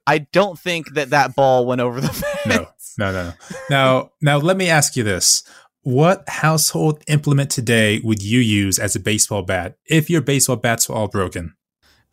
I 0.08 0.20
don't 0.20 0.60
think 0.60 0.94
that 0.94 1.12
that 1.12 1.36
ball 1.36 1.66
went 1.66 1.82
over 1.82 2.02
the 2.02 2.10
fence. 2.44 2.46
no, 2.46 2.68
no, 2.98 3.12
no. 3.12 3.24
No. 3.24 3.34
now, 3.70 4.12
now 4.22 4.38
let 4.38 4.58
me 4.58 4.70
ask 4.70 4.96
you 4.96 5.04
this: 5.04 5.44
What 5.82 6.28
household 6.28 7.04
implement 7.08 7.50
today 7.52 8.00
would 8.04 8.22
you 8.24 8.40
use 8.40 8.80
as 8.80 8.96
a 8.96 9.00
baseball 9.00 9.44
bat 9.44 9.78
if 9.86 10.10
your 10.10 10.22
baseball 10.22 10.56
bats 10.58 10.88
were 10.90 10.96
all 10.96 11.08
broken? 11.08 11.56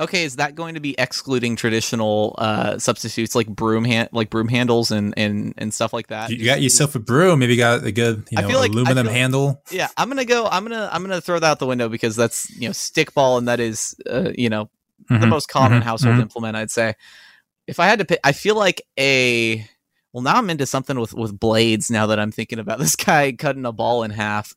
Okay, 0.01 0.25
is 0.25 0.37
that 0.37 0.55
going 0.57 0.75
to 0.75 0.81
be 0.81 0.97
excluding 0.99 1.55
traditional 1.55 2.35
uh, 2.39 2.79
substitutes 2.79 3.35
like 3.37 3.47
broom 3.47 3.85
hand, 3.85 4.09
like 4.11 4.31
broom 4.31 4.49
handles 4.49 4.91
and 4.91 5.15
and 5.17 5.55
and 5.59 5.73
stuff 5.73 5.93
like 5.93 6.09
that? 6.09 6.31
You 6.31 6.45
got 6.45 6.61
yourself 6.63 6.95
a 6.97 6.99
broom, 6.99 7.39
maybe 7.39 7.53
you 7.55 7.59
got 7.59 7.85
a 7.85 7.93
good, 7.93 8.27
you 8.31 8.39
I 8.39 8.43
know, 8.43 8.49
feel 8.49 8.59
like- 8.59 8.73
aluminum 8.73 9.07
feel- 9.07 9.15
handle. 9.15 9.63
Yeah, 9.71 9.89
I'm 9.97 10.09
gonna 10.09 10.25
go. 10.25 10.47
I'm 10.51 10.65
gonna 10.65 10.89
I'm 10.93 11.03
gonna 11.03 11.21
throw 11.21 11.39
that 11.39 11.47
out 11.47 11.59
the 11.61 11.67
window 11.67 11.89
because 11.89 12.17
that's 12.17 12.51
you 12.59 12.69
know 12.69 12.73
stickball 12.73 13.39
and 13.39 13.47
that 13.49 13.61
is 13.61 13.95
uh, 14.11 14.31
you 14.37 14.49
know 14.49 14.71
the 15.09 15.17
Mhm. 15.17 15.29
most 15.29 15.49
common 15.49 15.81
mhm, 15.83 15.85
household 15.85 16.17
mhm. 16.17 16.23
implement. 16.23 16.57
I'd 16.57 16.71
say. 16.71 16.95
If 17.69 17.79
I 17.79 17.87
had 17.87 18.01
to 18.01 18.05
pick, 18.05 18.19
I 18.25 18.33
feel 18.33 18.57
like 18.57 18.83
a 18.99 19.65
well 20.13 20.23
now 20.23 20.37
I'm 20.37 20.51
into 20.51 20.67
something 20.67 20.99
with 20.99 21.15
with 21.15 21.39
blades. 21.39 21.91
Now 21.91 22.07
that 22.07 22.19
I'm 22.19 22.33
thinking 22.33 22.59
about 22.59 22.79
this 22.81 22.97
guy 22.97 23.33
cutting 23.33 23.65
a 23.67 23.73
ball 23.73 24.03
in 24.03 24.11
half. 24.11 24.55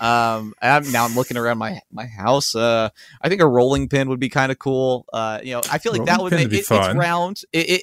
Um, 0.00 0.54
I'm, 0.62 0.90
now 0.92 1.04
I'm 1.04 1.16
looking 1.16 1.36
around 1.36 1.58
my 1.58 1.80
my 1.90 2.06
house. 2.06 2.54
Uh, 2.54 2.88
I 3.20 3.28
think 3.28 3.40
a 3.40 3.46
rolling 3.48 3.88
pin 3.88 4.08
would 4.08 4.20
be 4.20 4.28
kind 4.28 4.52
of 4.52 4.58
cool. 4.58 5.06
Uh, 5.12 5.40
you 5.42 5.52
know, 5.54 5.62
I 5.70 5.78
feel 5.78 5.92
like 5.92 6.04
that 6.04 6.20
would 6.22 6.32
make 6.32 6.52
it, 6.52 6.58
it's 6.58 6.70
round. 6.70 7.42
It, 7.52 7.68
it 7.70 7.82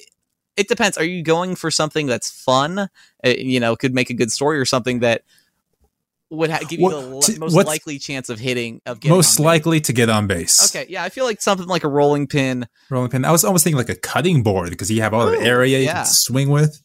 it 0.56 0.68
depends. 0.68 0.96
Are 0.96 1.04
you 1.04 1.22
going 1.22 1.56
for 1.56 1.70
something 1.70 2.06
that's 2.06 2.30
fun? 2.30 2.78
Uh, 2.78 2.88
you 3.24 3.60
know, 3.60 3.76
could 3.76 3.94
make 3.94 4.08
a 4.08 4.14
good 4.14 4.32
story, 4.32 4.58
or 4.58 4.64
something 4.64 5.00
that 5.00 5.24
would 6.30 6.50
ha- 6.50 6.60
give 6.66 6.80
you 6.80 6.86
What- 6.86 7.26
the 7.26 7.38
most 7.38 7.54
likely 7.54 7.98
chance 7.98 8.30
of 8.30 8.38
hitting 8.40 8.80
of 8.86 8.98
getting 9.00 9.14
Most 9.14 9.38
on 9.38 9.42
base? 9.42 9.46
likely 9.46 9.80
to 9.82 9.92
get 9.92 10.08
on 10.08 10.26
base. 10.26 10.74
Okay, 10.74 10.86
yeah, 10.90 11.04
I 11.04 11.10
feel 11.10 11.24
like 11.26 11.42
something 11.42 11.66
like 11.66 11.84
a 11.84 11.88
rolling 11.88 12.26
pin. 12.26 12.66
rolling 12.88 13.10
pin. 13.10 13.26
I 13.26 13.30
was 13.30 13.44
almost 13.44 13.62
thinking 13.64 13.76
like 13.76 13.90
a 13.90 13.94
cutting 13.94 14.42
board 14.42 14.70
because 14.70 14.90
you 14.90 15.02
have 15.02 15.12
all 15.12 15.26
the 15.26 15.36
Ooh, 15.36 15.42
area 15.42 15.80
you 15.80 15.86
can 15.88 16.06
swing 16.06 16.48
with 16.48 16.82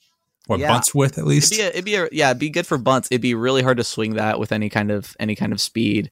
or 0.51 0.59
Yeah. 0.59 0.67
bunts 0.69 0.93
with 0.93 1.13
at 1.13 1.19
It'd 1.19 1.27
least. 1.29 1.51
be 1.51 1.61
a, 1.61 1.67
it'd 1.67 1.85
be 1.85 1.95
a, 1.95 2.07
yeah, 2.11 2.29
it'd 2.29 2.39
be 2.39 2.49
good 2.49 2.67
for 2.67 2.77
bunts. 2.77 3.07
It'd 3.11 3.21
be 3.21 3.33
really 3.35 3.61
hard 3.63 3.77
to 3.77 3.83
swing 3.83 4.15
that 4.15 4.39
with 4.39 4.51
any 4.51 4.69
kind 4.69 4.91
of 4.91 5.15
any 5.19 5.35
kind 5.35 5.51
of 5.53 5.59
speed. 5.61 6.11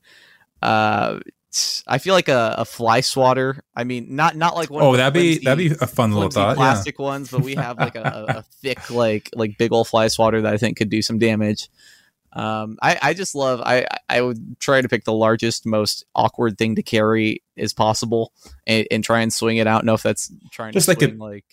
Uh, 0.61 1.19
I 1.87 1.97
feel 1.97 2.13
like 2.13 2.27
a, 2.29 2.55
a 2.59 2.65
fly 2.65 3.01
swatter. 3.01 3.63
I 3.75 3.83
mean, 3.83 4.15
not 4.15 4.35
not 4.35 4.55
like 4.55 4.69
one. 4.69 4.83
oh, 4.83 4.91
of 4.91 4.97
that'd 4.97 5.13
be 5.13 5.39
that'd 5.39 5.57
be 5.57 5.75
a 5.81 5.87
fun 5.87 6.11
little 6.11 6.29
flimsy 6.29 6.35
thought. 6.35 6.49
Yeah. 6.49 6.55
plastic 6.55 6.99
ones, 6.99 7.31
but 7.31 7.41
we 7.41 7.55
have 7.55 7.79
like 7.79 7.95
a, 7.95 8.25
a, 8.37 8.41
thick 8.61 8.89
like 8.91 9.29
like 9.33 9.57
big 9.57 9.71
old 9.73 9.87
fly 9.87 10.07
swatter 10.09 10.41
that 10.41 10.53
I 10.53 10.57
think 10.57 10.77
could 10.77 10.89
do 10.89 11.01
some 11.01 11.17
damage. 11.17 11.69
Um, 12.31 12.77
I, 12.79 12.99
I 13.01 13.13
just 13.15 13.33
love 13.33 13.59
I 13.65 13.87
I 14.07 14.21
would 14.21 14.59
try 14.59 14.79
to 14.81 14.87
pick 14.87 15.03
the 15.05 15.13
largest, 15.13 15.65
most 15.65 16.05
awkward 16.13 16.59
thing 16.59 16.75
to 16.75 16.83
carry 16.83 17.41
as 17.57 17.73
possible, 17.73 18.31
and, 18.67 18.85
and 18.91 19.03
try 19.03 19.21
and 19.21 19.33
swing 19.33 19.57
it 19.57 19.65
out. 19.65 19.83
Know 19.83 19.95
if 19.95 20.03
that's 20.03 20.31
trying 20.51 20.73
Just 20.73 20.85
to 20.85 20.91
like 20.91 21.01
a- 21.01 21.15
like 21.15 21.45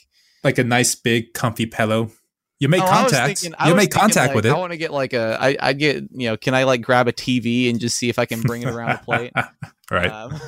Like 0.44 0.58
a 0.58 0.64
nice 0.64 0.94
big 0.94 1.32
comfy 1.32 1.64
pillow. 1.64 2.10
You 2.58 2.68
make 2.68 2.82
Oh, 2.82 2.86
contact. 2.86 3.40
thinking- 3.40 3.54
you 3.66 3.74
make 3.74 3.90
contact 3.90 4.28
like, 4.28 4.36
with 4.36 4.46
it. 4.46 4.52
I 4.52 4.58
want 4.58 4.72
to 4.72 4.78
get 4.78 4.92
like 4.92 5.12
a. 5.12 5.36
I 5.40 5.56
I 5.60 5.72
get 5.74 6.04
you 6.12 6.28
know. 6.28 6.36
Can 6.36 6.54
I 6.54 6.64
like 6.64 6.80
grab 6.80 7.06
a 7.06 7.12
TV 7.12 7.68
and 7.68 7.78
just 7.78 7.98
see 7.98 8.08
if 8.08 8.18
I 8.18 8.24
can 8.24 8.40
bring 8.40 8.62
it 8.62 8.68
around 8.68 8.98
the 8.98 9.04
plate? 9.04 9.32
right. 9.90 10.10
Um, 10.10 10.40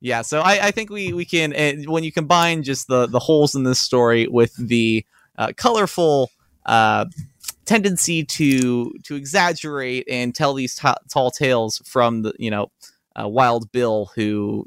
yeah. 0.00 0.20
So 0.22 0.40
I 0.40 0.66
I 0.66 0.70
think 0.70 0.90
we 0.90 1.12
we 1.14 1.24
can 1.24 1.52
and 1.54 1.88
when 1.88 2.04
you 2.04 2.12
combine 2.12 2.62
just 2.62 2.88
the 2.88 3.06
the 3.06 3.18
holes 3.18 3.54
in 3.54 3.62
this 3.64 3.78
story 3.78 4.26
with 4.28 4.54
the 4.56 5.04
uh, 5.38 5.52
colorful 5.56 6.30
uh, 6.66 7.06
tendency 7.64 8.22
to 8.24 8.92
to 9.04 9.14
exaggerate 9.14 10.06
and 10.10 10.34
tell 10.34 10.52
these 10.52 10.74
ta 10.74 10.96
tall 11.10 11.30
tales 11.30 11.80
from 11.86 12.22
the 12.22 12.34
you 12.38 12.50
know. 12.50 12.70
Uh, 13.20 13.26
Wild 13.26 13.72
Bill, 13.72 14.08
who 14.14 14.64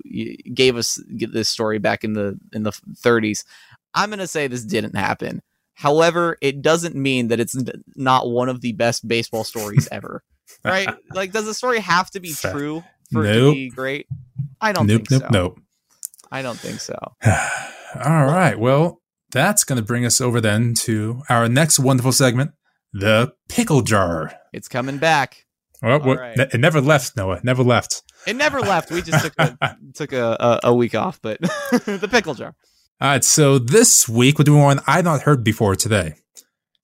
gave 0.53 0.75
us 0.75 1.01
this 1.07 1.47
story 1.47 1.79
back 1.79 2.03
in 2.03 2.11
the 2.11 2.37
in 2.51 2.63
the 2.63 2.71
30s, 2.71 3.45
I'm 3.93 4.09
gonna 4.09 4.27
say 4.27 4.47
this 4.47 4.65
didn't 4.65 4.97
happen. 4.97 5.41
However, 5.75 6.37
it 6.41 6.61
doesn't 6.61 6.95
mean 6.95 7.29
that 7.29 7.39
it's 7.39 7.55
not 7.95 8.29
one 8.29 8.49
of 8.49 8.61
the 8.61 8.73
best 8.73 9.07
baseball 9.07 9.43
stories 9.43 9.87
ever. 9.91 10.23
right? 10.63 10.87
Like, 11.13 11.31
does 11.31 11.45
the 11.45 11.53
story 11.53 11.79
have 11.79 12.09
to 12.11 12.19
be 12.19 12.33
true 12.33 12.83
for 13.11 13.25
it 13.25 13.33
to 13.33 13.51
be 13.53 13.69
great? 13.69 14.07
I 14.61 14.71
don't 14.71 14.87
Nope, 14.87 15.07
think 15.07 15.11
nope, 15.11 15.21
so. 15.23 15.27
nope. 15.31 15.59
I 16.31 16.41
don't 16.41 16.57
think 16.59 16.79
so. 16.79 16.97
All 17.25 18.25
right. 18.25 18.57
Well, 18.57 19.01
that's 19.31 19.63
going 19.63 19.77
to 19.77 19.85
bring 19.85 20.05
us 20.05 20.21
over 20.21 20.39
then 20.41 20.73
to 20.81 21.21
our 21.29 21.47
next 21.49 21.79
wonderful 21.79 22.11
segment, 22.11 22.51
the 22.91 23.33
pickle 23.49 23.81
jar. 23.81 24.33
It's 24.51 24.67
coming 24.67 24.97
back. 24.99 25.45
Well, 25.81 25.99
right. 25.99 26.37
it 26.39 26.59
never 26.59 26.79
left, 26.79 27.17
Noah. 27.17 27.41
Never 27.43 27.61
left. 27.63 28.03
It 28.25 28.35
never 28.37 28.61
left. 28.61 28.89
We 28.89 29.01
just 29.01 29.25
took 29.25 29.33
a, 29.37 29.77
took 29.95 30.13
a, 30.13 30.37
a, 30.39 30.59
a 30.69 30.73
week 30.73 30.95
off, 30.95 31.19
but 31.21 31.41
the 31.71 32.07
pickle 32.09 32.35
jar. 32.35 32.55
All 33.01 33.09
right. 33.09 33.23
So 33.23 33.59
this 33.59 34.07
week 34.07 34.39
we're 34.39 34.43
doing 34.43 34.61
one 34.61 34.79
I've 34.87 35.03
not 35.03 35.21
heard 35.21 35.43
before 35.43 35.75
today. 35.75 36.15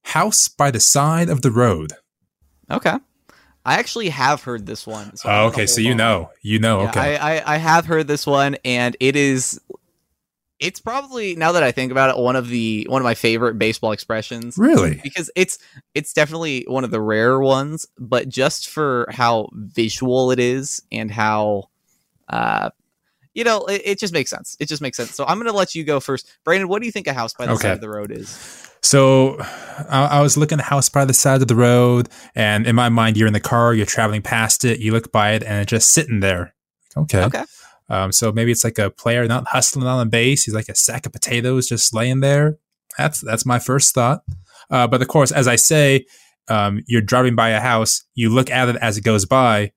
House 0.04 0.48
by 0.48 0.72
the 0.72 0.80
side 0.80 1.30
of 1.30 1.42
the 1.42 1.52
road. 1.52 1.94
Okay. 2.70 2.96
I 3.66 3.76
actually 3.76 4.10
have 4.10 4.44
heard 4.44 4.66
this 4.66 4.88
one. 4.88 5.16
so 5.16 5.30
Oh, 5.30 5.46
okay. 5.48 5.66
So 5.66 5.82
you 5.82 5.92
on. 5.92 5.98
know, 5.98 6.32
you 6.42 6.60
know. 6.60 6.82
Yeah, 6.82 6.90
okay. 6.90 7.18
I, 7.18 7.38
I 7.38 7.56
I 7.56 7.58
have 7.58 7.86
heard 7.86 8.08
this 8.08 8.26
one, 8.26 8.58
and 8.66 8.98
it 9.00 9.16
is. 9.16 9.60
It's 10.60 10.80
probably 10.82 11.36
now 11.36 11.54
that 11.54 11.64
I 11.64 11.72
think 11.72 11.92
about 11.92 12.10
it, 12.10 12.22
one 12.22 12.36
of 12.36 12.50
the 12.50 12.86
one 12.90 13.02
of 13.02 13.04
my 13.04 13.16
favorite 13.16 13.58
baseball 13.58 13.92
expressions 13.94 14.58
really? 14.58 15.00
because 15.04 15.32
it's 15.36 15.58
it's 15.94 16.12
definitely 16.12 16.66
one 16.68 16.84
of 16.84 16.92
the 16.92 17.00
rare 17.00 17.40
ones, 17.40 17.86
but 17.98 18.28
just 18.28 18.70
for 18.70 19.08
how 19.10 19.50
visual 19.54 20.32
it 20.32 20.40
is 20.40 20.82
and 20.92 21.12
how, 21.12 21.70
uh, 22.28 22.72
you 23.40 23.46
know, 23.46 23.66
it, 23.68 23.82
it 23.86 24.00
just 24.00 24.14
makes 24.14 24.30
sense. 24.30 24.58
It 24.60 24.68
just 24.68 24.82
makes 24.82 24.98
sense. 24.98 25.16
So 25.16 25.24
I'm 25.26 25.38
gonna 25.40 25.54
let 25.54 25.74
you 25.74 25.86
go 25.86 26.02
first, 26.02 26.30
Brandon. 26.44 26.68
What 26.68 26.82
do 26.82 26.86
you 26.86 26.92
think 26.92 27.08
a 27.08 27.14
house 27.14 27.34
by 27.34 27.46
the 27.46 27.54
Okay. 27.54 27.62
side 27.70 27.72
of 27.76 27.82
the 27.82 27.90
road 27.90 28.12
is? 28.12 28.30
So 28.82 29.38
I, 29.90 30.08
I 30.12 30.22
was 30.22 30.36
looking 30.38 30.60
at 30.60 30.66
a 30.66 30.70
house 30.70 30.90
by 30.90 31.06
the 31.06 31.14
side 31.14 31.42
of 31.42 31.48
the 31.48 31.56
road, 31.56 32.10
and 32.36 32.68
in 32.68 32.76
my 32.76 32.90
mind, 32.90 33.16
you're 33.18 33.28
in 33.28 33.34
the 33.34 33.40
car, 33.40 33.74
you're 33.74 33.86
traveling 33.86 34.22
past 34.22 34.66
it, 34.66 34.80
you 34.80 34.92
look 34.92 35.12
by 35.12 35.32
it, 35.32 35.44
and 35.44 35.62
it's 35.62 35.70
just 35.70 35.92
sitting 35.92 36.20
there. 36.20 36.54
Okay. 36.98 37.24
Okay. 37.24 37.44
Um, 37.90 38.12
so 38.12 38.32
maybe 38.32 38.52
it's 38.52 38.64
like 38.64 38.78
a 38.78 38.90
player 38.90 39.26
not 39.28 39.48
hustling 39.48 39.88
on 39.88 40.00
the 40.00 40.10
base. 40.10 40.44
He's 40.44 40.54
like 40.54 40.70
a 40.70 40.76
sack 40.76 41.06
of 41.06 41.14
potatoes 41.14 41.68
just 41.68 41.94
laying 41.94 42.20
there. 42.20 42.58
That's 42.98 43.22
that's 43.22 43.46
my 43.46 43.60
first 43.60 43.96
thought. 43.96 44.22
Uh, 44.70 44.86
but 44.88 45.02
of 45.02 45.08
course, 45.08 45.32
as 45.32 45.48
I 45.48 45.56
say, 45.56 46.06
um, 46.50 46.84
you're 46.88 47.02
driving 47.02 47.36
by 47.36 47.50
a 47.50 47.60
house. 47.62 48.04
You 48.16 48.30
look 48.30 48.50
at 48.52 48.70
it 48.70 48.76
as 48.82 48.98
it 48.98 49.04
goes 49.04 49.26
by. 49.26 49.72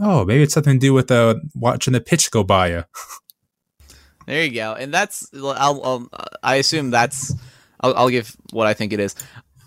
Oh, 0.00 0.24
maybe 0.24 0.42
it's 0.42 0.54
something 0.54 0.74
to 0.74 0.86
do 0.86 0.92
with 0.92 1.10
uh, 1.10 1.36
watching 1.54 1.92
the 1.92 2.00
pitch 2.00 2.30
go 2.30 2.42
by 2.44 2.68
you. 2.70 2.84
There 4.26 4.42
you 4.44 4.50
go, 4.56 4.72
and 4.74 4.92
that's 4.92 5.28
I'll, 5.32 5.80
I'll 5.84 6.08
I 6.42 6.56
assume 6.56 6.90
that's 6.90 7.32
I'll, 7.80 7.94
I'll 7.96 8.08
give 8.08 8.36
what 8.50 8.66
I 8.66 8.74
think 8.74 8.92
it 8.92 8.98
is. 8.98 9.14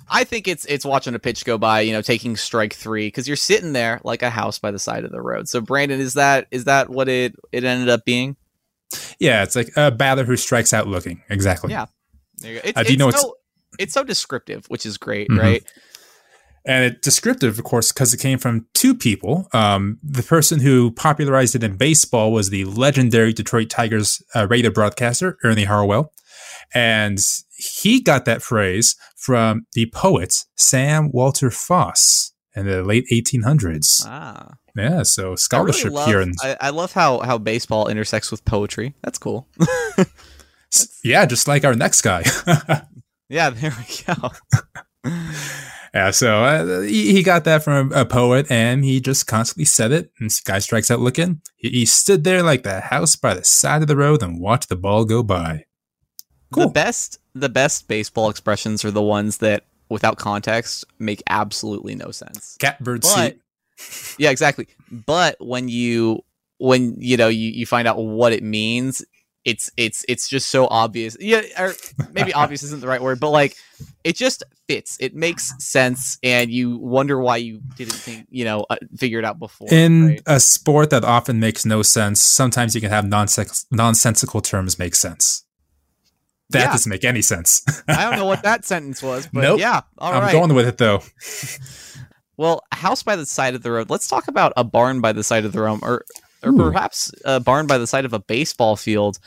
I 0.09 0.25
think 0.25 0.49
it's 0.49 0.65
it's 0.65 0.83
watching 0.83 1.15
a 1.15 1.19
pitch 1.19 1.45
go 1.45 1.57
by, 1.57 1.79
you 1.79 1.93
know, 1.93 2.01
taking 2.01 2.35
strike 2.35 2.73
three 2.73 3.07
because 3.07 3.25
you're 3.25 3.37
sitting 3.37 3.71
there 3.71 4.01
like 4.03 4.21
a 4.21 4.29
house 4.29 4.59
by 4.59 4.71
the 4.71 4.79
side 4.79 5.05
of 5.05 5.11
the 5.11 5.21
road. 5.21 5.47
So 5.47 5.61
Brandon, 5.61 6.01
is 6.01 6.15
that 6.15 6.47
is 6.51 6.65
that 6.65 6.89
what 6.89 7.07
it 7.07 7.35
it 7.53 7.63
ended 7.63 7.87
up 7.87 8.03
being? 8.03 8.35
Yeah, 9.17 9.43
it's 9.43 9.55
like 9.55 9.69
a 9.77 9.91
batter 9.91 10.25
who 10.25 10.35
strikes 10.35 10.73
out 10.73 10.87
looking. 10.87 11.23
Exactly. 11.29 11.71
Yeah. 11.71 11.85
There 12.39 12.51
you 12.53 12.59
go. 12.59 12.67
It's, 12.67 12.77
Uh, 12.77 12.83
do 12.83 12.89
you 12.89 12.93
it's 12.95 12.99
know 12.99 13.07
it's- 13.09 13.21
so, 13.21 13.35
it's 13.79 13.93
so 13.93 14.03
descriptive, 14.03 14.65
which 14.67 14.85
is 14.85 14.97
great, 14.97 15.29
Mhm. 15.29 15.39
right? 15.39 15.63
And 16.65 16.85
it 16.85 17.01
descriptive, 17.01 17.57
of 17.57 17.63
course, 17.63 17.91
because 17.91 18.13
it 18.13 18.19
came 18.19 18.37
from 18.37 18.67
two 18.73 18.93
people. 18.93 19.47
Um, 19.53 19.99
the 20.03 20.23
person 20.23 20.59
who 20.59 20.91
popularized 20.91 21.55
it 21.55 21.63
in 21.63 21.77
baseball 21.77 22.31
was 22.31 22.49
the 22.49 22.65
legendary 22.65 23.33
Detroit 23.33 23.69
Tigers 23.69 24.21
uh, 24.35 24.47
radio 24.47 24.69
broadcaster 24.69 25.37
Ernie 25.43 25.65
Harwell, 25.65 26.11
and 26.73 27.19
he 27.57 28.01
got 28.01 28.25
that 28.25 28.41
phrase 28.41 28.95
from 29.17 29.65
the 29.73 29.91
poet 29.93 30.45
Sam 30.55 31.11
Walter 31.11 31.51
Foss 31.51 32.33
in 32.55 32.65
the 32.65 32.83
late 32.83 33.05
1800s. 33.11 34.03
Ah, 34.05 34.53
Yeah, 34.75 35.03
so 35.03 35.21
I 35.21 35.25
really 35.25 35.37
scholarship 35.37 35.91
love, 35.91 36.07
here, 36.07 36.21
and 36.21 36.33
I, 36.41 36.57
I 36.61 36.69
love 36.69 36.93
how 36.93 37.19
how 37.19 37.37
baseball 37.37 37.87
intersects 37.87 38.31
with 38.31 38.45
poetry. 38.45 38.95
That's 39.01 39.17
cool. 39.17 39.47
yeah, 41.03 41.25
just 41.25 41.47
like 41.47 41.65
our 41.65 41.75
next 41.75 42.01
guy. 42.01 42.23
yeah, 43.29 43.49
there 43.49 43.73
we 43.77 44.13
go. 44.13 44.31
Yeah, 45.93 46.11
so 46.11 46.43
uh, 46.43 46.81
he, 46.81 47.13
he 47.13 47.23
got 47.23 47.45
that 47.45 47.63
from 47.63 47.91
a, 47.91 48.01
a 48.01 48.05
poet, 48.05 48.49
and 48.51 48.83
he 48.85 48.99
just 48.99 49.25
constantly 49.27 49.65
said 49.65 49.91
it. 49.91 50.11
And 50.19 50.29
guy 50.45 50.59
strikes 50.59 50.91
out 50.91 50.99
looking. 50.99 51.41
He, 51.55 51.69
he 51.69 51.85
stood 51.85 52.23
there 52.23 52.43
like 52.43 52.63
the 52.63 52.79
house 52.79 53.15
by 53.15 53.33
the 53.33 53.43
side 53.43 53.81
of 53.81 53.87
the 53.87 53.97
road 53.97 54.21
and 54.21 54.39
watched 54.39 54.69
the 54.69 54.75
ball 54.75 55.05
go 55.05 55.23
by. 55.23 55.65
Cool. 56.51 56.67
The 56.67 56.71
best 56.71 57.19
the 57.35 57.49
best 57.49 57.87
baseball 57.87 58.29
expressions 58.29 58.83
are 58.83 58.91
the 58.91 59.01
ones 59.01 59.37
that 59.37 59.65
without 59.89 60.17
context 60.17 60.85
make 60.99 61.21
absolutely 61.29 61.95
no 61.95 62.11
sense. 62.11 62.57
Catbird 62.59 63.01
But 63.01 63.37
seat. 63.77 64.15
yeah, 64.17 64.29
exactly. 64.29 64.67
But 64.91 65.37
when 65.39 65.69
you 65.69 66.23
when 66.57 66.95
you 66.99 67.17
know 67.17 67.27
you, 67.27 67.49
you 67.49 67.65
find 67.65 67.87
out 67.87 67.97
what 67.97 68.33
it 68.33 68.43
means, 68.43 69.03
it's 69.45 69.71
it's 69.77 70.03
it's 70.07 70.27
just 70.29 70.49
so 70.49 70.67
obvious. 70.67 71.15
Yeah, 71.19 71.41
or 71.57 71.73
maybe 72.11 72.33
obvious 72.43 72.63
isn't 72.63 72.81
the 72.81 72.87
right 72.87 73.01
word, 73.01 73.19
but 73.19 73.29
like 73.31 73.55
it 74.03 74.15
just 74.15 74.43
fits. 74.67 74.97
It 74.99 75.15
makes 75.15 75.53
sense, 75.63 76.17
and 76.23 76.51
you 76.51 76.77
wonder 76.77 77.19
why 77.19 77.37
you 77.37 77.61
didn't 77.77 77.93
think 77.95 78.27
you 78.29 78.45
know 78.45 78.65
uh, 78.69 78.75
figure 78.97 79.19
it 79.19 79.25
out 79.25 79.39
before. 79.39 79.67
In 79.71 80.07
right? 80.07 80.21
a 80.25 80.39
sport 80.39 80.89
that 80.89 81.03
often 81.03 81.39
makes 81.39 81.65
no 81.65 81.81
sense, 81.81 82.21
sometimes 82.21 82.75
you 82.75 82.81
can 82.81 82.89
have 82.89 83.05
nonsense, 83.07 83.65
nonsensical 83.71 84.41
terms 84.41 84.77
make 84.77 84.95
sense. 84.95 85.43
That 86.51 86.59
Yeah. 86.61 86.71
doesn't 86.71 86.89
make 86.89 87.05
any 87.05 87.21
sense. 87.21 87.61
I 87.87 88.09
don't 88.09 88.17
know 88.17 88.25
what 88.25 88.41
that 88.49 88.65
sentence 88.65 89.01
was, 89.03 89.27
but 89.31 89.41
Nope. 89.41 89.59
yeah, 89.59 89.81
all 89.99 90.13
I'm 90.13 90.23
right. 90.23 90.31
going 90.31 90.53
with 90.55 90.67
it 90.67 90.77
though. 90.79 91.01
Well, 92.37 92.61
house 92.71 93.03
by 93.03 93.15
the 93.17 93.25
side 93.25 93.53
of 93.55 93.63
the 93.63 93.71
road. 93.71 93.89
Let's 93.89 94.07
talk 94.07 94.27
about 94.27 94.53
a 94.55 94.63
barn 94.63 95.01
by 95.01 95.11
the 95.11 95.23
side 95.23 95.45
of 95.45 95.51
the 95.51 95.61
road, 95.61 95.79
or 95.83 96.05
or 96.43 96.51
Ooh. 96.51 96.57
perhaps 96.57 97.11
a 97.25 97.39
barn 97.39 97.67
by 97.67 97.77
the 97.77 97.87
side 97.87 98.05
of 98.05 98.13
a 98.13 98.19
baseball 98.19 98.75
field. 98.75 99.19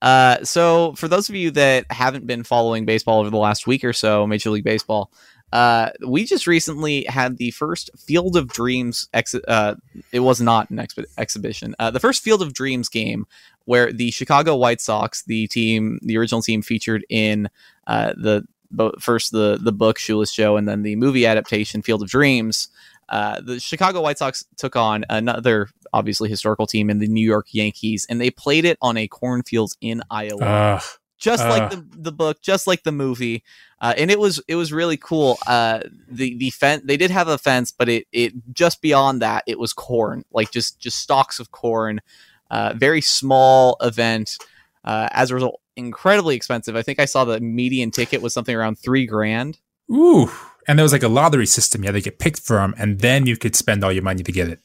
Uh, 0.00 0.42
so, 0.44 0.92
for 0.92 1.08
those 1.08 1.28
of 1.28 1.34
you 1.34 1.50
that 1.52 1.90
haven't 1.90 2.26
been 2.26 2.44
following 2.44 2.84
baseball 2.84 3.20
over 3.20 3.30
the 3.30 3.36
last 3.36 3.66
week 3.66 3.82
or 3.82 3.92
so, 3.92 4.26
Major 4.26 4.50
League 4.50 4.64
Baseball, 4.64 5.10
uh, 5.52 5.90
we 6.06 6.24
just 6.24 6.46
recently 6.46 7.04
had 7.04 7.38
the 7.38 7.50
first 7.52 7.90
Field 7.98 8.36
of 8.36 8.48
Dreams. 8.48 9.08
Ex- 9.14 9.34
uh, 9.34 9.74
it 10.12 10.20
was 10.20 10.40
not 10.40 10.70
an 10.70 10.86
exhibition. 11.16 11.74
Uh, 11.78 11.90
the 11.90 12.00
first 12.00 12.22
Field 12.22 12.42
of 12.42 12.52
Dreams 12.52 12.88
game 12.88 13.26
where 13.64 13.92
the 13.92 14.10
Chicago 14.10 14.56
White 14.56 14.80
Sox, 14.80 15.22
the 15.24 15.46
team, 15.46 15.98
the 16.02 16.16
original 16.16 16.42
team 16.42 16.62
featured 16.62 17.04
in 17.08 17.48
uh, 17.86 18.14
the 18.16 18.44
bo- 18.70 18.94
first 19.00 19.32
the 19.32 19.58
the 19.60 19.72
book 19.72 19.98
Shoeless 19.98 20.32
Joe 20.32 20.56
and 20.56 20.68
then 20.68 20.82
the 20.82 20.96
movie 20.96 21.26
adaptation 21.26 21.82
Field 21.82 22.02
of 22.02 22.08
Dreams. 22.08 22.68
Uh, 23.08 23.40
the 23.40 23.58
Chicago 23.58 24.02
White 24.02 24.18
Sox 24.18 24.44
took 24.56 24.76
on 24.76 25.04
another 25.08 25.68
obviously 25.92 26.28
historical 26.28 26.66
team 26.66 26.90
in 26.90 26.98
the 26.98 27.08
New 27.08 27.24
York 27.26 27.46
Yankees, 27.52 28.06
and 28.08 28.20
they 28.20 28.30
played 28.30 28.64
it 28.64 28.78
on 28.82 28.96
a 28.96 29.08
cornfield 29.08 29.72
in 29.80 30.02
Iowa 30.10 30.42
Ugh. 30.42 30.82
just 31.18 31.42
Uh. 31.44 31.48
like 31.48 31.70
the, 31.70 31.84
the 31.90 32.12
book, 32.12 32.40
just 32.42 32.66
like 32.66 32.82
the 32.82 32.92
movie, 32.92 33.42
uh, 33.80 33.94
and 33.96 34.10
it 34.10 34.18
was 34.18 34.40
it 34.48 34.54
was 34.56 34.72
really 34.72 34.96
cool. 34.96 35.38
Uh, 35.46 35.80
the 36.08 36.36
the 36.36 36.50
fence 36.50 36.82
they 36.84 36.96
did 36.96 37.10
have 37.10 37.28
a 37.28 37.38
fence, 37.38 37.72
but 37.72 37.88
it 37.88 38.06
it 38.12 38.32
just 38.52 38.80
beyond 38.82 39.22
that 39.22 39.44
it 39.46 39.58
was 39.58 39.72
corn, 39.72 40.24
like 40.32 40.50
just 40.50 40.78
just 40.80 40.98
stalks 40.98 41.38
of 41.40 41.50
corn. 41.50 42.00
Uh, 42.50 42.72
very 42.76 43.00
small 43.00 43.76
event. 43.82 44.38
Uh, 44.84 45.08
as 45.12 45.30
a 45.30 45.34
result, 45.34 45.60
incredibly 45.76 46.34
expensive. 46.34 46.74
I 46.74 46.80
think 46.82 46.98
I 46.98 47.04
saw 47.04 47.24
the 47.24 47.40
median 47.40 47.90
ticket 47.90 48.22
was 48.22 48.32
something 48.32 48.54
around 48.54 48.78
three 48.78 49.04
grand. 49.04 49.58
Ooh. 49.90 50.30
And 50.66 50.78
there 50.78 50.84
was 50.84 50.92
like 50.92 51.02
a 51.02 51.08
lottery 51.08 51.46
system 51.46 51.82
you 51.82 51.88
had 51.88 51.92
to 51.94 52.00
get 52.00 52.18
picked 52.18 52.40
from, 52.40 52.74
and 52.78 53.00
then 53.00 53.26
you 53.26 53.36
could 53.36 53.54
spend 53.56 53.84
all 53.84 53.92
your 53.92 54.02
money 54.02 54.22
to 54.22 54.32
get 54.32 54.48
it. 54.48 54.60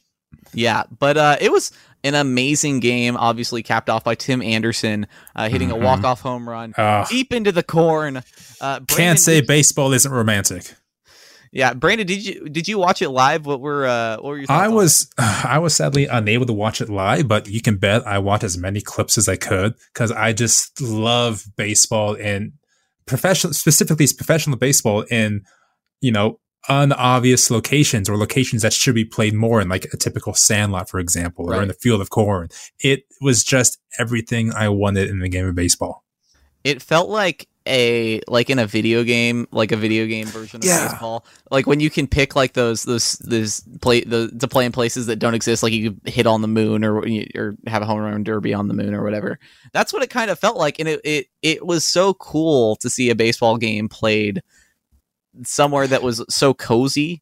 Yeah, 0.53 0.83
but 0.99 1.17
uh, 1.17 1.37
it 1.39 1.51
was 1.51 1.71
an 2.03 2.15
amazing 2.15 2.79
game. 2.79 3.15
Obviously, 3.15 3.63
capped 3.63 3.89
off 3.89 4.03
by 4.03 4.15
Tim 4.15 4.41
Anderson 4.41 5.07
uh, 5.35 5.49
hitting 5.49 5.69
Mhm. 5.69 5.73
a 5.73 5.77
walk 5.77 6.03
off 6.03 6.21
home 6.21 6.47
run 6.49 6.73
Ugh. 6.77 7.07
deep 7.09 7.31
into 7.33 7.51
the 7.51 7.63
corn. 7.63 8.23
Uh, 8.59 8.79
Can't 8.87 9.19
say 9.19 9.35
did- 9.41 9.47
baseball 9.47 9.93
isn't 9.93 10.11
romantic. 10.11 10.73
Yeah, 11.55 11.73
Brandon, 11.75 12.07
did 12.07 12.25
you 12.25 12.49
did 12.49 12.67
you 12.67 12.79
watch 12.79 13.03
it 13.03 13.09
live? 13.09 13.45
What 13.45 13.61
were 13.61 13.85
uh, 13.85 14.15
what 14.15 14.23
were 14.23 14.37
your 14.39 14.47
I 14.49 14.69
was 14.69 15.07
I 15.19 15.59
was 15.59 15.75
sadly 15.75 16.07
unable 16.07 16.47
to 16.47 16.53
watch 16.53 16.81
it 16.81 16.89
live, 16.89 17.27
but 17.27 17.47
you 17.47 17.61
can 17.61 17.77
bet 17.77 18.07
I 18.07 18.17
watched 18.17 18.43
as 18.43 18.57
many 18.57 18.81
clips 18.81 19.19
as 19.19 19.29
I 19.29 19.35
could 19.35 19.75
because 19.93 20.11
I 20.11 20.33
just 20.33 20.81
love 20.81 21.45
baseball 21.55 22.17
and 22.19 22.53
professional, 23.05 23.53
specifically 23.53 24.07
professional 24.17 24.57
baseball 24.57 25.01
in 25.11 25.43
you 26.01 26.11
know 26.11 26.39
unobvious 26.69 27.49
locations 27.51 28.09
or 28.09 28.17
locations 28.17 28.61
that 28.61 28.73
should 28.73 28.95
be 28.95 29.05
played 29.05 29.33
more 29.33 29.61
in, 29.61 29.69
like 29.69 29.85
a 29.93 29.97
typical 29.97 30.33
sandlot, 30.33 30.89
for 30.89 30.99
example, 30.99 31.51
or 31.53 31.61
in 31.61 31.67
the 31.67 31.73
field 31.75 32.01
of 32.01 32.09
corn. 32.09 32.49
It 32.79 33.03
was 33.21 33.43
just 33.43 33.79
everything 33.99 34.53
I 34.53 34.69
wanted 34.69 35.09
in 35.09 35.19
the 35.19 35.29
game 35.29 35.47
of 35.47 35.55
baseball. 35.55 36.03
It 36.63 36.81
felt 36.81 37.09
like 37.09 37.47
a 37.65 38.19
like 38.27 38.49
in 38.49 38.59
a 38.59 38.65
video 38.67 39.03
game, 39.03 39.47
like 39.51 39.71
a 39.71 39.77
video 39.77 40.05
game 40.05 40.27
version 40.27 40.57
of 40.57 40.65
Yeah. 40.65 40.87
baseball. 40.89 41.25
Like 41.49 41.65
when 41.65 41.79
you 41.79 41.89
can 41.89 42.07
pick 42.07 42.35
like 42.35 42.53
those 42.53 42.83
those 42.83 43.13
those 43.19 43.61
play 43.81 44.01
the 44.01 44.29
to 44.39 44.47
play 44.47 44.65
in 44.65 44.71
places 44.73 45.05
that 45.07 45.17
don't 45.17 45.33
exist, 45.33 45.63
like 45.63 45.71
you 45.73 45.95
hit 46.05 46.27
on 46.27 46.41
the 46.41 46.47
moon 46.47 46.83
or 46.83 47.03
or 47.35 47.55
have 47.67 47.81
a 47.81 47.85
home 47.85 47.99
run 47.99 48.23
derby 48.23 48.53
on 48.53 48.67
the 48.67 48.73
moon 48.73 48.93
or 48.93 49.03
whatever. 49.03 49.39
That's 49.73 49.93
what 49.93 50.03
it 50.03 50.09
kind 50.09 50.29
of 50.29 50.39
felt 50.39 50.57
like, 50.57 50.79
and 50.79 50.87
it 50.89 51.01
it 51.03 51.27
it 51.41 51.65
was 51.65 51.85
so 51.85 52.13
cool 52.15 52.75
to 52.77 52.89
see 52.89 53.09
a 53.09 53.15
baseball 53.15 53.57
game 53.57 53.87
played 53.87 54.41
somewhere 55.45 55.87
that 55.87 56.03
was 56.03 56.23
so 56.29 56.53
cozy 56.53 57.21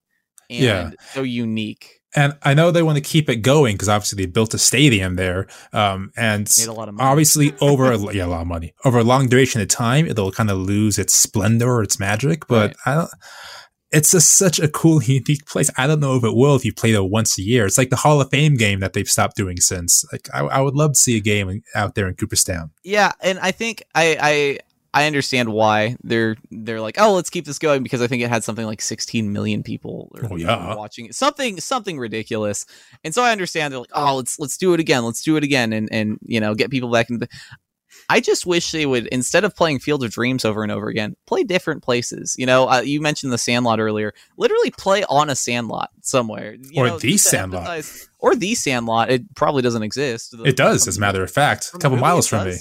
and 0.50 0.64
Yeah. 0.64 0.92
so 1.14 1.24
unique. 1.24 2.00
and 2.14 2.38
I 2.44 2.54
know 2.54 2.72
they 2.72 2.84
want 2.84 2.98
to 2.98 3.02
keep 3.02 3.30
it 3.30 3.38
going 3.38 3.76
because 3.76 3.88
obviously 3.88 4.22
they 4.26 4.30
built 4.30 4.54
a 4.54 4.58
stadium 4.58 5.16
there, 5.16 5.48
um, 5.72 6.12
and 6.18 6.50
a 6.68 6.72
lot 6.74 6.90
of 6.90 6.96
money. 6.96 7.10
obviously 7.10 7.54
over 7.62 7.90
a, 7.92 8.14
yeah, 8.14 8.26
a 8.26 8.28
lot 8.28 8.42
of 8.42 8.48
money 8.48 8.74
over 8.84 9.00
a 9.00 9.04
long 9.04 9.28
duration 9.30 9.62
of 9.62 9.70
time, 9.70 10.06
it'll 10.08 10.32
kind 10.32 10.50
of 10.52 10.58
lose 10.58 11.00
its 11.00 11.16
splendor 11.16 11.72
or 11.72 11.84
its 11.84 12.00
magic. 12.00 12.48
But 12.48 12.72
Right. 12.72 12.76
I 12.86 12.96
don't. 12.96 13.10
It's 13.94 14.12
just 14.12 14.38
such 14.38 14.58
a 14.60 14.70
cool, 14.70 15.02
unique 15.20 15.46
place. 15.46 15.70
I 15.78 15.86
don't 15.88 16.00
know 16.00 16.16
if 16.16 16.24
it 16.24 16.34
will 16.36 16.56
if 16.56 16.64
you 16.66 16.74
play 16.74 16.94
it 16.94 17.04
once 17.10 17.38
a 17.38 17.42
year. 17.42 17.66
It's 17.66 17.78
like 17.78 17.90
the 17.90 17.98
Hall 17.98 18.22
of 18.22 18.30
Fame 18.30 18.56
game 18.56 18.80
that 18.82 18.94
they've 18.94 19.08
stopped 19.08 19.36
doing 19.38 19.58
since. 19.58 20.04
Like 20.14 20.28
I, 20.34 20.40
I 20.42 20.62
would 20.62 20.76
love 20.76 20.92
to 20.94 20.98
see 21.00 21.18
a 21.18 21.22
game 21.22 21.62
out 21.76 21.96
there 21.96 22.08
in 22.08 22.16
Cooperstown. 22.16 22.72
Yeah, 22.86 23.12
and 23.22 23.38
I 23.40 23.52
think 23.52 23.84
I 23.96 24.60
I 24.94 25.08
understand 25.08 25.50
why 25.54 25.96
they're 26.04 26.36
they're 26.50 26.82
like, 26.82 26.96
oh, 27.00 27.14
let's 27.14 27.30
keep 27.30 27.46
this 27.46 27.60
going 27.60 27.82
because 27.84 28.02
I 28.02 28.08
think 28.08 28.22
it 28.24 28.30
had 28.30 28.44
something 28.44 28.66
like 28.66 28.82
16 28.82 29.32
million 29.32 29.64
people 29.64 30.12
or 30.14 30.28
Oh, 30.32 30.36
yeah. 30.36 30.76
watching 30.76 31.06
it, 31.06 31.16
something 31.16 31.60
something 31.62 31.98
ridiculous, 31.98 32.66
and 33.04 33.14
so 33.16 33.24
I 33.24 33.32
understand 33.32 33.72
they're 33.72 33.80
like, 33.80 33.92
oh, 33.94 34.18
let's 34.18 34.38
let's 34.40 34.58
do 34.58 34.74
it 34.74 34.80
again, 34.82 35.06
let's 35.06 35.24
do 35.24 35.38
it 35.38 35.44
again, 35.44 35.72
and 35.74 35.88
and 35.92 36.20
you 36.26 36.40
know 36.42 36.54
get 36.56 36.72
people 36.72 36.90
back 36.92 37.10
into. 37.10 37.26
the 37.26 37.30
I 38.10 38.20
just 38.20 38.46
wish 38.46 38.72
they 38.72 38.86
would 38.86 39.08
instead 39.08 39.44
of 39.46 39.56
playing 39.56 39.80
Field 39.80 40.04
of 40.04 40.12
Dreams 40.12 40.44
over 40.44 40.64
and 40.64 40.72
over 40.72 40.88
again, 40.90 41.16
play 41.28 41.44
different 41.44 41.84
places. 41.84 42.36
You 42.38 42.46
know, 42.46 42.68
uh, 42.70 42.82
you 42.82 43.00
mentioned 43.00 43.32
the 43.32 43.38
Sandlot 43.38 43.80
earlier. 43.80 44.14
Literally 44.38 44.72
play 44.72 45.04
on 45.06 45.30
a 45.30 45.36
Sandlot 45.36 45.90
somewhere, 46.02 46.56
you 46.60 46.82
Or 46.82 46.88
know, 46.88 47.00
the 47.00 47.18
Sandlot. 47.18 47.62
emphasize- 47.70 48.10
or 48.20 48.36
the 48.36 48.56
Sandlot. 48.56 49.10
It 49.12 49.36
probably 49.36 49.62
doesn't 49.62 49.84
exist. 49.84 50.36
It 50.46 50.56
does, 50.58 50.88
as 50.88 50.98
a 50.98 51.00
matter 51.00 51.22
of 51.24 51.32
fact, 51.32 51.72
a 51.74 51.78
couple 51.78 51.98
miles 51.98 52.28
from 52.28 52.48
me. 52.48 52.56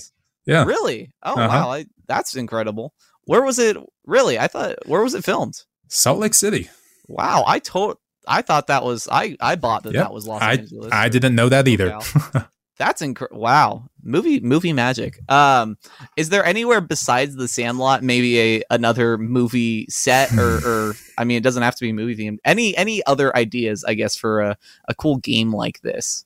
Yeah. 0.46 0.64
Really? 0.64 1.12
Oh 1.22 1.34
Uh-huh. 1.34 1.48
wow, 1.48 1.70
I, 1.72 1.86
that's 2.08 2.34
incredible. 2.34 2.94
Where 3.24 3.42
was 3.42 3.58
it? 3.58 3.76
Really? 4.06 4.38
I 4.38 4.48
thought 4.48 4.76
where 4.86 5.02
was 5.02 5.14
it 5.14 5.24
filmed? 5.24 5.62
Salt 5.88 6.18
Lake 6.18 6.34
City. 6.34 6.68
Wow, 7.08 7.44
I 7.46 7.58
told 7.58 7.98
I 8.26 8.42
thought 8.42 8.68
that 8.68 8.84
was 8.84 9.08
I 9.10 9.36
I 9.40 9.56
bought 9.56 9.82
that 9.84 9.94
Yep. 9.94 10.04
that 10.04 10.12
was 10.12 10.26
Los 10.26 10.42
I 10.42 10.52
Angeles. 10.52 10.92
I 10.92 11.08
didn't 11.08 11.34
know 11.34 11.48
that 11.48 11.66
either. 11.68 11.98
That's 12.78 13.02
incredible. 13.02 13.42
Wow, 13.42 13.84
movie 14.02 14.40
movie 14.40 14.72
magic. 14.72 15.18
Um, 15.30 15.76
is 16.16 16.30
there 16.30 16.42
anywhere 16.44 16.80
besides 16.80 17.36
the 17.36 17.46
Sandlot, 17.46 18.02
maybe 18.02 18.40
a 18.40 18.62
another 18.70 19.18
movie 19.18 19.86
set, 19.90 20.32
or 20.38 20.56
or 20.66 20.94
I 21.18 21.24
mean, 21.24 21.36
it 21.36 21.42
doesn't 21.42 21.62
have 21.62 21.76
to 21.76 21.82
be 21.82 21.92
movie 21.92 22.16
themed. 22.16 22.38
Any 22.42 22.74
any 22.78 23.04
other 23.04 23.36
ideas? 23.36 23.84
I 23.84 23.92
guess 23.94 24.16
for 24.16 24.40
a 24.40 24.56
a 24.88 24.94
cool 24.94 25.18
game 25.18 25.52
like 25.54 25.82
this. 25.82 26.24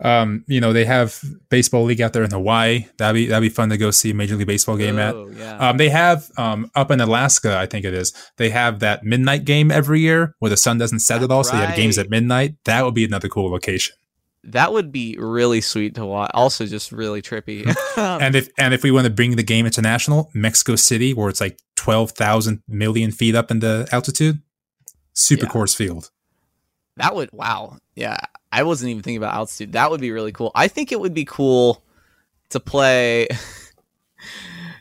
Um, 0.00 0.44
you 0.46 0.60
know, 0.60 0.72
they 0.72 0.84
have 0.84 1.20
baseball 1.50 1.84
league 1.84 2.00
out 2.00 2.12
there 2.12 2.22
in 2.22 2.30
Hawaii. 2.30 2.86
That'd 2.98 3.14
be 3.14 3.26
that'd 3.26 3.42
be 3.42 3.52
fun 3.52 3.68
to 3.70 3.76
go 3.76 3.90
see 3.90 4.10
a 4.10 4.14
Major 4.14 4.36
League 4.36 4.46
Baseball 4.46 4.76
game 4.76 4.98
at. 4.98 5.14
Oh, 5.14 5.28
yeah. 5.36 5.56
Um, 5.70 5.76
they 5.76 5.88
have 5.88 6.30
um, 6.36 6.70
up 6.76 6.90
in 6.92 7.00
Alaska, 7.00 7.58
I 7.58 7.66
think 7.66 7.84
it 7.84 7.94
is. 7.94 8.12
They 8.36 8.50
have 8.50 8.78
that 8.80 9.04
midnight 9.04 9.44
game 9.44 9.70
every 9.72 10.00
year 10.00 10.34
where 10.38 10.50
the 10.50 10.56
sun 10.56 10.78
doesn't 10.78 11.00
set 11.00 11.22
at 11.22 11.30
all, 11.30 11.42
so 11.42 11.56
they 11.56 11.66
have 11.66 11.76
games 11.76 11.98
at 11.98 12.10
midnight. 12.10 12.54
That 12.64 12.84
would 12.84 12.94
be 12.94 13.04
another 13.04 13.28
cool 13.28 13.50
location. 13.50 13.96
that 14.44 14.72
would 14.72 14.92
be 14.92 15.16
really 15.18 15.60
sweet 15.60 15.96
to 15.96 16.06
watch. 16.06 16.30
Also, 16.32 16.64
just 16.64 16.92
really 16.92 17.20
trippy. 17.22 17.64
Um, 17.98 18.22
And 18.22 18.36
if 18.36 18.48
and 18.56 18.72
if 18.72 18.84
we 18.84 18.92
want 18.92 19.06
to 19.06 19.12
bring 19.12 19.34
the 19.34 19.42
game 19.42 19.66
international, 19.66 20.30
Mexico 20.32 20.76
City, 20.76 21.12
where 21.14 21.28
it's 21.28 21.40
like 21.40 21.58
twelve 21.74 22.12
thousand 22.12 22.62
million 22.68 23.10
feet 23.10 23.34
up 23.34 23.50
in 23.50 23.58
the 23.58 23.88
altitude, 23.90 24.40
super 25.14 25.46
Yeah. 25.46 25.50
Coors 25.50 25.74
Field. 25.74 26.10
That 26.96 27.16
would 27.16 27.30
wow. 27.32 27.78
Yeah. 27.96 28.18
I 28.50 28.62
wasn't 28.62 28.90
even 28.90 29.02
thinking 29.02 29.18
about 29.18 29.34
altitude. 29.34 29.72
That 29.72 29.90
would 29.90 30.00
be 30.00 30.10
really 30.10 30.32
cool. 30.32 30.50
I 30.54 30.68
think 30.68 30.90
it 30.92 31.00
would 31.00 31.14
be 31.14 31.24
cool 31.24 31.82
to 32.50 32.60
play 32.60 33.28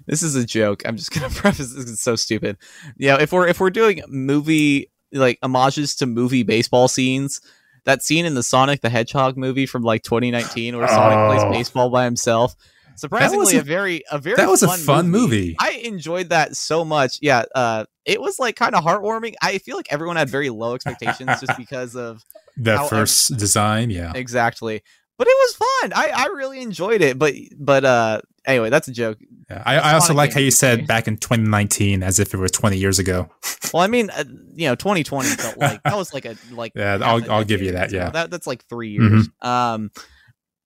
This 0.06 0.23
is 0.23 0.36
a 0.36 0.45
joke. 0.45 0.84
I'm 0.86 0.95
just 0.95 1.12
gonna 1.12 1.30
preface 1.34 1.73
this 1.73 1.86
is 1.86 2.01
so 2.01 2.15
stupid. 2.15 2.58
Yeah, 2.97 3.17
if 3.19 3.32
we're 3.34 3.47
if 3.47 3.60
we're 3.60 3.69
doing 3.69 4.01
movie 4.08 4.89
like 5.12 5.38
homages 5.41 5.95
to 5.97 6.06
movie 6.06 6.43
baseball 6.43 6.88
scenes, 6.88 7.41
that 7.84 8.01
scene 8.03 8.25
in 8.25 8.34
the 8.34 8.43
Sonic 8.43 8.82
the 8.82 8.89
Hedgehog 8.89 9.38
movie 9.38 9.65
from 9.65 9.84
like 9.84 10.03
2019 10.03 10.77
where 10.77 10.88
Sonic 10.88 11.17
Oh. 11.17 11.27
plays 11.27 11.58
baseball 11.58 11.89
by 11.89 12.06
himself. 12.06 12.56
Surprisingly, 12.97 13.55
a- 13.55 13.60
a 13.60 13.63
very 13.63 14.03
a 14.12 14.17
very 14.19 14.36
that 14.36 14.49
was 14.49 14.63
a 14.63 14.67
fun 14.67 14.79
fun 14.79 15.10
movie. 15.10 15.55
I 15.60 15.71
enjoyed 15.83 16.29
that 16.29 16.55
so 16.57 16.83
much. 16.83 17.19
Yeah, 17.21 17.43
uh, 17.55 17.86
it 18.05 18.19
was 18.19 18.39
like 18.39 18.55
kind 18.55 18.75
of 18.75 18.83
heartwarming. 18.83 19.36
I 19.41 19.60
feel 19.60 19.75
like 19.77 19.88
everyone 19.91 20.15
had 20.17 20.29
very 20.29 20.49
low 20.49 20.73
expectations 20.75 21.29
just 21.39 21.57
because 21.57 21.95
of 21.95 22.23
The 22.57 22.79
first 22.89 23.38
design, 23.38 23.89
yeah. 23.91 24.12
exactly. 24.15 24.81
But 25.17 25.27
it 25.27 25.36
was 25.36 25.55
fun. 25.55 25.93
I, 25.95 26.12
I 26.15 26.25
really 26.27 26.62
enjoyed 26.62 27.01
it. 27.01 27.17
But 27.17 27.33
but 27.57 27.83
uh 27.86 28.21
anyway, 28.45 28.69
that's 28.69 28.88
a 28.88 28.91
joke. 28.91 29.17
Yeah. 29.49 29.63
I, 29.65 29.77
I 29.77 29.93
also 29.93 30.13
like 30.13 30.33
how 30.33 30.39
you 30.39 30.51
said 30.51 30.86
back 30.86 31.07
in 31.07 31.17
2019 31.17 32.03
as 32.03 32.19
if 32.19 32.33
it 32.33 32.38
were 32.38 32.49
20 32.49 32.77
years 32.77 32.99
ago. 32.99 33.29
Well, 33.73 33.83
I 33.83 33.88
mean, 33.88 34.10
uh, 34.12 34.23
you 34.55 34.69
know, 34.69 34.75
2020 34.75 35.27
felt 35.27 35.57
like 35.57 35.83
that 35.83 35.97
was 35.97 36.13
like 36.13 36.23
a 36.23 36.38
like 36.53 36.71
Yeah, 36.73 36.99
I'll- 37.01 37.29
I'll 37.29 37.43
give 37.43 37.62
you 37.62 37.73
that, 37.73 37.91
yeah. 37.91 38.12
that 38.12 38.31
that's 38.31 38.47
like 38.47 38.63
three 38.69 38.97
Mhm. 38.97 39.10
years. 39.12 39.29
Um, 39.41 39.91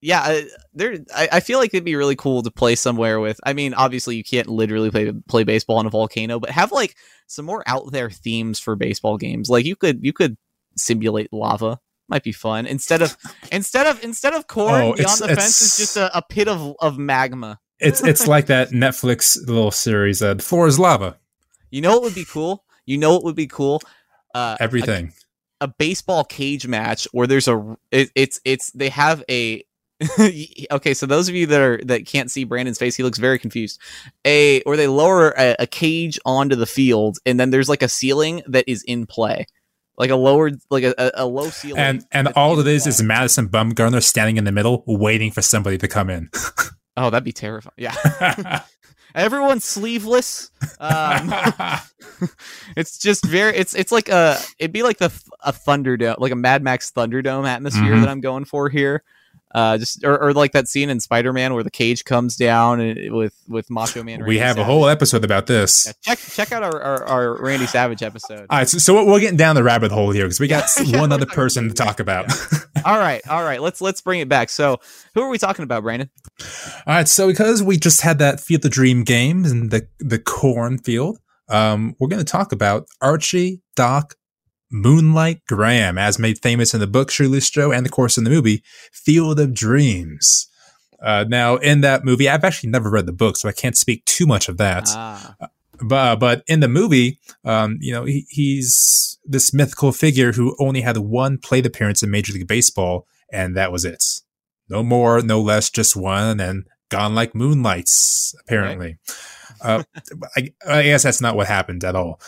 yeah, 0.01 0.21
uh, 0.21 0.41
there. 0.73 0.97
I, 1.15 1.29
I 1.33 1.39
feel 1.39 1.59
like 1.59 1.73
it'd 1.73 1.85
be 1.85 1.95
really 1.95 2.15
cool 2.15 2.41
to 2.41 2.51
play 2.51 2.75
somewhere 2.75 3.19
with. 3.19 3.39
I 3.45 3.53
mean, 3.53 3.73
obviously 3.73 4.15
you 4.15 4.23
can't 4.23 4.47
literally 4.47 4.89
play 4.89 5.11
play 5.27 5.43
baseball 5.43 5.77
on 5.77 5.85
a 5.85 5.89
volcano, 5.91 6.39
but 6.39 6.49
have 6.49 6.71
like 6.71 6.95
some 7.27 7.45
more 7.45 7.63
out 7.67 7.91
there 7.91 8.09
themes 8.09 8.59
for 8.59 8.75
baseball 8.75 9.17
games. 9.17 9.49
Like 9.49 9.65
you 9.65 9.75
could 9.75 10.03
you 10.03 10.13
could 10.13 10.37
simulate 10.75 11.31
lava. 11.31 11.79
Might 12.09 12.23
be 12.23 12.33
fun 12.33 12.65
instead 12.65 13.01
of 13.01 13.15
instead 13.51 13.87
of 13.87 14.03
instead 14.03 14.33
of 14.33 14.47
corn 14.47 14.81
Oh, 14.81 14.93
beyond 14.93 15.19
the 15.19 15.27
fence 15.29 15.61
is 15.61 15.77
just 15.77 15.95
a, 15.97 16.17
a 16.17 16.21
pit 16.21 16.47
of, 16.49 16.75
of 16.81 16.97
magma. 16.97 17.59
It's 17.79 18.03
it's 18.03 18.27
like 18.27 18.47
that 18.47 18.69
Netflix 18.71 19.37
little 19.47 19.71
series, 19.71 20.21
uh, 20.21 20.33
The 20.33 20.43
Floor 20.43 20.67
is 20.67 20.77
Lava. 20.77 21.17
You 21.69 21.81
know 21.81 21.93
what 21.93 22.03
would 22.03 22.15
be 22.15 22.25
cool? 22.25 22.65
You 22.85 22.97
know 22.97 23.13
what 23.13 23.23
would 23.23 23.35
be 23.35 23.47
cool? 23.47 23.81
Uh, 24.35 24.57
a 24.59 24.63
Everything. 24.63 25.13
a 25.61 25.67
baseball 25.67 26.23
cage 26.23 26.67
match 26.67 27.07
where 27.11 27.27
there's 27.27 27.47
a 27.47 27.77
it, 27.91 28.11
it's 28.13 28.41
it's 28.43 28.71
they 28.71 28.89
have 28.89 29.23
a 29.29 29.63
okay 30.71 30.93
so 30.93 31.05
those 31.05 31.29
of 31.29 31.35
you 31.35 31.45
that 31.45 31.61
are 31.61 31.79
that 31.85 32.05
can't 32.05 32.31
see 32.31 32.43
brandon's 32.43 32.77
face 32.79 32.95
he 32.95 33.03
looks 33.03 33.19
very 33.19 33.37
confused 33.37 33.79
a 34.25 34.61
or 34.63 34.75
they 34.75 34.87
lower 34.87 35.29
a, 35.37 35.55
a 35.59 35.67
cage 35.67 36.19
onto 36.25 36.55
the 36.55 36.65
field 36.65 37.17
and 37.25 37.39
then 37.39 37.51
there's 37.51 37.69
like 37.69 37.83
a 37.83 37.87
ceiling 37.89 38.41
that 38.47 38.63
is 38.67 38.83
in 38.83 39.05
play 39.05 39.45
like 39.97 40.09
a 40.09 40.15
lowered 40.15 40.59
like 40.71 40.83
a, 40.83 41.11
a, 41.13 41.25
low 41.25 41.49
ceiling 41.49 41.77
and 41.79 42.05
and 42.11 42.29
all 42.29 42.59
it 42.59 42.65
is 42.65 42.83
play. 42.83 42.89
is 42.89 43.03
Madison 43.03 43.47
Bumgarner 43.47 44.01
standing 44.01 44.37
in 44.37 44.45
the 44.45 44.51
middle, 44.51 44.83
waiting 44.87 45.29
for 45.29 45.43
somebody 45.43 45.77
to 45.77 45.87
come 45.87 46.09
in. 46.09 46.29
oh 46.97 47.09
that'd 47.11 47.23
be 47.23 47.31
terrifying 47.31 47.73
yeah 47.77 48.63
everyone's 49.15 49.65
sleeveless 49.65 50.49
um 50.79 51.31
it's 52.75 52.97
just 52.97 53.25
very 53.25 53.55
it's 53.55 53.75
it's 53.75 53.91
like 53.91 54.09
a 54.09 54.37
it'd 54.57 54.71
be 54.71 54.83
like 54.83 54.97
the 54.97 55.11
a 55.41 55.51
thunderdome 55.51 56.17
like 56.17 56.31
a 56.31 56.35
mad 56.35 56.63
max 56.63 56.91
thunderdome 56.91 57.47
atmosphere 57.47 57.93
Mhm. 57.93 58.01
that 58.01 58.09
i'm 58.09 58.21
going 58.21 58.45
for 58.45 58.69
here 58.69 59.03
uh 59.53 59.77
just 59.77 60.03
or, 60.03 60.21
or 60.21 60.33
like 60.33 60.51
that 60.51 60.67
scene 60.67 60.89
in 60.89 60.99
spider-man 60.99 61.53
where 61.53 61.63
the 61.63 61.71
cage 61.71 62.03
comes 62.03 62.35
down 62.35 62.79
and, 62.79 63.13
with 63.13 63.35
with 63.47 63.69
macho 63.69 64.03
man 64.03 64.19
we 64.19 64.37
Randy 64.37 64.39
have 64.39 64.57
a 64.57 64.63
whole 64.63 64.87
episode 64.87 65.23
about 65.23 65.47
this. 65.47 65.85
Yeah, 65.85 65.93
check 66.01 66.19
check 66.19 66.51
out 66.51 66.63
our, 66.63 66.81
our, 66.81 67.03
our 67.05 67.43
randy 67.43 67.65
savage 67.65 68.03
episode. 68.03 68.47
All 68.49 68.57
right, 68.59 68.69
so, 68.69 68.77
so 68.77 69.05
we're 69.05 69.19
getting 69.19 69.37
down 69.37 69.55
the 69.55 69.63
rabbit 69.63 69.91
hole 69.91 70.11
here 70.11 70.25
because 70.25 70.39
we 70.39 70.47
got 70.47 70.69
Yeah, 70.83 70.99
one 70.99 71.11
other 71.11 71.25
person 71.25 71.67
to 71.67 71.73
talk 71.73 71.99
about. 71.99 72.31
all 72.85 72.97
right 72.97 73.21
all 73.29 73.43
right 73.43 73.61
let's 73.61 73.81
let's 73.81 74.01
bring 74.01 74.19
it 74.19 74.29
back. 74.29 74.49
So 74.49 74.77
who 75.13 75.21
are 75.21 75.29
we 75.29 75.37
talking 75.37 75.63
about 75.63 75.83
brandon? 75.83 76.09
All 76.87 76.95
right, 76.95 77.07
so 77.07 77.27
because 77.27 77.61
we 77.61 77.77
just 77.77 78.01
had 78.01 78.19
that 78.19 78.39
Field 78.39 78.61
the 78.61 78.69
Dream 78.69 79.03
game 79.03 79.45
in 79.45 79.69
the 79.69 79.87
the 79.99 80.19
cornfield, 80.19 81.19
um, 81.49 81.95
we're 81.99 82.07
going 82.07 82.23
to 82.23 82.31
talk 82.31 82.51
about 82.51 82.87
Archie 83.01 83.61
Doc 83.75 84.15
Moonlight 84.71 85.41
Graham, 85.47 85.97
as 85.97 86.17
made 86.19 86.41
famous 86.41 86.73
in 86.73 86.79
the 86.79 86.87
book 86.87 87.11
Shoeless 87.11 87.49
Joe 87.49 87.71
and, 87.71 87.85
of 87.85 87.91
course, 87.91 88.17
in 88.17 88.23
the 88.23 88.29
movie 88.29 88.63
Field 88.91 89.39
of 89.39 89.53
Dreams. 89.53 90.47
Uh, 91.01 91.25
now, 91.27 91.55
in 91.57 91.81
that 91.81 92.05
movie, 92.05 92.29
I've 92.29 92.43
actually 92.43 92.69
never 92.69 92.89
read 92.89 93.07
the 93.07 93.11
book, 93.11 93.35
so 93.37 93.49
I 93.49 93.53
can't 93.53 93.75
speak 93.75 94.05
too 94.05 94.27
much 94.27 94.47
of 94.47 94.57
that. 94.57 94.85
ah 94.89 95.35
but 95.81 96.17
but 96.17 96.43
in 96.47 96.59
the 96.59 96.67
movie, 96.67 97.19
um, 97.43 97.77
you 97.81 97.91
know, 97.91 98.05
he, 98.05 98.25
he's 98.29 99.19
this 99.25 99.53
mythical 99.53 99.91
figure 99.91 100.31
who 100.31 100.55
only 100.59 100.81
had 100.81 100.97
one 100.97 101.37
plate 101.37 101.65
appearance 101.65 102.03
in 102.03 102.11
Major 102.11 102.33
League 102.33 102.47
Baseball, 102.47 103.07
and 103.31 103.55
that 103.55 103.71
was 103.71 103.85
it. 103.85 104.03
No 104.69 104.83
more, 104.83 105.21
no 105.21 105.41
less, 105.41 105.69
just 105.69 105.95
one, 105.95 106.39
and 106.39 106.65
gone 106.89 107.15
like 107.15 107.35
moonlights. 107.35 108.35
Apparently, 108.41 108.97
uh, 109.61 109.83
I, 110.37 110.53
I 110.67 110.83
guess 110.83 111.03
that's 111.03 111.21
not 111.21 111.35
what 111.35 111.47
happened 111.47 111.83
at 111.83 111.95
all. 111.95 112.19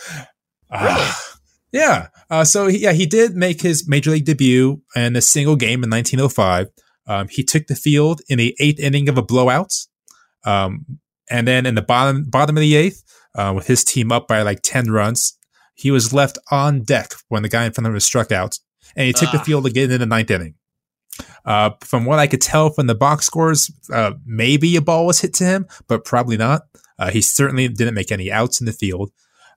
Ah, 0.70 1.33
yeah. 1.74 2.08
Uh, 2.30 2.44
so 2.44 2.68
he, 2.68 2.78
yeah, 2.78 2.92
he 2.92 3.04
did 3.06 3.34
make 3.34 3.60
his 3.60 3.86
major 3.86 4.10
league 4.12 4.24
debut 4.24 4.80
in 4.96 5.16
a 5.16 5.20
single 5.20 5.56
game 5.56 5.84
in 5.84 5.90
1905. 5.90 6.68
Um, 7.06 7.28
he 7.28 7.42
took 7.44 7.66
the 7.66 7.74
field 7.76 8.22
in 8.28 8.38
the 8.38 8.56
eighth 8.60 8.80
inning 8.80 9.08
of 9.10 9.18
a 9.18 9.22
blowout. 9.22 9.72
Um, 10.44 10.98
and 11.30 11.46
then 11.46 11.66
in 11.66 11.74
the 11.74 11.82
bottom 11.82 12.24
bottom 12.24 12.56
of 12.56 12.60
the 12.60 12.76
eighth, 12.76 13.02
uh, 13.34 13.52
with 13.54 13.66
his 13.66 13.84
team 13.84 14.12
up 14.12 14.28
by 14.28 14.42
like 14.42 14.60
10 14.62 14.90
runs, 14.90 15.36
he 15.74 15.90
was 15.90 16.12
left 16.12 16.38
on 16.50 16.82
deck 16.82 17.10
when 17.28 17.42
the 17.42 17.48
guy 17.48 17.64
in 17.64 17.72
front 17.72 17.86
of 17.86 17.90
him 17.90 17.94
was 17.94 18.04
struck 18.06 18.30
out. 18.32 18.58
And 18.96 19.06
he 19.06 19.12
took 19.12 19.32
the 19.32 19.38
Ah. 19.38 19.42
field 19.44 19.66
again 19.66 19.90
in 19.90 20.00
the 20.00 20.06
ninth 20.06 20.30
inning. 20.30 20.54
Uh, 21.44 21.70
from 21.80 22.04
what 22.04 22.18
I 22.18 22.26
could 22.26 22.40
tell 22.40 22.70
from 22.70 22.86
the 22.86 22.94
box 22.94 23.26
scores, 23.26 23.70
uh, 23.92 24.12
maybe 24.24 24.74
a 24.76 24.80
ball 24.82 25.06
was 25.06 25.20
hit 25.20 25.34
to 25.34 25.44
him, 25.44 25.66
but 25.88 26.04
probably 26.04 26.36
not. 26.36 26.62
Uh, 26.98 27.10
he 27.10 27.20
certainly 27.20 27.68
didn't 27.68 27.94
make 27.94 28.10
any 28.12 28.30
outs 28.32 28.60
in 28.60 28.66
the 28.66 28.72
field. 28.72 29.10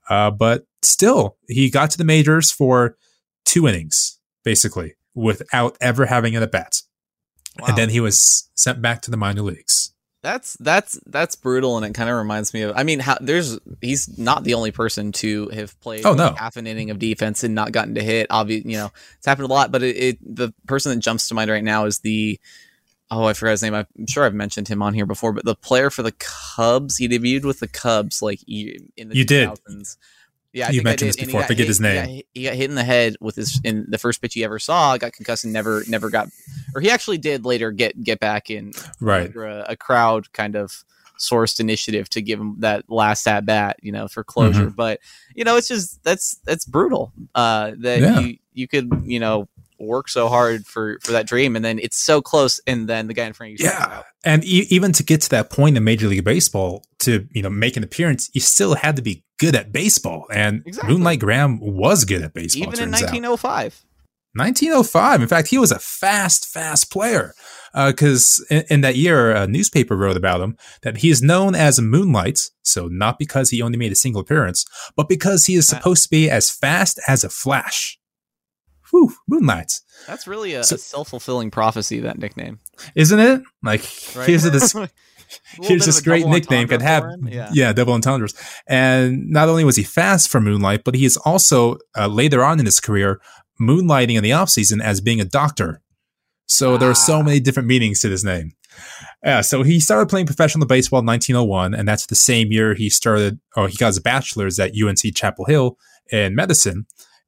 Uh, 0.10 0.32
but 0.32 0.66
still, 0.82 1.38
he 1.48 1.70
got 1.70 1.92
to 1.92 1.98
the 1.98 2.04
majors 2.06 2.52
for 2.52 2.98
two 3.46 3.68
innings, 3.68 4.20
basically, 4.44 4.96
without 5.16 5.78
ever 5.82 6.06
having 6.06 6.36
an 6.36 6.44
at 6.44 6.52
bat. 6.52 6.82
Wow. 7.60 7.68
And 7.70 7.78
then 7.78 7.90
he 7.90 8.00
was 8.00 8.50
sent 8.56 8.82
back 8.82 9.02
to 9.04 9.12
the 9.12 9.18
minor 9.18 9.42
leagues. 9.42 9.94
That's 10.24 10.58
that's 10.60 11.00
that's 11.06 11.36
brutal, 11.36 11.78
and 11.78 11.86
it 11.86 11.94
kind 11.94 12.10
of 12.10 12.18
reminds 12.18 12.54
me 12.54 12.64
of. 12.64 12.76
I 12.76 12.84
mean, 12.84 13.00
how, 13.00 13.18
there's 13.22 13.60
he's 13.82 14.18
not 14.18 14.44
the 14.44 14.56
only 14.56 14.72
person 14.72 15.12
to 15.14 15.48
have 15.50 15.80
played 15.80 16.06
Oh, 16.06 16.14
no. 16.14 16.34
half 16.34 16.58
an 16.58 16.68
inning 16.68 16.90
of 16.90 17.00
defense 17.00 17.44
and 17.44 17.56
not 17.56 17.72
gotten 17.72 17.96
to 17.96 18.04
hit. 18.04 18.28
Obviously, 18.30 18.72
you 18.72 18.78
know, 18.78 18.92
it's 19.18 19.26
happened 19.26 19.50
a 19.50 19.54
lot. 19.54 19.72
But 19.72 19.84
it, 19.84 19.96
it 19.96 20.36
the 20.36 20.54
person 20.68 20.92
that 20.94 21.00
jumps 21.00 21.28
to 21.30 21.34
mind 21.36 21.50
right 21.50 21.64
now 21.64 21.86
is 21.86 22.00
the 22.00 22.40
oh 23.10 23.26
I 23.26 23.34
forgot 23.34 23.52
his 23.52 23.62
name. 23.64 23.76
I'm 23.76 23.86
sure 24.10 24.26
I've 24.26 24.34
mentioned 24.34 24.68
him 24.68 24.82
on 24.82 24.94
here 24.94 25.06
before, 25.06 25.32
but 25.34 25.46
the 25.46 25.56
player 25.56 25.90
for 25.90 26.04
the 26.04 26.14
Cubs. 26.20 26.98
He 26.98 27.08
debuted 27.08 27.46
with 27.46 27.60
the 27.60 27.68
Cubs 27.68 28.22
like 28.22 28.42
in 28.48 29.10
the 29.10 29.16
You 29.16 29.24
did. 29.24 29.50
2000s. 30.58 30.60
Yeah, 30.60 30.66
I 30.66 30.70
You 30.70 30.74
think 30.80 30.84
mentioned 30.86 31.08
this 31.10 31.16
before. 31.18 31.42
Forget 31.44 31.58
hit- 31.60 31.68
his 31.68 31.78
he 31.78 31.84
got 31.84 32.06
name. 32.06 32.22
He 32.34 32.44
got 32.44 32.54
hit 32.56 32.70
in 32.70 32.76
the 32.76 32.84
head 32.84 33.16
with 33.22 33.36
his 33.36 33.60
in 33.64 33.86
the 33.90 33.98
first 33.98 34.22
pitch 34.22 34.34
he 34.34 34.44
ever 34.44 34.60
saw. 34.60 34.98
Got 34.98 35.14
concussed 35.14 35.44
and 35.44 35.54
never 35.54 35.84
never 35.88 36.10
got, 36.10 36.30
or 36.76 36.82
he 36.82 36.90
actually 36.90 37.18
did 37.18 37.46
later 37.46 37.72
get 37.72 38.02
get 38.04 38.20
back 38.20 38.50
in 38.50 38.72
Right. 39.00 39.34
a, 39.36 39.72
a 39.72 39.76
crowd 39.76 40.32
kind 40.34 40.56
of 40.56 40.84
sourced 41.20 41.60
initiative 41.60 42.08
to 42.10 42.22
give 42.22 42.40
him 42.40 42.56
that 42.60 42.86
last 42.90 43.26
at 43.28 43.44
bat, 43.46 43.78
you 43.82 43.92
know, 43.92 44.08
for 44.08 44.24
closure. 44.24 44.66
Mm-hmm. 44.66 44.76
But 44.76 45.00
you 45.36 45.44
know, 45.44 45.56
it's 45.58 45.68
just 45.68 46.04
that's 46.04 46.38
that's 46.46 46.66
brutal. 46.66 47.12
Uh, 47.34 47.72
that 47.80 48.00
Yeah. 48.02 48.20
you 48.20 48.38
you 48.54 48.68
could 48.68 48.90
you 49.04 49.20
know 49.20 49.48
work 49.80 50.10
so 50.10 50.28
hard 50.28 50.66
for 50.66 51.00
for 51.02 51.12
that 51.12 51.28
dream, 51.28 51.56
and 51.56 51.64
then 51.64 51.80
it's 51.80 51.98
so 51.98 52.22
close, 52.22 52.60
and 52.68 52.88
then 52.88 53.08
the 53.08 53.14
guy 53.14 53.26
in 53.26 53.34
front 53.34 53.54
of 53.54 53.60
you. 53.60 53.66
Yeah. 53.66 54.04
And 54.24 54.44
e- 54.44 54.68
even 54.70 54.92
to 54.94 55.04
get 55.04 55.22
to 55.22 55.30
that 55.32 55.50
point 55.50 55.78
in 55.78 55.84
Major 55.84 56.08
League 56.08 56.24
Baseball 56.24 56.84
to, 57.00 57.28
you 57.32 57.42
know, 57.42 57.50
make 57.50 57.78
an 57.78 57.84
appearance, 57.84 58.30
you 58.34 58.42
still 58.42 58.76
had 58.76 58.96
to 58.98 59.02
be 59.02 59.24
good 59.40 59.56
at 59.56 59.72
baseball. 59.72 60.26
And 60.32 60.64
Exactly. 60.66 60.94
Moonlight 60.94 61.20
Graham 61.20 61.60
was 61.60 62.04
good 62.04 62.22
at 62.22 62.34
baseball. 62.34 62.64
even 62.64 62.74
in 62.74 62.92
turns 62.92 63.04
out. 63.04 63.14
1905. 63.14 63.86
1905. 64.36 65.22
In 65.22 65.28
fact, 65.28 65.48
he 65.48 65.58
was 65.58 65.72
a 65.72 65.80
fast, 65.80 66.46
fast 66.48 66.92
player. 66.92 67.34
Uh, 67.74 67.92
because 67.92 68.46
in, 68.50 68.64
in 68.70 68.82
that 68.82 68.96
year, 68.96 69.32
a 69.32 69.48
newspaper 69.48 69.96
wrote 69.96 70.18
about 70.18 70.42
him 70.42 70.58
that 70.84 70.98
he 70.98 71.10
is 71.10 71.22
known 71.22 71.56
as 71.56 71.80
Moonlight. 71.80 72.40
So 72.64 72.88
not 72.88 73.20
because 73.20 73.50
he 73.50 73.62
only 73.62 73.78
made 73.78 73.92
a 73.92 73.96
single 73.96 74.22
appearance, 74.22 74.66
but 74.96 75.10
because 75.10 75.46
he 75.46 75.56
is 75.56 75.72
uh. 75.72 75.78
supposed 75.78 76.04
to 76.04 76.10
be 76.10 76.30
as 76.30 76.50
fast 76.50 77.00
as 77.08 77.24
a 77.24 77.30
flash. 77.30 77.98
Whew, 78.92 79.14
Moonlight. 79.28 79.72
That's 80.08 80.28
really 80.28 80.54
a, 80.54 80.64
So- 80.64 80.76
a 80.76 80.80
self 80.80 81.10
fulfilling 81.10 81.52
prophecy. 81.52 82.00
That 82.00 82.18
nickname, 82.18 82.60
Isn't 82.96 83.20
it? 83.20 83.42
Like, 83.64 83.82
right? 84.16 84.28
here's 84.28 84.44
this 84.52 84.74
here's 85.62 85.86
this 85.86 86.00
great 86.02 86.26
nickname 86.26 86.68
could 86.70 86.82
have. 86.82 87.04
Yeah. 87.26 87.50
yeah 87.52 87.74
double 87.74 87.94
entendres 87.94 88.34
and 88.66 89.30
not 89.30 89.50
only 89.50 89.66
was 89.66 89.76
he 89.76 89.84
fast 89.84 90.30
for 90.30 90.40
moonlight 90.40 90.84
but 90.86 90.96
he 90.96 91.04
is 91.04 91.18
also 91.18 91.78
uh, 91.98 92.08
later 92.08 92.46
on 92.46 92.62
in 92.62 92.66
his 92.66 92.80
career 92.80 93.20
moonlighting 93.60 94.16
in 94.16 94.24
the 94.24 94.30
offseason 94.30 94.82
as 94.82 95.02
being 95.02 95.20
a 95.20 95.26
doctor 95.26 95.82
so 96.46 96.78
there 96.78 96.90
are 96.90 96.96
so 96.96 97.18
Ah. 97.20 97.24
many 97.24 97.42
different 97.42 97.68
meanings 97.68 98.00
to 98.00 98.08
this 98.08 98.24
name 98.24 98.54
yeah 99.22 99.42
so 99.42 99.64
he 99.64 99.82
started 99.82 100.08
playing 100.08 100.28
professional 100.28 100.66
baseball 100.66 101.02
in 101.02 101.06
1901 101.08 101.74
and 101.74 101.86
that's 101.86 102.06
the 102.06 102.16
same 102.16 102.50
year 102.54 102.74
he 102.74 102.90
started 102.90 103.38
or 103.58 103.68
he 103.68 103.76
got 103.76 103.88
his 103.88 104.00
bachelor's 104.00 104.58
at 104.60 104.72
unc 104.82 105.00
chapel 105.14 105.44
hill 105.44 105.78
in 106.10 106.36
medicine 106.36 106.86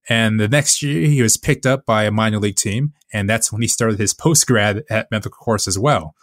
and 0.09 0.39
the 0.39 0.47
next 0.47 0.81
year 0.81 1.07
he 1.07 1.21
was 1.21 1.37
picked 1.37 1.65
up 1.65 1.85
by 1.85 2.03
a 2.03 2.11
minor 2.11 2.39
league 2.39 2.55
team 2.57 2.93
and 3.13 3.29
that's 3.29 3.51
when 3.51 3.61
he 3.61 3.67
started 3.67 3.99
his 3.99 4.13
post 4.13 4.45
grad 4.47 4.83
at 4.89 5.09
medical 5.11 5.31
course 5.31 5.67
as 5.67 5.77
well 5.79 6.15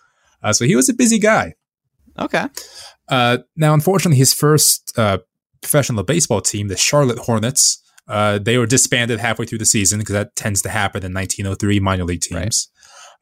uh, 0.43 0.53
so 0.53 0.65
he 0.65 0.77
was 0.77 0.89
a 0.89 0.95
busy 0.95 1.19
guy 1.19 1.55
Okay. 2.19 2.47
uh, 3.09 3.39
now, 3.57 3.75
unfortunately, 3.75 4.17
his 4.17 4.33
first 4.33 4.99
uh, 4.99 5.19
professional 5.61 6.03
baseball 6.03 6.41
team, 6.41 6.69
the 6.69 6.77
Charlotte 6.77 7.19
Hornets, 7.19 7.83
uh, 8.09 8.39
they 8.39 8.57
were 8.57 8.65
disbanded 8.67 9.21
halfway 9.21 9.45
through 9.45 9.59
the 9.59 9.67
season 9.67 9.99
because 9.99 10.15
that 10.15 10.35
tends 10.35 10.63
to 10.63 10.71
happen 10.71 11.05
in 11.05 11.13
1903 11.13 11.79
minor 11.81 12.05
league 12.05 12.23
teams. 12.23 12.71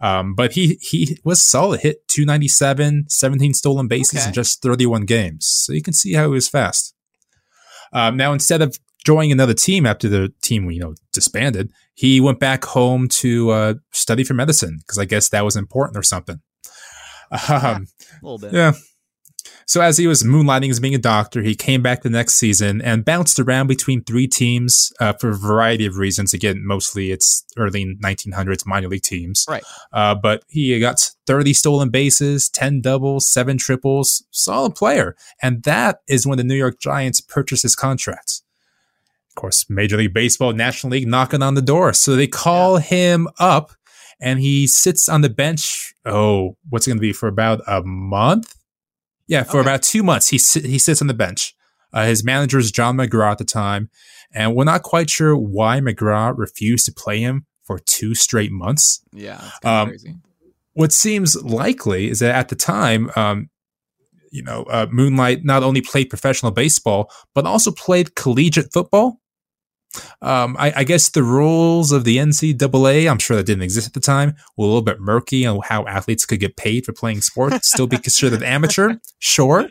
Um, 0.01 0.35
but 0.37 0.53
he 0.53 0.79
he 0.81 1.19
was 1.25 1.43
solid, 1.43 1.81
hit 1.81 2.07
297, 2.07 3.07
17 3.09 3.55
stolen 3.55 3.89
bases 3.89 4.21
Okay. 4.21 4.29
in 4.29 4.33
just 4.35 4.63
31 4.63 5.07
games. 5.07 5.45
So 5.47 5.73
you 5.73 5.83
can 5.83 5.93
see 5.95 6.13
how 6.13 6.25
he 6.29 6.35
was 6.35 6.49
fast. 6.49 6.95
Um, 7.93 8.17
now, 8.17 8.33
instead 8.33 8.63
of 8.63 8.79
joining 9.05 9.33
another 9.33 9.55
team 9.55 9.87
after 9.87 10.09
the 10.09 10.33
team, 10.43 10.71
you 10.71 10.81
know, 10.81 10.95
disbanded, 11.13 11.71
he 11.95 12.21
went 12.21 12.41
back 12.41 12.65
home 12.65 13.09
to 13.09 13.51
uh, 13.51 13.75
study 13.93 14.25
for 14.25 14.35
medicine 14.35 14.79
because 14.81 14.99
I 14.99 15.05
guess 15.05 15.29
that 15.31 15.45
was 15.45 15.57
important 15.57 15.97
or 15.97 16.03
something. 16.03 16.41
Um, 17.49 17.89
A 18.23 18.25
little 18.25 18.39
bit. 18.39 18.53
yeah. 18.53 18.73
So 19.67 19.81
as 19.81 19.97
he 19.97 20.07
was 20.07 20.23
moonlighting 20.23 20.71
as 20.71 20.79
being 20.79 20.95
a 20.95 20.99
doctor, 20.99 21.43
he 21.43 21.55
came 21.55 21.83
back 21.83 22.03
the 22.03 22.11
next 22.11 22.35
season 22.35 22.83
and 22.83 23.05
bounced 23.05 23.41
around 23.41 23.67
between 23.67 24.05
three 24.05 24.27
teams 24.27 24.93
uh, 25.01 25.15
for 25.15 25.31
a 25.31 25.37
variety 25.37 25.87
of 25.87 25.97
reasons. 25.97 26.35
Again, 26.35 26.61
mostly 26.65 27.11
it's 27.11 27.45
early 27.57 27.97
1900s 28.03 28.67
minor 28.67 28.89
league 28.89 29.03
teams. 29.03 29.47
Right. 29.49 29.65
Uh, 29.93 30.15
but 30.15 30.45
he 30.49 30.79
got 30.81 31.11
30 31.27 31.55
stolen 31.55 31.89
bases, 31.91 32.49
10 32.51 32.83
doubles, 32.83 33.27
seven 33.27 33.57
triples. 33.57 34.25
Solid 34.31 34.75
player. 34.75 35.17
And 35.43 35.63
that 35.63 36.01
is 36.07 36.27
when 36.27 36.39
the 36.39 36.45
New 36.45 36.57
York 36.57 36.79
Giants 36.79 37.21
purchased 37.21 37.63
his 37.63 37.75
contract. 37.75 38.43
Of 39.37 39.41
course, 39.41 39.69
Major 39.69 39.97
League 39.97 40.15
Baseball, 40.15 40.53
National 40.53 40.93
League 40.93 41.09
knocking 41.09 41.43
on 41.43 41.55
the 41.55 41.63
door. 41.63 41.93
So 41.93 42.15
they 42.15 42.29
call 42.29 42.77
him 42.77 43.27
up 43.41 43.73
and 44.21 44.39
he 44.39 44.69
sits 44.69 45.09
on 45.09 45.23
the 45.23 45.29
bench. 45.29 45.93
Oh, 46.07 46.57
what's 46.71 46.87
it 46.87 46.91
going 46.91 46.99
to 46.99 47.01
be 47.01 47.13
for 47.13 47.27
about 47.29 47.61
a 47.67 47.83
month? 47.83 48.55
Yeah, 49.27 49.43
for 49.43 49.59
Okay. 49.59 49.69
about 49.69 49.83
two 49.83 50.05
months, 50.05 50.29
he 50.29 50.39
si- 50.39 50.69
he 50.69 50.79
sits 50.79 51.01
on 51.01 51.09
the 51.09 51.15
bench. 51.15 51.55
Uh, 51.93 52.05
his 52.07 52.23
manager 52.23 52.59
is 52.59 52.71
John 52.71 52.97
McGraw 52.97 53.33
at 53.33 53.39
the 53.39 53.45
time, 53.45 53.89
and 54.33 54.55
we're 54.55 54.65
not 54.65 54.83
quite 54.83 55.11
sure 55.11 55.37
why 55.37 55.81
McGraw 55.81 56.33
refused 56.37 56.87
to 56.87 56.93
play 56.93 57.19
him 57.21 57.47
for 57.65 57.79
two 57.81 58.15
straight 58.15 58.53
months. 58.53 59.01
Yeah. 59.13 59.41
Um, 59.65 59.89
crazy. 59.89 60.15
What 60.75 60.93
seems 60.93 61.35
likely 61.43 62.09
is 62.11 62.19
that 62.21 62.35
at 62.35 62.49
the 62.51 62.57
time, 62.57 63.11
um, 63.17 63.49
you 64.31 64.43
know, 64.43 64.65
uh, 64.65 64.87
Moonlight 64.91 65.45
not 65.45 65.63
only 65.63 65.81
played 65.81 66.11
professional 66.11 66.53
baseball 66.53 67.11
but 67.35 67.47
also 67.47 67.71
played 67.73 68.15
collegiate 68.17 68.73
football. 68.73 69.21
Um, 70.23 70.57
I, 70.59 70.73
I 70.77 70.85
guess 70.85 71.09
the 71.11 71.23
rules 71.23 71.93
of 71.93 72.05
the 72.05 72.17
NCAA, 72.17 73.11
I'm 73.11 73.19
sure 73.19 73.37
that 73.37 73.47
didn't 73.47 73.63
exist 73.63 73.87
at 73.87 73.93
the 73.95 74.01
time, 74.01 74.35
were 74.57 74.65
a 74.65 74.69
little 74.69 74.83
bit 74.83 75.01
murky 75.01 75.47
on 75.47 75.61
how 75.65 75.87
athletes 75.87 76.27
could 76.27 76.41
get 76.41 76.57
paid 76.57 76.85
for 76.85 76.93
playing 76.93 77.21
sports, 77.21 77.69
still 77.69 77.87
be 77.87 77.99
considered 77.99 78.43
amateur. 78.43 78.95
Sure. 79.19 79.69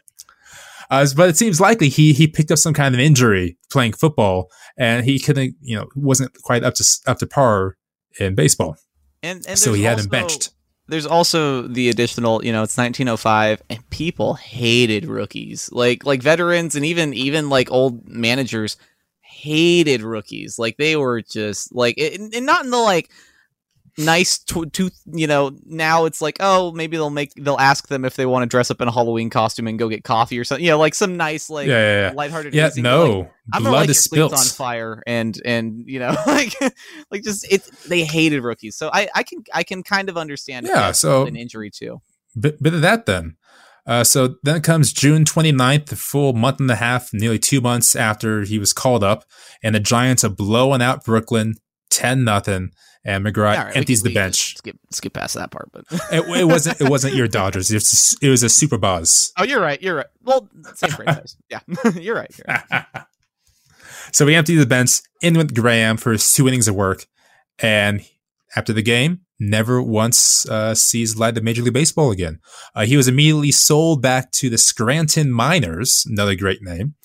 Uh, 0.89 1.07
but 1.15 1.29
it 1.29 1.37
seems 1.37 1.59
likely 1.61 1.89
he 1.89 2.13
he 2.13 2.27
picked 2.27 2.51
up 2.51 2.57
some 2.57 2.73
kind 2.73 2.93
of 2.93 2.99
injury 2.99 3.57
playing 3.71 3.93
football, 3.93 4.49
and 4.77 5.05
he 5.05 5.19
couldn't, 5.19 5.55
you 5.61 5.75
know, 5.75 5.87
wasn't 5.95 6.31
quite 6.43 6.63
up 6.63 6.73
to 6.75 6.85
up 7.07 7.17
to 7.19 7.25
par 7.25 7.77
in 8.19 8.35
baseball. 8.35 8.77
And, 9.21 9.43
and 9.47 9.57
so 9.57 9.73
he 9.73 9.83
had 9.83 9.99
him 9.99 10.07
benched. 10.07 10.51
there's 10.87 11.05
also 11.05 11.63
the 11.63 11.89
additional 11.89 12.43
you 12.43 12.51
know 12.51 12.63
it's 12.63 12.77
1905 12.77 13.63
and 13.69 13.89
people 13.89 14.33
hated 14.33 15.05
rookies 15.05 15.71
like 15.71 16.05
like 16.05 16.21
veterans 16.21 16.75
and 16.75 16.85
even 16.85 17.13
even 17.13 17.49
like 17.49 17.71
old 17.71 18.07
managers 18.07 18.75
hated 19.43 20.01
rookies. 20.01 20.57
Like 20.57 20.77
they 20.77 20.95
were 20.95 21.21
just 21.21 21.73
like 21.75 21.97
and 21.97 22.33
and 22.33 22.45
not 22.45 22.63
in 22.63 22.71
the 22.71 22.77
like 22.77 23.09
nice 23.95 24.39
to, 24.39 24.65
to 24.65 24.89
you 25.13 25.27
know 25.27 25.51
now 25.65 26.05
it's 26.05 26.19
like 26.19 26.37
oh 26.39 26.71
maybe 26.71 26.97
they'll 26.97 27.11
make 27.11 27.31
they'll 27.35 27.59
ask 27.59 27.89
them 27.89 28.03
if 28.05 28.15
they 28.15 28.25
want 28.25 28.41
to 28.41 28.47
dress 28.47 28.71
up 28.71 28.81
in 28.81 28.87
a 28.87 28.91
halloween 28.91 29.29
costume 29.29 29.67
and 29.67 29.77
go 29.77 29.87
get 29.87 30.03
coffee 30.03 30.39
or 30.39 30.43
something 30.43 30.65
you 30.65 30.71
know 30.71 30.79
like 30.79 30.95
some 30.95 31.15
nice 31.15 31.47
like 31.47 31.67
yeah, 31.67 31.77
yeah, 31.77 32.07
yeah. 32.09 32.13
lighthearted 32.15 32.55
Yeah, 32.55 32.67
easy, 32.69 32.81
but, 32.81 32.89
like, 32.89 33.07
no, 33.11 33.29
I'm 33.53 33.61
gonna 33.61 33.69
blood 33.69 33.79
light 33.81 33.89
is 33.91 34.09
your 34.11 34.29
cleats 34.29 34.51
on 34.51 34.55
fire 34.57 35.03
and 35.05 35.39
and 35.45 35.83
you 35.85 35.99
know 35.99 36.15
like 36.25 36.55
like 37.11 37.21
just 37.21 37.45
it 37.51 37.69
they 37.87 38.03
hated 38.03 38.41
rookies. 38.41 38.75
So 38.75 38.89
I 38.91 39.09
I 39.13 39.21
can 39.21 39.43
I 39.53 39.61
can 39.61 39.83
kind 39.83 40.09
of 40.09 40.17
understand 40.17 40.65
Yeah, 40.65 40.91
so- 40.91 41.27
an 41.27 41.35
injury 41.35 41.69
too. 41.69 42.01
bit, 42.39 42.63
bit 42.63 42.73
of 42.73 42.81
that 42.81 43.05
then. 43.05 43.35
Uh, 43.85 44.03
so 44.03 44.35
then 44.43 44.61
comes 44.61 44.93
June 44.93 45.25
29th, 45.25 45.91
a 45.91 45.95
full 45.95 46.33
month 46.33 46.59
and 46.59 46.71
a 46.71 46.75
half, 46.75 47.13
nearly 47.13 47.39
two 47.39 47.59
months 47.59 47.95
after 47.95 48.43
he 48.43 48.57
was 48.57 48.71
called 48.71 49.03
up, 49.03 49.25
and 49.61 49.75
the 49.75 49.79
Giants 49.79 50.23
are 50.23 50.29
blowing 50.29 50.81
out 50.81 51.03
Brooklyn 51.03 51.55
10 51.89 52.23
nothing, 52.23 52.71
and 53.05 53.25
McGraw 53.25 53.57
All 53.57 53.65
right, 53.65 53.75
empties 53.75 54.01
the 54.01 54.13
bench. 54.13 54.57
skip 54.57 54.77
skip 54.91 55.13
past 55.13 55.35
that 55.35 55.51
part 55.51 55.69
but 55.73 55.83
it, 56.11 56.23
it 56.39 56.45
wasn't 56.45 56.79
it 56.79 56.89
wasn't 56.89 57.13
your 57.15 57.27
Dodgers. 57.27 57.69
It 57.69 57.75
was, 57.75 58.17
it 58.21 58.29
was 58.29 58.43
a 58.43 58.47
Superbas. 58.47 59.31
oh 59.37 59.43
you're 59.43 59.61
right 59.61 59.81
you're 59.81 59.95
right 59.95 60.07
well 60.21 60.49
same 60.75 60.91
franchise 60.91 61.35
yeah 61.49 61.59
you're 61.95 62.15
right, 62.15 62.31
you're 62.37 62.57
right. 62.71 62.85
so 64.13 64.25
we 64.25 64.35
empty 64.35 64.55
the 64.55 64.65
bench 64.65 65.01
in 65.21 65.37
with 65.37 65.53
Graham 65.53 65.97
for 65.97 66.13
his 66.13 66.31
two 66.31 66.47
innings 66.47 66.67
of 66.67 66.75
work, 66.75 67.05
and 67.59 68.05
after 68.55 68.71
the 68.71 68.81
game, 68.81 69.21
never 69.39 69.81
once 69.81 70.47
uh, 70.47 70.75
sees 70.75 71.17
light 71.17 71.37
of 71.37 71.43
Major 71.43 71.61
League 71.61 71.73
Baseball 71.73 72.11
again. 72.11 72.39
Uh, 72.75 72.85
he 72.85 72.97
was 72.97 73.07
immediately 73.07 73.51
sold 73.51 74.01
back 74.01 74.31
to 74.31 74.49
the 74.49 74.57
Scranton 74.57 75.31
Miners, 75.31 76.05
another 76.07 76.35
great 76.35 76.61
name. 76.61 76.95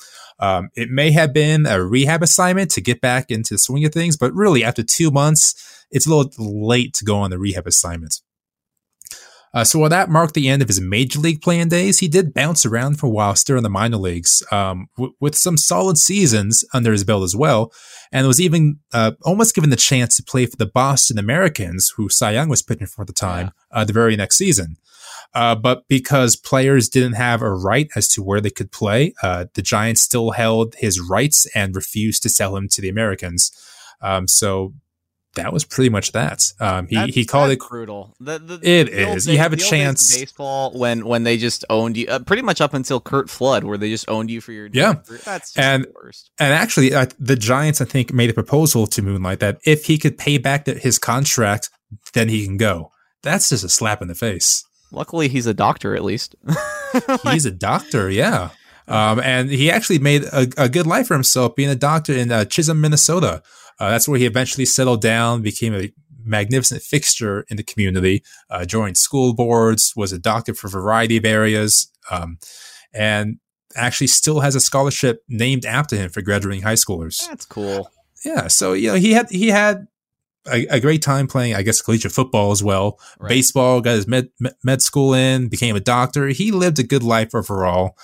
Um, 0.41 0.69
it 0.75 0.89
may 0.89 1.11
have 1.11 1.33
been 1.33 1.67
a 1.67 1.85
rehab 1.85 2.23
assignment 2.23 2.71
to 2.73 2.81
get 2.81 3.01
back 3.01 3.31
into 3.31 3.55
the 3.55 3.59
swing 3.59 3.85
of 3.85 3.93
things, 3.93 4.17
but 4.17 4.33
really, 4.35 4.63
after 4.63 4.83
two 4.83 5.11
months, 5.11 5.87
it's 5.91 6.07
a 6.07 6.15
little 6.15 6.67
late 6.67 6.95
to 6.95 7.05
go 7.05 7.17
on 7.17 7.31
the 7.31 7.39
rehab 7.39 7.67
assignment. 7.67 8.21
Uh, 9.55 9.65
so 9.65 9.79
while 9.79 9.89
that 9.89 10.11
marked 10.11 10.35
the 10.35 10.49
end 10.49 10.63
of 10.63 10.69
his 10.69 10.81
major 10.81 11.19
league 11.19 11.41
playing 11.41 11.69
days, 11.69 11.99
he 11.99 12.09
did 12.09 12.35
bounce 12.35 12.67
around 12.67 12.99
for 12.99 13.07
a 13.07 13.11
while, 13.11 13.35
still 13.35 13.57
in 13.57 13.63
the 13.63 13.71
minor 13.71 13.97
leagues, 13.97 14.43
um, 14.53 14.89
w- 14.97 15.15
with 15.21 15.35
some 15.35 15.57
solid 15.57 15.97
seasons 15.97 16.65
under 16.75 16.93
his 16.93 17.05
belt 17.05 17.25
as 17.25 17.35
well, 17.35 17.73
and 18.13 18.27
was 18.27 18.41
even 18.41 18.79
uh, 18.93 19.13
almost 19.23 19.55
given 19.55 19.71
the 19.71 19.77
chance 19.77 20.17
to 20.17 20.23
play 20.23 20.47
for 20.47 20.57
the 20.57 20.67
Boston 20.67 21.19
Americans, 21.19 21.93
who 21.97 22.09
Cy 22.09 22.33
Young 22.33 22.49
was 22.49 22.63
pitching 22.63 22.87
for 22.87 23.03
at 23.03 23.07
the 23.09 23.13
time, 23.13 23.53
uh, 23.71 23.85
the 23.85 23.93
very 23.93 24.17
next 24.17 24.37
season. 24.37 24.77
Uh, 25.35 25.55
but 25.55 25.87
because 25.89 26.37
players 26.37 26.89
didn't 26.89 27.13
have 27.13 27.43
a 27.43 27.53
right 27.53 27.89
as 27.95 28.09
to 28.09 28.23
where 28.23 28.41
they 28.41 28.51
could 28.51 28.73
play, 28.73 29.13
uh, 29.23 29.47
the 29.55 29.63
Giants 29.63 30.01
still 30.01 30.31
held 30.33 30.75
his 30.79 31.01
rights 31.01 31.47
and 31.55 31.77
refused 31.77 32.23
to 32.23 32.29
sell 32.29 32.57
him 32.57 32.69
to 32.69 32.81
the 32.81 32.89
Americans. 32.89 33.53
Um, 34.01 34.27
so 34.27 34.75
that 35.39 35.53
was 35.53 35.65
pretty 35.65 35.89
much 35.89 36.13
that. 36.13 36.41
Um, 36.61 36.87
he 36.87 36.95
That's- 36.97 37.15
he 37.15 37.25
called 37.25 37.51
it. 37.51 37.59
brutal. 37.59 38.15
The, 38.21 38.39
the, 38.39 38.55
It 38.63 38.85
the 38.93 39.13
is. 39.13 39.27
You 39.27 39.39
have 39.39 39.53
a 39.53 39.57
the 39.57 39.63
old 39.65 39.71
days 39.71 39.73
of 39.73 39.79
chance- 39.79 40.17
Baseball 40.17 40.73
when 40.79 41.05
when 41.07 41.25
they 41.25 41.37
just 41.39 41.65
owned 41.71 41.97
you, 41.97 42.07
uh, 42.09 42.19
pretty 42.21 42.43
much 42.43 42.61
up 42.61 42.75
until 42.75 43.01
Curt 43.01 43.29
Flood, 43.31 43.65
where 43.65 43.79
they 43.79 43.89
just 43.91 44.09
owned 44.09 44.31
you 44.31 44.41
for 44.41 44.53
your 44.53 44.69
Yeah. 44.73 44.95
career. 44.95 45.21
That's 45.25 45.53
just 45.55 45.59
And-. 45.59 45.87
And 46.39 46.53
actually, 46.53 46.95
uh, 46.95 47.07
the 47.19 47.37
Giants, 47.37 47.81
I 47.81 47.85
think, 47.87 48.13
made 48.13 48.31
a 48.31 48.35
proposal 48.35 48.87
to 48.87 49.03
Moonlight 49.03 49.41
that 49.41 49.59
if 49.65 49.87
he 49.87 49.99
could 49.99 50.19
pay 50.19 50.39
back 50.39 50.67
the, 50.67 50.75
his 50.75 50.99
contract, 50.99 51.71
then 52.13 52.29
he 52.29 52.45
can 52.45 52.57
go. 52.59 52.93
That's 53.23 53.49
just 53.49 53.65
a 53.65 53.69
slap 53.69 54.03
in 54.03 54.09
the 54.09 54.15
face. 54.15 54.65
Luckily, 54.93 55.29
he's 55.29 55.47
a 55.47 55.55
doctor 55.55 55.95
at 55.97 56.05
least. 56.05 56.35
He's 57.25 57.45
a 57.45 57.51
doctor, 57.51 58.09
yeah. 58.09 58.51
Um, 58.87 59.21
and 59.21 59.51
he 59.51 59.71
actually 59.71 59.99
made 59.99 60.25
a, 60.25 60.47
a 60.57 60.69
good 60.71 60.87
life 60.87 61.09
for 61.09 61.15
himself 61.15 61.55
being 61.55 61.69
a 61.69 61.75
doctor 61.75 62.15
in 62.15 62.33
uh, 62.33 62.47
Chisholm, 62.47 62.81
Minnesota. 62.81 63.43
Uh, 63.79 63.91
that's 63.91 64.09
where 64.09 64.19
he 64.19 64.27
eventually 64.27 64.65
settled 64.65 65.01
down, 65.01 65.43
became 65.43 65.75
a 65.75 65.93
magnificent 66.25 66.83
fixture 66.83 67.45
in 67.49 67.57
the 67.57 67.63
community, 67.63 68.23
uh, 68.51 68.65
joined 68.65 68.97
school 68.97 69.35
boards, 69.35 69.93
was 69.97 70.13
a 70.13 70.19
doctor 70.19 70.55
for 70.55 70.67
a 70.67 70.71
variety 70.71 71.17
of 71.17 71.25
areas, 71.25 71.91
um, 72.11 72.39
and 72.93 73.39
actually 73.77 74.07
still 74.07 74.41
has 74.41 74.55
a 74.55 74.61
scholarship 74.61 75.23
named 75.29 75.65
after 75.65 75.97
him 75.97 76.11
for 76.11 76.23
graduating 76.23 76.63
high 76.63 76.75
schoolers. 76.75 77.27
That's 77.29 77.47
cool. 77.47 77.91
Yeah, 78.25 78.49
so 78.49 78.73
you 78.73 78.89
know 78.89 78.95
he 78.97 79.13
had 79.13 79.31
he 79.31 79.49
had 79.49 79.87
a, 80.51 80.67
a 80.67 80.81
great 80.81 81.03
time 81.03 81.27
playing, 81.27 81.55
I 81.55 81.63
guess, 81.63 81.81
collegiate 81.81 82.13
football 82.13 82.51
as 82.51 82.63
well. 82.63 82.99
Right. 83.19 83.29
Baseball, 83.29 83.81
got 83.81 83.93
his 83.93 84.07
med, 84.07 84.31
med 84.41 84.55
med 84.65 84.83
school 84.83 85.15
in, 85.15 85.49
became 85.49 85.77
a 85.77 85.81
doctor. 85.81 86.29
He 86.29 86.51
lived 86.51 86.79
a 86.79 86.83
good 86.83 87.03
life 87.03 87.35
overall, 87.35 87.97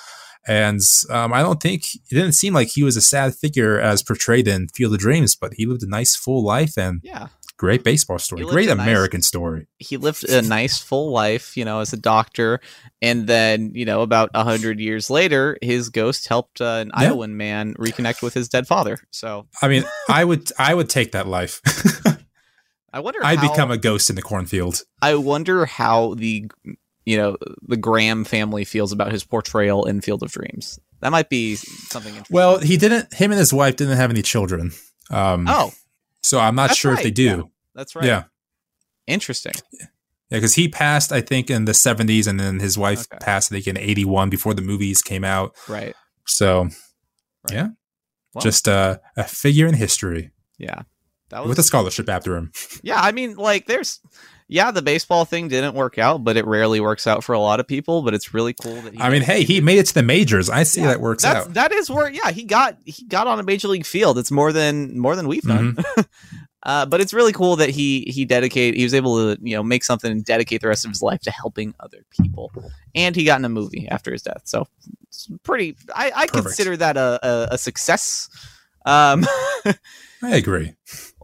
and 0.46 0.80
um, 1.10 1.32
I 1.32 1.42
don't 1.42 1.60
think 1.62 1.84
it 1.94 2.14
didn't 2.14 2.32
seem 2.32 2.52
like 2.54 2.68
he 2.68 2.82
was 2.82 2.96
a 2.96 3.00
sad 3.02 3.34
figure 3.34 3.80
as 3.80 4.02
portrayed 4.02 4.46
in 4.48 4.68
Field 4.68 4.94
of 4.94 5.00
Dreams, 5.00 5.36
but 5.36 5.54
he 5.56 5.66
lived 5.66 5.82
a 5.82 5.88
nice 5.88 6.14
full 6.16 6.44
life 6.44 6.76
and 6.76 7.00
Yeah, 7.02 7.28
great 7.56 7.82
baseball 7.84 8.18
story, 8.18 8.44
great 8.44 8.68
a 8.68 8.74
nice- 8.74 8.86
American 8.86 9.22
story. 9.22 9.66
he 9.78 9.96
lived 9.96 10.24
a 10.28 10.42
nice 10.42 10.78
full 10.78 11.10
life, 11.12 11.56
you 11.56 11.64
know, 11.64 11.80
as 11.80 11.92
a 11.92 11.96
doctor, 11.96 12.60
and 13.00 13.26
then 13.26 13.72
you 13.74 13.84
know, 13.84 14.02
about 14.02 14.30
a 14.34 14.44
hundred 14.44 14.80
years 14.80 15.08
later, 15.10 15.56
his 15.62 15.88
ghost 15.90 16.28
helped 16.28 16.60
uh, 16.60 16.82
an 16.82 16.90
Yeah. 17.00 17.10
Iowan 17.10 17.36
man 17.36 17.74
reconnect 17.74 18.22
with 18.22 18.34
his 18.34 18.48
dead 18.48 18.66
father. 18.66 18.98
So 19.12 19.46
I 19.62 19.68
mean, 19.68 19.84
I 20.08 20.24
would 20.24 20.50
I 20.58 20.74
would 20.74 20.90
take 20.90 21.12
that 21.12 21.26
life. 21.26 21.60
I 22.92 23.00
wonder. 23.00 23.18
I'd 23.24 23.38
how, 23.40 23.50
become 23.50 23.70
a 23.72 23.76
ghost 23.78 24.08
in 24.08 24.14
the 24.16 24.22
cornfield. 24.22 24.82
I 25.02 25.16
wonder 25.16 25.66
how 25.66 26.14
the 26.14 26.48
you 27.04 27.16
know 27.16 27.36
the 27.62 27.76
Graham 27.76 28.24
family 28.24 28.64
feels 28.64 28.92
about 28.92 29.12
his 29.12 29.24
portrayal 29.24 29.84
in 29.84 30.00
Field 30.00 30.22
of 30.22 30.32
Dreams. 30.32 30.78
That 31.00 31.10
might 31.10 31.28
be 31.28 31.56
something. 31.56 32.14
Interesting. 32.14 32.34
Well, 32.34 32.58
he 32.58 32.76
didn't. 32.76 33.12
Him 33.12 33.30
and 33.30 33.38
his 33.38 33.52
wife 33.52 33.76
didn't 33.76 33.96
have 33.96 34.10
any 34.10 34.22
children. 34.22 34.72
Um, 35.10 35.46
oh, 35.48 35.72
so 36.22 36.38
I'm 36.40 36.54
not 36.54 36.68
that's 36.68 36.78
sure 36.78 36.94
if 36.94 37.02
they 37.02 37.10
do. 37.10 37.24
yeah. 37.24 37.42
that's 37.74 37.94
right. 37.94 38.04
yeah. 38.06 38.24
interesting. 39.06 39.52
Yeah, 40.30 40.38
because 40.38 40.54
he 40.54 40.68
passed, 40.68 41.12
I 41.12 41.20
think, 41.20 41.50
in 41.50 41.66
the 41.66 41.72
70s, 41.72 42.26
and 42.26 42.40
then 42.40 42.58
his 42.58 42.78
wife 42.78 43.06
Okay. 43.12 43.18
passed, 43.20 43.52
I 43.52 43.56
think, 43.56 43.66
in 43.66 43.76
81 43.76 44.30
before 44.30 44.54
the 44.54 44.62
movies 44.62 45.02
came 45.02 45.22
out. 45.24 45.54
Right. 45.68 45.94
So, 46.26 46.62
Right. 47.44 47.52
yeah, 47.52 47.68
Well, 48.32 48.40
just 48.42 48.66
uh, 48.66 48.96
a 49.18 49.24
figure 49.24 49.66
in 49.66 49.74
history 49.74 50.30
yeah. 50.58 50.82
That 51.28 51.40
was 51.42 51.50
with 51.50 51.58
a 51.58 51.62
scholarship 51.62 52.08
after 52.08 52.36
him. 52.36 52.52
Yeah, 52.82 53.00
I 53.00 53.12
mean, 53.12 53.34
like, 53.36 53.66
there's, 53.66 54.00
yeah, 54.54 54.70
the 54.70 54.82
baseball 54.82 55.24
thing 55.24 55.48
didn't 55.48 55.74
work 55.74 55.98
out, 55.98 56.22
but 56.22 56.36
it 56.36 56.46
rarely 56.46 56.78
works 56.78 57.08
out 57.08 57.24
for 57.24 57.32
a 57.32 57.40
lot 57.40 57.58
of 57.58 57.66
people. 57.66 58.02
But 58.02 58.14
it's 58.14 58.32
really 58.32 58.52
cool 58.54 58.80
that 58.82 58.94
he. 58.94 59.00
I 59.00 59.10
mean, 59.10 59.22
hey, 59.22 59.42
he 59.42 59.60
made 59.60 59.78
it 59.78 59.86
to 59.86 59.94
the 59.94 60.02
majors. 60.04 60.48
I 60.48 60.62
see 60.62 60.80
Yeah, 60.80 60.88
that 60.88 61.00
works 61.00 61.24
out. 61.24 61.54
that 61.54 61.72
is 61.72 61.90
where, 61.90 62.08
yeah, 62.08 62.30
he 62.30 62.44
got 62.44 62.78
he 62.84 63.04
got 63.04 63.26
on 63.26 63.40
a 63.40 63.42
major 63.42 63.66
league 63.66 63.84
field. 63.84 64.16
It's 64.16 64.30
more 64.30 64.52
than 64.52 64.96
more 64.96 65.16
than 65.16 65.26
we've 65.26 65.42
done. 65.42 65.74
Mm-hmm. 65.74 66.00
uh, 66.62 66.86
but 66.86 67.00
it's 67.00 67.12
really 67.12 67.32
cool 67.32 67.56
that 67.56 67.70
he 67.70 68.02
he 68.02 68.24
dedicate 68.24 68.76
he 68.76 68.84
was 68.84 68.94
able 68.94 69.34
to 69.34 69.40
you 69.42 69.56
know 69.56 69.64
make 69.64 69.82
something 69.82 70.12
and 70.12 70.24
dedicate 70.24 70.60
the 70.60 70.68
rest 70.68 70.84
of 70.84 70.92
his 70.92 71.02
life 71.02 71.20
to 71.22 71.32
helping 71.32 71.74
other 71.80 72.04
people, 72.10 72.52
and 72.94 73.16
he 73.16 73.24
got 73.24 73.40
in 73.40 73.44
a 73.44 73.48
movie 73.48 73.88
after 73.90 74.12
his 74.12 74.22
death. 74.22 74.42
So 74.44 74.68
it's 75.08 75.28
pretty. 75.42 75.74
I, 75.92 76.12
I 76.14 76.26
Perfect. 76.28 76.44
consider 76.44 76.76
that 76.76 76.96
a 76.96 77.18
a, 77.26 77.48
a 77.54 77.58
success. 77.58 78.28
Um, 78.86 79.24
I 80.22 80.36
agree. 80.36 80.74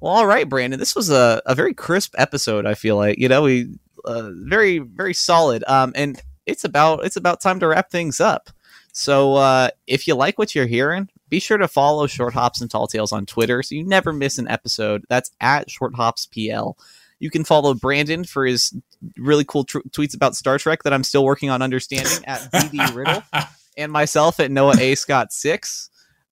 Well, 0.00 0.12
all 0.12 0.26
right, 0.26 0.48
Brandon. 0.48 0.78
This 0.78 0.96
was 0.96 1.10
a, 1.10 1.42
a 1.46 1.54
very 1.54 1.74
crisp 1.74 2.14
episode. 2.16 2.66
I 2.66 2.74
feel 2.74 2.96
like 2.96 3.18
you 3.18 3.28
know 3.28 3.42
we 3.42 3.68
uh, 4.04 4.30
very 4.32 4.78
very 4.78 5.14
solid. 5.14 5.64
Um, 5.66 5.92
and 5.94 6.20
it's 6.46 6.64
about 6.64 7.04
it's 7.04 7.16
about 7.16 7.40
time 7.40 7.60
to 7.60 7.68
wrap 7.68 7.90
things 7.90 8.20
up. 8.20 8.50
So 8.92 9.34
uh, 9.34 9.70
if 9.86 10.08
you 10.08 10.14
like 10.14 10.38
what 10.38 10.54
you're 10.54 10.66
hearing, 10.66 11.08
be 11.28 11.38
sure 11.38 11.58
to 11.58 11.68
follow 11.68 12.06
Short 12.06 12.34
Hops 12.34 12.60
and 12.60 12.70
Tall 12.70 12.88
Tales 12.88 13.12
on 13.12 13.24
Twitter 13.24 13.62
so 13.62 13.74
you 13.74 13.84
never 13.84 14.12
miss 14.12 14.38
an 14.38 14.48
episode. 14.48 15.04
That's 15.08 15.30
at 15.40 15.70
Short 15.70 15.94
Hops 15.94 16.26
PL. 16.26 16.76
You 17.20 17.30
can 17.30 17.44
follow 17.44 17.74
Brandon 17.74 18.24
for 18.24 18.46
his 18.46 18.74
really 19.16 19.44
cool 19.44 19.64
tr- 19.64 19.80
tweets 19.90 20.14
about 20.14 20.34
Star 20.34 20.58
Trek 20.58 20.82
that 20.82 20.92
I'm 20.92 21.04
still 21.04 21.24
working 21.24 21.50
on 21.50 21.62
understanding 21.62 22.24
at 22.24 22.40
BD 22.50 22.94
Riddle 22.94 23.22
and 23.76 23.92
myself 23.92 24.40
at 24.40 24.50
Noah 24.50 24.76
A 24.80 24.94
Scott 24.94 25.32
six. 25.32 25.90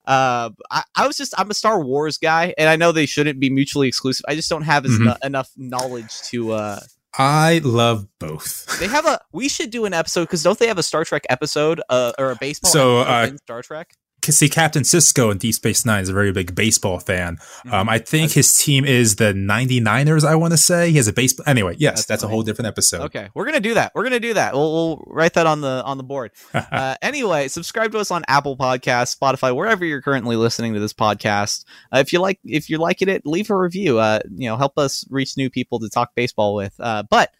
Uh, 0.08 0.50
I, 0.70 0.82
I 0.96 1.06
was 1.06 1.16
just 1.16 1.34
I'm 1.38 1.50
a 1.50 1.54
Star 1.54 1.80
Wars 1.80 2.16
guy, 2.18 2.54
and 2.56 2.68
I 2.68 2.76
know 2.76 2.90
they 2.92 3.06
shouldn't 3.06 3.38
be 3.38 3.50
mutually 3.50 3.86
exclusive. 3.88 4.24
I 4.26 4.34
just 4.34 4.48
don't 4.48 4.62
have 4.62 4.84
as 4.86 4.92
Mhm. 4.92 5.04
no- 5.04 5.16
enough 5.22 5.50
knowledge 5.56 6.20
to. 6.30 6.52
uh 6.52 6.80
I 7.20 7.60
love 7.64 8.06
both. 8.18 8.78
They 8.80 8.86
have 8.86 9.04
a. 9.06 9.20
We 9.32 9.48
should 9.48 9.70
do 9.70 9.84
an 9.86 9.92
episode 9.94 10.22
because 10.24 10.42
don't 10.42 10.58
they 10.58 10.68
have 10.68 10.78
a 10.78 10.82
Star 10.82 11.04
Trek 11.04 11.24
episode 11.28 11.80
uh, 11.88 12.12
or 12.18 12.30
a 12.30 12.36
baseball 12.36 12.70
So, 12.70 12.98
uh, 13.00 13.26
in 13.28 13.38
Star 13.38 13.60
Trek? 13.62 13.92
See, 14.24 14.48
Captain 14.48 14.82
Sisko 14.82 15.32
in 15.32 15.38
Deep 15.38 15.54
Space 15.54 15.86
Nine 15.86 16.02
is 16.02 16.08
a 16.10 16.12
very 16.12 16.32
big 16.32 16.54
baseball 16.54 16.98
fan. 16.98 17.36
Mm-hmm. 17.36 17.72
Um, 17.72 17.88
I 17.88 17.98
think 17.98 18.32
his 18.32 18.54
team 18.54 18.84
is 18.84 19.16
the 19.16 19.32
99ers, 19.32 20.24
I 20.24 20.34
want 20.34 20.52
to 20.52 20.58
say. 20.58 20.90
He 20.90 20.96
has 20.96 21.08
a 21.08 21.12
baseball. 21.12 21.44
Anyway, 21.46 21.76
yes, 21.78 21.94
That's 21.94 22.06
that's, 22.06 22.22
a 22.24 22.28
whole 22.28 22.42
different 22.42 22.66
episode. 22.66 23.02
Okay, 23.02 23.30
we're 23.34 23.46
gonna 23.46 23.60
do 23.60 23.74
that. 23.74 23.92
We're 23.94 24.02
gonna 24.02 24.20
do 24.20 24.34
that. 24.34 24.52
We'll, 24.54 24.72
we'll 24.72 25.04
write 25.06 25.34
that 25.34 25.46
on 25.46 25.60
the 25.60 25.82
on 25.84 25.96
the 25.96 26.04
board. 26.04 26.32
Uh, 26.70 26.96
anyway, 27.02 27.48
subscribe 27.48 27.92
to 27.92 27.98
us 27.98 28.10
on 28.10 28.22
Apple 28.28 28.56
Podcasts, 28.56 29.16
Spotify, 29.16 29.54
wherever 29.54 29.84
you're 29.84 30.02
currently 30.02 30.36
listening 30.36 30.74
to 30.74 30.80
this 30.80 30.92
podcast. 30.92 31.64
Uh, 31.92 31.98
if 31.98 32.12
you 32.12 32.20
like, 32.20 32.38
if 32.44 32.68
you're 32.68 32.78
liking 32.78 33.08
it, 33.08 33.24
leave 33.24 33.48
a 33.50 33.56
review. 33.56 33.98
Uh, 33.98 34.20
you 34.30 34.48
know, 34.48 34.56
help 34.56 34.76
us 34.76 35.04
reach 35.08 35.36
new 35.36 35.48
people 35.48 35.78
to 35.78 35.88
talk 35.88 36.14
baseball 36.14 36.54
with. 36.54 36.74
Uh, 36.78 37.04
but 37.08 37.30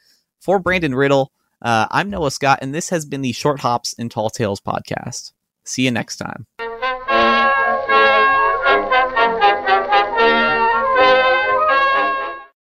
for 0.41 0.59
Brandon 0.59 0.95
Riddle, 0.95 1.33
uh, 1.63 1.87
I'm 1.91 2.11
Noah 2.11 2.31
Scott, 2.31 2.61
and 2.63 2.75
this 2.75 2.89
has 2.89 3.05
been 3.05 3.21
the 3.21 3.33
Short 3.33 3.61
Hops 3.61 3.95
and 3.99 4.11
Tall 4.11 4.31
Tales 4.31 4.61
podcast. 4.61 5.33
See 5.65 5.83
you 5.83 5.91
next 5.91 6.17
time. 6.17 6.47